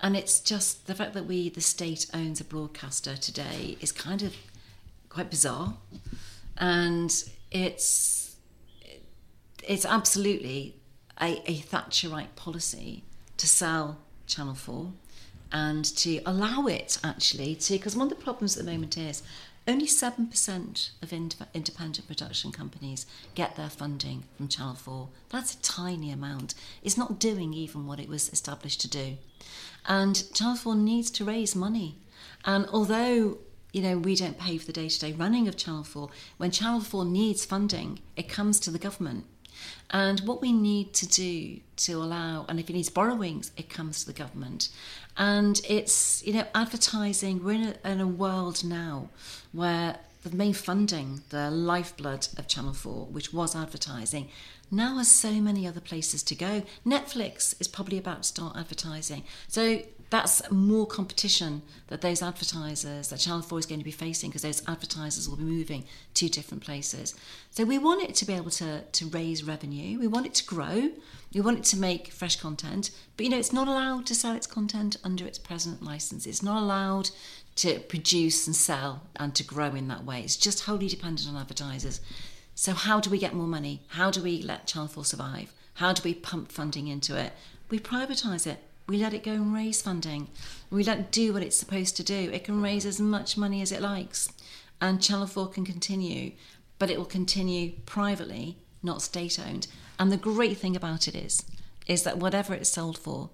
And 0.00 0.16
it's 0.16 0.40
just 0.40 0.86
the 0.86 0.94
fact 0.94 1.14
that 1.14 1.26
we, 1.26 1.48
the 1.48 1.60
state, 1.60 2.06
owns 2.14 2.40
a 2.40 2.44
broadcaster 2.44 3.16
today 3.16 3.76
is 3.80 3.90
kind 3.90 4.22
of 4.22 4.34
quite 5.08 5.30
bizarre, 5.30 5.74
and 6.56 7.12
it's 7.50 8.36
it's 9.66 9.84
absolutely 9.84 10.76
a, 11.20 11.42
a 11.50 11.58
Thatcherite 11.58 12.36
policy 12.36 13.04
to 13.36 13.46
sell 13.46 13.98
Channel 14.26 14.54
Four 14.54 14.92
and 15.50 15.84
to 15.96 16.20
allow 16.26 16.66
it 16.66 16.98
actually 17.02 17.54
to 17.54 17.72
because 17.72 17.96
one 17.96 18.10
of 18.10 18.16
the 18.16 18.22
problems 18.22 18.56
at 18.56 18.64
the 18.64 18.70
moment 18.70 18.96
is 18.96 19.22
only 19.68 19.86
7% 19.86 20.90
of 21.02 21.12
independent 21.12 22.06
production 22.06 22.50
companies 22.50 23.06
get 23.34 23.54
their 23.54 23.68
funding 23.68 24.24
from 24.36 24.48
Channel 24.48 24.74
4. 24.74 25.08
That's 25.28 25.54
a 25.54 25.62
tiny 25.62 26.10
amount. 26.10 26.54
It's 26.82 26.96
not 26.96 27.20
doing 27.20 27.52
even 27.52 27.86
what 27.86 28.00
it 28.00 28.08
was 28.08 28.32
established 28.32 28.80
to 28.80 28.88
do. 28.88 29.18
And 29.86 30.24
Channel 30.34 30.56
4 30.56 30.74
needs 30.74 31.10
to 31.12 31.24
raise 31.24 31.54
money. 31.54 31.98
And 32.44 32.66
although 32.72 33.38
you 33.72 33.82
know, 33.82 33.98
we 33.98 34.16
don't 34.16 34.38
pay 34.38 34.56
for 34.56 34.66
the 34.66 34.72
day 34.72 34.88
to 34.88 34.98
day 34.98 35.12
running 35.12 35.46
of 35.46 35.56
Channel 35.56 35.84
4. 35.84 36.08
When 36.38 36.50
Channel 36.50 36.80
4 36.80 37.04
needs 37.04 37.44
funding, 37.44 38.00
it 38.16 38.28
comes 38.28 38.58
to 38.60 38.70
the 38.70 38.78
government. 38.78 39.26
And 39.90 40.20
what 40.20 40.40
we 40.40 40.52
need 40.52 40.94
to 40.94 41.06
do 41.06 41.60
to 41.76 41.92
allow, 41.94 42.46
and 42.48 42.60
if 42.60 42.70
it 42.70 42.72
needs 42.72 42.90
borrowings, 42.90 43.50
it 43.56 43.68
comes 43.68 44.00
to 44.00 44.06
the 44.06 44.12
government. 44.12 44.68
And 45.18 45.60
it's, 45.68 46.24
you 46.24 46.32
know, 46.32 46.46
advertising, 46.54 47.42
we're 47.42 47.52
in 47.52 47.74
a, 47.84 47.90
in 47.90 48.00
a 48.00 48.06
world 48.06 48.62
now 48.62 49.08
where 49.52 49.98
the 50.22 50.30
main 50.30 50.52
funding, 50.52 51.22
the 51.30 51.50
lifeblood 51.50 52.28
of 52.36 52.46
Channel 52.46 52.72
4, 52.72 53.06
which 53.06 53.32
was 53.32 53.56
advertising, 53.56 54.28
now 54.70 54.98
has 54.98 55.10
so 55.10 55.32
many 55.32 55.66
other 55.66 55.80
places 55.80 56.22
to 56.22 56.34
go. 56.34 56.62
Netflix 56.86 57.60
is 57.60 57.66
probably 57.66 57.98
about 57.98 58.22
to 58.22 58.28
start 58.28 58.56
advertising. 58.56 59.24
So 59.48 59.82
that's 60.10 60.50
more 60.50 60.86
competition 60.86 61.62
that 61.88 62.00
those 62.00 62.22
advertisers, 62.22 63.08
that 63.08 63.18
Channel 63.18 63.42
4 63.42 63.58
is 63.58 63.66
going 63.66 63.80
to 63.80 63.84
be 63.84 63.90
facing 63.90 64.30
because 64.30 64.42
those 64.42 64.66
advertisers 64.66 65.28
will 65.28 65.36
be 65.36 65.44
moving 65.44 65.84
to 66.14 66.28
different 66.28 66.64
places. 66.64 67.14
So 67.50 67.64
we 67.64 67.78
want 67.78 68.02
it 68.02 68.14
to 68.16 68.24
be 68.24 68.32
able 68.32 68.50
to, 68.52 68.82
to 68.82 69.06
raise 69.06 69.44
revenue. 69.44 69.98
We 69.98 70.06
want 70.06 70.26
it 70.26 70.34
to 70.34 70.44
grow. 70.44 70.90
We 71.34 71.40
want 71.42 71.58
it 71.58 71.64
to 71.64 71.76
make 71.76 72.10
fresh 72.12 72.36
content. 72.36 72.90
But, 73.16 73.24
you 73.24 73.30
know, 73.30 73.38
it's 73.38 73.52
not 73.52 73.68
allowed 73.68 74.06
to 74.06 74.14
sell 74.14 74.34
its 74.34 74.46
content 74.46 74.96
under 75.04 75.26
its 75.26 75.38
present 75.38 75.82
license. 75.82 76.26
It's 76.26 76.42
not 76.42 76.62
allowed 76.62 77.10
to 77.56 77.80
produce 77.80 78.46
and 78.46 78.56
sell 78.56 79.02
and 79.16 79.34
to 79.34 79.44
grow 79.44 79.74
in 79.74 79.88
that 79.88 80.04
way. 80.04 80.22
It's 80.22 80.36
just 80.36 80.64
wholly 80.64 80.88
dependent 80.88 81.28
on 81.28 81.36
advertisers. 81.36 82.00
So 82.54 82.72
how 82.72 82.98
do 82.98 83.10
we 83.10 83.18
get 83.18 83.34
more 83.34 83.46
money? 83.46 83.82
How 83.88 84.10
do 84.10 84.22
we 84.22 84.42
let 84.42 84.66
Channel 84.66 84.88
4 84.88 85.04
survive? 85.04 85.52
How 85.74 85.92
do 85.92 86.02
we 86.02 86.14
pump 86.14 86.50
funding 86.50 86.88
into 86.88 87.16
it? 87.16 87.32
We 87.70 87.78
privatise 87.78 88.46
it 88.46 88.62
we 88.88 88.96
let 88.96 89.12
it 89.12 89.22
go 89.22 89.32
and 89.32 89.54
raise 89.54 89.82
funding. 89.82 90.28
We 90.70 90.82
let 90.82 90.98
it 90.98 91.10
do 91.12 91.32
what 91.32 91.42
it's 91.42 91.56
supposed 91.56 91.96
to 91.98 92.02
do. 92.02 92.30
It 92.32 92.44
can 92.44 92.62
raise 92.62 92.86
as 92.86 92.98
much 92.98 93.36
money 93.36 93.60
as 93.60 93.70
it 93.70 93.82
likes. 93.82 94.30
And 94.80 95.02
Channel 95.02 95.26
4 95.26 95.48
can 95.48 95.64
continue, 95.64 96.32
but 96.78 96.90
it 96.90 96.96
will 96.96 97.04
continue 97.04 97.72
privately, 97.84 98.56
not 98.82 99.02
state 99.02 99.38
owned. 99.38 99.66
And 99.98 100.10
the 100.10 100.16
great 100.16 100.56
thing 100.56 100.74
about 100.74 101.06
it 101.06 101.14
is, 101.14 101.44
is 101.86 102.02
that 102.04 102.18
whatever 102.18 102.54
it's 102.54 102.70
sold 102.70 102.96
for, 102.96 103.28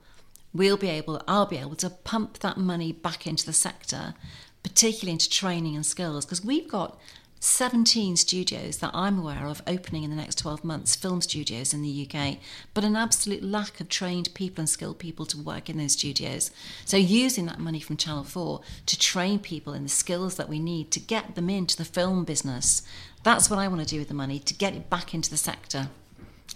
we'll 0.52 0.76
be 0.76 0.88
able, 0.88 1.22
I'll 1.28 1.46
be 1.46 1.59
able 1.59 1.76
to 1.76 1.90
pump 1.90 2.40
that 2.40 2.57
money 2.57 2.92
back 2.92 3.26
into 3.26 3.46
the 3.46 3.52
sector, 3.52 4.14
particularly 4.62 5.12
into 5.12 5.30
training 5.30 5.76
and 5.76 5.86
skills, 5.86 6.24
because 6.24 6.44
we've 6.44 6.68
got 6.68 6.98
17 7.41 8.16
studios 8.16 8.78
that 8.78 8.91
I'm 8.95 9.18
aware 9.18 9.47
of 9.47 9.62
opening 9.66 10.03
in 10.03 10.11
the 10.11 10.16
next 10.16 10.39
12 10.39 10.64
months, 10.64 10.97
film 10.97 11.20
studios 11.20 11.74
in 11.74 11.82
the 11.82 12.09
UK, 12.09 12.39
but 12.72 12.85
an 12.85 12.97
absolute 12.97 13.43
lack 13.43 13.80
of 13.80 13.89
trained 13.89 14.32
people 14.32 14.62
and 14.62 14.68
skilled 14.68 14.99
people 14.99 15.26
to 15.26 15.39
work 15.39 15.68
in 15.68 15.76
those 15.76 15.93
studios. 15.93 16.51
So, 16.85 16.97
using 16.97 17.47
that 17.47 17.59
money 17.59 17.80
from 17.80 17.99
Channel 17.99 18.24
4 18.24 18.61
to 18.87 18.99
train 18.99 19.39
people 19.39 19.74
in 19.74 19.82
the 19.82 19.89
skills 19.91 20.37
that 20.37 20.49
we 20.49 20.59
need 20.59 20.91
to 20.93 21.01
get 21.01 21.35
them 21.35 21.51
into 21.51 21.76
the 21.76 21.85
film 21.85 22.24
business, 22.24 22.82
that's 23.22 23.51
what 23.51 23.59
I 23.59 23.68
want 23.68 23.82
to 23.82 23.87
do 23.87 23.99
with 23.99 24.09
the 24.09 24.14
money 24.14 24.39
to 24.39 24.55
get 24.55 24.74
it 24.74 24.89
back 24.89 25.12
into 25.12 25.30
the 25.30 25.37
sector. 25.37 25.89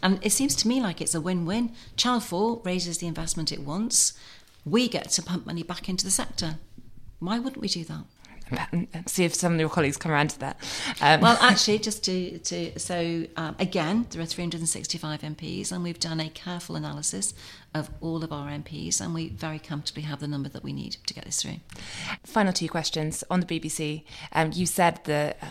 And 0.03 0.25
it 0.25 0.33
seems 0.33 0.55
to 0.57 0.69
me 0.69 0.81
like 0.81 1.01
it's 1.01 1.15
a 1.15 1.21
win 1.21 1.45
win. 1.45 1.73
Channel 1.97 2.21
4 2.21 2.63
raises 2.65 2.99
the 2.99 3.07
investment 3.07 3.53
it 3.53 3.61
wants, 3.61 4.13
we 4.65 4.89
get 4.89 5.11
to 5.11 5.23
pump 5.23 5.47
money 5.47 5.63
back 5.63 5.89
into 5.89 6.05
the 6.05 6.11
sector. 6.11 6.57
Why 7.21 7.39
wouldn't 7.39 7.61
we 7.61 7.69
do 7.69 7.85
that? 7.85 8.05
see 9.07 9.25
if 9.25 9.35
some 9.35 9.55
of 9.55 9.61
your 9.61 9.69
colleagues 9.69 9.97
come 9.97 10.13
around 10.13 10.31
to 10.31 10.39
that. 10.41 10.57
Um, 11.01 11.21
well, 11.21 11.39
actually, 11.43 11.79
just 11.79 12.05
to, 12.05 12.39
to 12.39 12.79
so 12.79 13.27
um, 13.37 13.57
again, 13.59 14.07
there 14.11 14.23
are 14.23 14.27
365 14.27 15.21
MPs, 15.21 15.73
and 15.73 15.83
we've 15.83 15.99
done 15.99 16.21
a 16.21 16.29
careful 16.31 16.77
analysis 16.77 17.35
of 17.75 17.91
all 18.01 18.25
of 18.25 18.33
our 18.33 18.49
MPs, 18.51 19.01
and 19.01 19.15
we 19.15 19.29
very 19.29 19.59
comfortably 19.59 20.03
have 20.03 20.21
the 20.21 20.29
number 20.29 20.49
that 20.49 20.65
we 20.65 20.73
need 20.73 20.97
to 21.07 21.15
get 21.15 21.25
this 21.25 21.43
through. 21.43 21.57
Final 22.25 22.53
two 22.53 22.69
questions 22.69 23.25
on 23.31 23.41
the 23.41 23.47
BBC. 23.47 24.05
Um, 24.33 24.51
you 24.55 24.67
said 24.67 25.01
that. 25.05 25.39
Uh, 25.43 25.47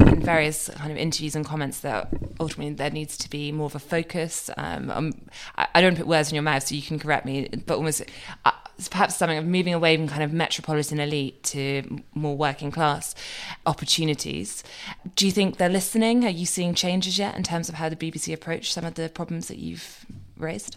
in 0.00 0.20
various 0.20 0.68
kind 0.76 0.92
of 0.92 0.96
interviews 0.96 1.34
and 1.34 1.44
comments 1.44 1.80
that 1.80 2.08
ultimately 2.40 2.72
there 2.72 2.90
needs 2.90 3.16
to 3.18 3.28
be 3.28 3.50
more 3.50 3.66
of 3.66 3.74
a 3.74 3.80
focus. 3.80 4.48
Um, 4.56 4.90
um, 4.90 5.12
I, 5.56 5.66
I, 5.74 5.80
don't 5.80 5.96
put 5.96 6.06
words 6.06 6.30
in 6.30 6.36
your 6.36 6.42
mouth, 6.42 6.66
so 6.66 6.74
you 6.74 6.82
can 6.82 6.98
correct 6.98 7.26
me, 7.26 7.48
but 7.66 7.76
almost 7.76 8.02
uh, 8.44 8.52
perhaps 8.86 9.16
something 9.16 9.38
of 9.38 9.44
moving 9.44 9.74
away 9.74 9.96
from 9.96 10.06
kind 10.06 10.22
of 10.22 10.32
metropolitan 10.32 11.00
elite 11.00 11.42
to 11.42 12.02
more 12.14 12.36
working 12.36 12.70
class 12.70 13.14
opportunities. 13.66 14.62
Do 15.16 15.26
you 15.26 15.32
think 15.32 15.56
they're 15.56 15.68
listening? 15.68 16.24
Are 16.24 16.30
you 16.30 16.46
seeing 16.46 16.74
changes 16.74 17.18
yet 17.18 17.36
in 17.36 17.42
terms 17.42 17.68
of 17.68 17.76
how 17.76 17.88
the 17.88 17.96
BBC 17.96 18.32
approach 18.32 18.72
some 18.72 18.84
of 18.84 18.94
the 18.94 19.08
problems 19.08 19.48
that 19.48 19.58
you've 19.58 20.06
raised? 20.36 20.76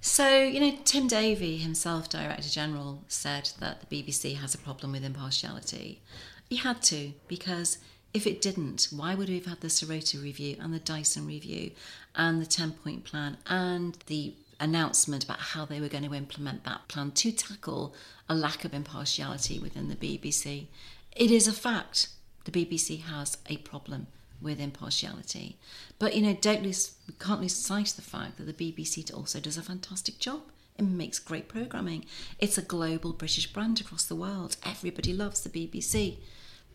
So, 0.00 0.42
you 0.42 0.60
know, 0.60 0.78
Tim 0.84 1.08
Davie 1.08 1.58
himself, 1.58 2.08
Director 2.08 2.48
General, 2.48 3.02
said 3.08 3.50
that 3.58 3.80
the 3.80 4.02
BBC 4.02 4.36
has 4.36 4.54
a 4.54 4.58
problem 4.58 4.92
with 4.92 5.04
impartiality. 5.04 6.00
He 6.48 6.56
had 6.56 6.80
to, 6.82 7.12
because 7.26 7.78
if 8.12 8.26
it 8.26 8.40
didn't, 8.40 8.88
why 8.94 9.14
would 9.14 9.28
we 9.28 9.36
have 9.36 9.46
had 9.46 9.60
the 9.60 9.68
Serota 9.68 10.22
review 10.22 10.56
and 10.60 10.72
the 10.72 10.78
Dyson 10.78 11.26
review 11.26 11.72
and 12.14 12.40
the 12.40 12.46
10 12.46 12.72
point 12.72 13.04
plan 13.04 13.38
and 13.46 13.98
the 14.06 14.34
announcement 14.60 15.24
about 15.24 15.40
how 15.40 15.64
they 15.64 15.80
were 15.80 15.88
going 15.88 16.04
to 16.04 16.14
implement 16.14 16.64
that 16.64 16.88
plan 16.88 17.10
to 17.12 17.32
tackle 17.32 17.94
a 18.28 18.34
lack 18.34 18.64
of 18.64 18.74
impartiality 18.74 19.58
within 19.58 19.88
the 19.88 19.96
BBC. 19.96 20.66
It 21.14 21.30
is 21.30 21.46
a 21.46 21.52
fact 21.52 22.08
the 22.44 22.50
BBC 22.50 23.02
has 23.02 23.38
a 23.48 23.56
problem 23.58 24.06
with 24.40 24.60
impartiality. 24.60 25.56
But 25.98 26.14
you 26.14 26.22
know, 26.22 26.34
don't 26.34 26.62
lose 26.62 26.96
we 27.06 27.14
can't 27.18 27.40
lose 27.40 27.54
sight 27.54 27.90
of 27.90 27.96
the 27.96 28.02
fact 28.02 28.36
that 28.36 28.44
the 28.44 28.52
BBC 28.52 29.12
also 29.14 29.40
does 29.40 29.56
a 29.56 29.62
fantastic 29.62 30.18
job. 30.18 30.42
It 30.78 30.82
makes 30.82 31.18
great 31.18 31.48
programming. 31.48 32.04
It's 32.38 32.58
a 32.58 32.62
global 32.62 33.12
British 33.12 33.52
brand 33.52 33.80
across 33.80 34.04
the 34.04 34.16
world. 34.16 34.56
Everybody 34.64 35.12
loves 35.12 35.40
the 35.40 35.50
BBC. 35.50 36.18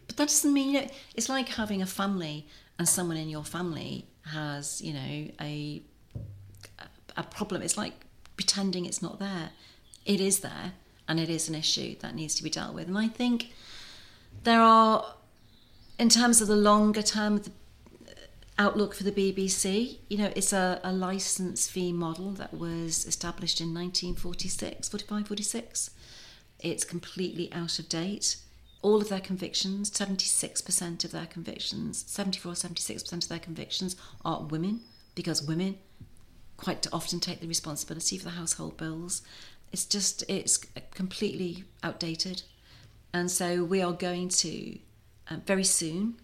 But 0.08 0.18
that 0.18 0.30
doesn't 0.30 0.54
mean 0.54 0.74
you 0.74 0.82
know, 0.82 0.88
it's 1.16 1.30
like 1.30 1.50
having 1.50 1.82
a 1.82 1.86
family 1.86 2.48
and 2.78 2.88
someone 2.88 3.18
in 3.18 3.30
your 3.30 3.44
family 3.44 4.08
has, 4.26 4.82
you 4.82 4.94
know, 4.94 5.28
a 5.42 5.84
a 7.20 7.24
problem. 7.24 7.62
It's 7.62 7.78
like 7.78 7.94
pretending 8.36 8.86
it's 8.86 9.02
not 9.02 9.20
there. 9.20 9.52
It 10.06 10.22
is 10.22 10.40
there, 10.40 10.74
and 11.08 11.20
it 11.20 11.30
is 11.30 11.50
an 11.50 11.56
issue 11.56 11.96
that 12.00 12.16
needs 12.16 12.36
to 12.36 12.44
be 12.44 12.50
dealt 12.50 12.74
with. 12.74 12.88
And 12.88 12.98
I 12.98 13.08
think 13.08 13.52
there 14.44 14.62
are, 14.62 15.16
in 15.98 16.10
terms 16.10 16.42
of 16.42 16.48
the 16.48 16.56
longer 16.56 17.02
term 17.02 17.38
the 17.38 17.52
outlook 18.58 18.94
for 18.94 19.04
the 19.04 19.12
BBC, 19.12 19.98
you 20.10 20.18
know, 20.18 20.32
it's 20.36 20.54
a, 20.54 20.80
a 20.84 20.92
license 20.92 21.68
fee 21.68 21.94
model 21.94 22.32
that 22.32 22.54
was 22.54 23.06
established 23.06 23.62
in 23.62 23.74
1946, 23.74 24.90
45, 24.90 25.28
46. 25.28 25.92
It's 26.60 26.84
completely 26.84 27.52
out 27.54 27.80
of 27.80 27.88
date. 27.88 28.38
All 28.82 29.02
of 29.02 29.10
their 29.10 29.20
convictions, 29.20 29.90
76% 29.92 31.04
of 31.04 31.12
their 31.12 31.26
convictions, 31.26 32.04
74, 32.08 32.54
76% 32.54 33.14
of 33.14 33.28
their 33.30 33.40
convictions 33.40 33.96
are 34.24 34.44
women 34.44 34.82
because 35.16 35.44
women 35.44 35.78
quite 36.60 36.86
often 36.92 37.20
take 37.20 37.40
the 37.40 37.48
responsibility 37.48 38.18
for 38.18 38.26
the 38.26 38.32
household 38.32 38.78
bills. 38.78 39.22
It's 39.72 39.86
just, 39.86 40.24
it's 40.28 40.58
completely 40.92 41.64
outdated. 41.84 42.44
And 43.14 43.32
so 43.32 43.64
we 43.64 43.82
are 43.82 43.94
going 43.94 44.30
to 44.30 44.78
uh, 45.30 45.38
very 45.46 45.64
soon 45.64 46.16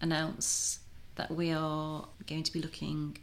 announce 0.00 0.80
that 1.16 1.30
we 1.30 1.52
are 1.52 2.06
going 2.26 2.42
to 2.42 2.52
be 2.52 2.60
looking 2.60 3.16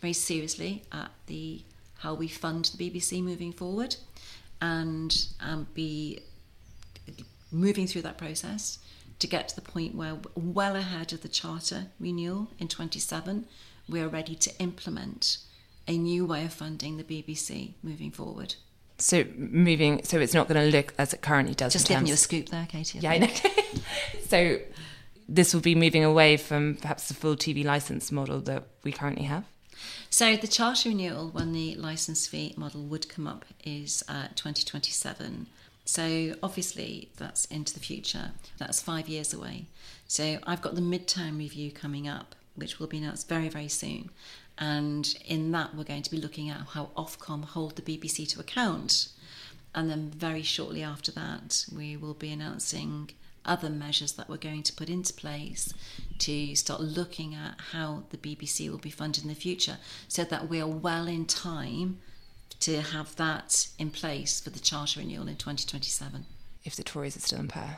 very 0.00 0.12
seriously 0.12 0.82
at 0.92 1.10
the 1.26 1.62
how 1.98 2.12
we 2.12 2.28
fund 2.28 2.70
the 2.76 2.90
BBC 2.90 3.22
moving 3.22 3.52
forward 3.52 3.96
and 4.60 5.28
um, 5.40 5.66
be 5.72 6.20
moving 7.50 7.86
through 7.86 8.02
that 8.02 8.18
process 8.18 8.78
to 9.18 9.26
get 9.26 9.48
to 9.48 9.54
the 9.54 9.62
point 9.62 9.94
where 9.94 10.16
well 10.34 10.76
ahead 10.76 11.12
of 11.12 11.22
the 11.22 11.28
charter 11.28 11.86
renewal 11.98 12.48
in 12.58 12.68
27 12.68 13.46
we 13.88 14.00
are 14.00 14.08
ready 14.08 14.34
to 14.34 14.50
implement 14.58 15.38
a 15.86 15.96
new 15.98 16.24
way 16.24 16.44
of 16.44 16.52
funding 16.52 16.96
the 16.96 17.04
BBC 17.04 17.74
moving 17.82 18.10
forward. 18.10 18.54
So 18.98 19.24
moving, 19.36 20.02
so 20.04 20.18
it's 20.18 20.34
not 20.34 20.48
going 20.48 20.70
to 20.70 20.76
look 20.76 20.94
as 20.98 21.12
it 21.12 21.20
currently 21.20 21.54
does. 21.54 21.72
Just 21.72 21.88
giving 21.88 22.06
you 22.06 22.14
a 22.14 22.16
scoop 22.16 22.48
there, 22.48 22.66
Katy. 22.68 23.00
yeah, 23.00 23.10
I 23.10 23.18
know. 23.18 23.30
so 24.28 24.58
this 25.28 25.52
will 25.52 25.60
be 25.60 25.74
moving 25.74 26.04
away 26.04 26.36
from 26.36 26.76
perhaps 26.76 27.08
the 27.08 27.14
full 27.14 27.36
TV 27.36 27.64
license 27.64 28.12
model 28.12 28.40
that 28.42 28.64
we 28.82 28.92
currently 28.92 29.24
have? 29.24 29.44
So 30.10 30.36
the 30.36 30.46
charter 30.46 30.90
renewal, 30.90 31.30
when 31.30 31.52
the 31.52 31.74
license 31.74 32.26
fee 32.26 32.54
model 32.56 32.84
would 32.84 33.08
come 33.08 33.26
up, 33.26 33.44
is 33.64 34.04
uh, 34.08 34.28
2027. 34.36 35.46
So 35.84 36.34
obviously 36.42 37.10
that's 37.16 37.46
into 37.46 37.74
the 37.74 37.80
future. 37.80 38.30
That's 38.58 38.80
five 38.80 39.08
years 39.08 39.34
away. 39.34 39.66
So 40.06 40.38
I've 40.46 40.62
got 40.62 40.76
the 40.76 40.80
midterm 40.80 41.38
review 41.38 41.72
coming 41.72 42.06
up, 42.06 42.34
which 42.54 42.78
will 42.78 42.86
be 42.86 42.98
announced 42.98 43.28
very, 43.28 43.48
very 43.48 43.68
soon. 43.68 44.10
And 44.58 45.12
in 45.24 45.50
that, 45.52 45.74
we're 45.74 45.84
going 45.84 46.02
to 46.02 46.10
be 46.10 46.20
looking 46.20 46.48
at 46.48 46.60
how 46.68 46.90
Ofcom 46.96 47.44
hold 47.44 47.76
the 47.76 47.82
BBC 47.82 48.28
to 48.30 48.40
account. 48.40 49.08
And 49.74 49.90
then 49.90 50.10
very 50.10 50.42
shortly 50.42 50.82
after 50.82 51.10
that, 51.12 51.66
we 51.74 51.96
will 51.96 52.14
be 52.14 52.30
announcing 52.30 53.10
other 53.44 53.68
measures 53.68 54.12
that 54.12 54.28
we're 54.28 54.36
going 54.36 54.62
to 54.62 54.72
put 54.72 54.88
into 54.88 55.12
place 55.12 55.72
to 56.18 56.54
start 56.54 56.80
looking 56.80 57.34
at 57.34 57.56
how 57.72 58.04
the 58.10 58.16
BBC 58.16 58.70
will 58.70 58.78
be 58.78 58.90
funded 58.90 59.24
in 59.24 59.28
the 59.28 59.34
future 59.34 59.78
so 60.08 60.24
that 60.24 60.48
we 60.48 60.60
are 60.60 60.68
well 60.68 61.06
in 61.06 61.26
time 61.26 61.98
to 62.60 62.80
have 62.80 63.14
that 63.16 63.68
in 63.78 63.90
place 63.90 64.40
for 64.40 64.50
the 64.50 64.58
charter 64.58 65.00
renewal 65.00 65.28
in 65.28 65.36
2027. 65.36 66.24
If 66.64 66.76
the 66.76 66.82
Tories 66.82 67.16
are 67.16 67.20
still 67.20 67.40
in 67.40 67.48
power. 67.48 67.76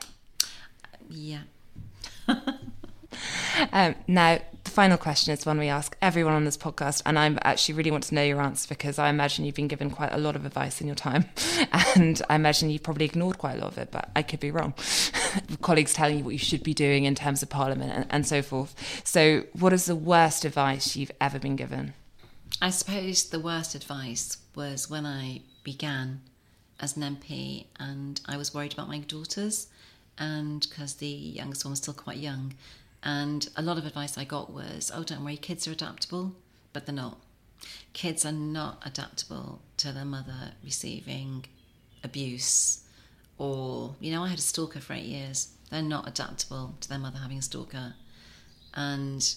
Yeah. 1.09 1.43
um, 3.73 3.95
now, 4.07 4.39
final 4.77 4.99
question 4.99 5.33
is 5.33 5.47
one 5.47 5.59
we 5.59 5.69
ask 5.69 5.97
everyone 6.03 6.35
on 6.35 6.45
this 6.45 6.59
podcast, 6.59 7.01
and 7.07 7.19
I 7.19 7.35
actually 7.45 7.77
really 7.77 7.91
want 7.91 8.05
to 8.05 8.15
know 8.15 8.23
your 8.23 8.43
answer 8.43 8.69
because 8.69 8.99
I 8.99 9.09
imagine 9.09 9.47
you've 9.47 9.55
been 9.55 9.69
given 9.69 9.89
quite 9.89 10.13
a 10.13 10.19
lot 10.19 10.37
of 10.37 10.45
advice 10.45 10.83
in 10.83 10.87
your 10.87 10.95
time, 10.95 11.25
and 11.97 12.21
I 12.29 12.35
imagine 12.35 12.69
you've 12.69 12.83
probably 12.83 13.07
ignored 13.07 13.39
quite 13.39 13.57
a 13.57 13.59
lot 13.59 13.73
of 13.73 13.79
it, 13.79 13.91
but 13.91 14.11
I 14.15 14.21
could 14.21 14.39
be 14.39 14.51
wrong. 14.51 14.75
Colleagues 15.63 15.95
telling 15.95 16.19
you 16.19 16.25
what 16.25 16.35
you 16.35 16.39
should 16.39 16.63
be 16.63 16.75
doing 16.75 17.05
in 17.05 17.15
terms 17.15 17.43
of 17.43 17.49
Parliament 17.49 17.91
and, 17.91 18.07
and 18.11 18.27
so 18.27 18.43
forth. 18.43 19.01
So, 19.03 19.45
what 19.55 19.73
is 19.73 19.87
the 19.87 19.97
worst 19.97 20.45
advice 20.45 20.95
you've 20.95 21.13
ever 21.23 21.39
been 21.39 21.57
given? 21.57 21.95
I 22.61 22.69
suppose 22.69 23.31
the 23.31 23.41
worst 23.41 23.75
advice 23.75 24.37
was 24.55 24.91
when 24.91 25.07
I 25.07 25.41
began 25.65 26.21
as 26.81 26.99
an 26.99 27.03
MP 27.03 27.65
and 27.81 28.21
I 28.27 28.37
was 28.37 28.53
worried 28.53 28.75
about 28.75 28.89
my 28.89 28.99
daughters 28.99 29.69
and 30.19 30.67
because 30.69 30.97
the 30.97 31.07
youngest 31.07 31.65
one 31.65 31.71
was 31.71 31.79
still 31.79 31.95
quite 31.95 32.19
young 32.19 32.53
and 33.07 33.49
a 33.55 33.63
lot 33.63 33.79
of 33.79 33.87
advice 33.87 34.19
I 34.19 34.25
got 34.25 34.53
was, 34.53 34.91
oh, 34.93 35.05
don't 35.05 35.23
worry, 35.23 35.37
kids 35.37 35.69
are 35.69 35.73
adaptable, 35.73 36.35
but 36.73 36.87
they're 36.87 36.95
not. 36.95 37.21
Kids 37.93 38.27
are 38.27 38.33
not 38.33 38.83
adaptable 38.85 39.63
to 39.77 39.93
their 39.93 40.05
mother 40.05 40.55
receiving 40.65 41.45
abuse 42.03 42.81
or, 43.39 43.95
you 44.01 44.11
know, 44.11 44.25
I 44.25 44.29
had 44.29 44.41
a 44.41 44.43
stalker 44.43 44.81
for 44.81 44.95
eight 44.95 45.05
years. 45.05 45.53
They're 45.71 45.83
not 45.83 46.09
adaptable 46.09 46.75
to 46.81 46.89
their 46.89 46.99
mother 46.99 47.19
having 47.19 47.39
a 47.39 47.43
stalker. 47.43 47.95
And 48.75 49.37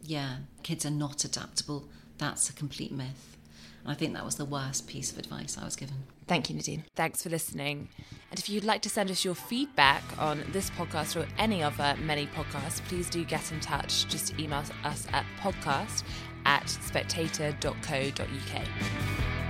yeah, 0.00 0.36
kids 0.62 0.86
are 0.86 0.90
not 0.90 1.24
adaptable. 1.24 1.88
That's 2.18 2.48
a 2.48 2.52
complete 2.52 2.92
myth. 2.92 3.36
And 3.82 3.90
I 3.90 3.96
think 3.96 4.14
that 4.14 4.24
was 4.24 4.36
the 4.36 4.44
worst 4.44 4.86
piece 4.86 5.10
of 5.10 5.18
advice 5.18 5.58
I 5.58 5.64
was 5.64 5.74
given. 5.74 6.04
Thank 6.26 6.48
you, 6.48 6.56
Nadine. 6.56 6.84
Thanks 6.94 7.22
for 7.22 7.28
listening. 7.28 7.88
And 8.30 8.38
if 8.38 8.48
you'd 8.48 8.64
like 8.64 8.82
to 8.82 8.88
send 8.88 9.10
us 9.10 9.24
your 9.24 9.34
feedback 9.34 10.02
on 10.18 10.42
this 10.48 10.70
podcast 10.70 11.20
or 11.20 11.26
any 11.38 11.62
other 11.62 11.96
many 12.00 12.26
podcasts, 12.28 12.80
please 12.86 13.10
do 13.10 13.24
get 13.24 13.52
in 13.52 13.60
touch. 13.60 14.08
Just 14.08 14.38
email 14.38 14.62
us 14.84 15.06
at 15.12 15.26
podcast 15.40 16.02
at 16.46 16.68
spectator.co.uk. 16.68 19.43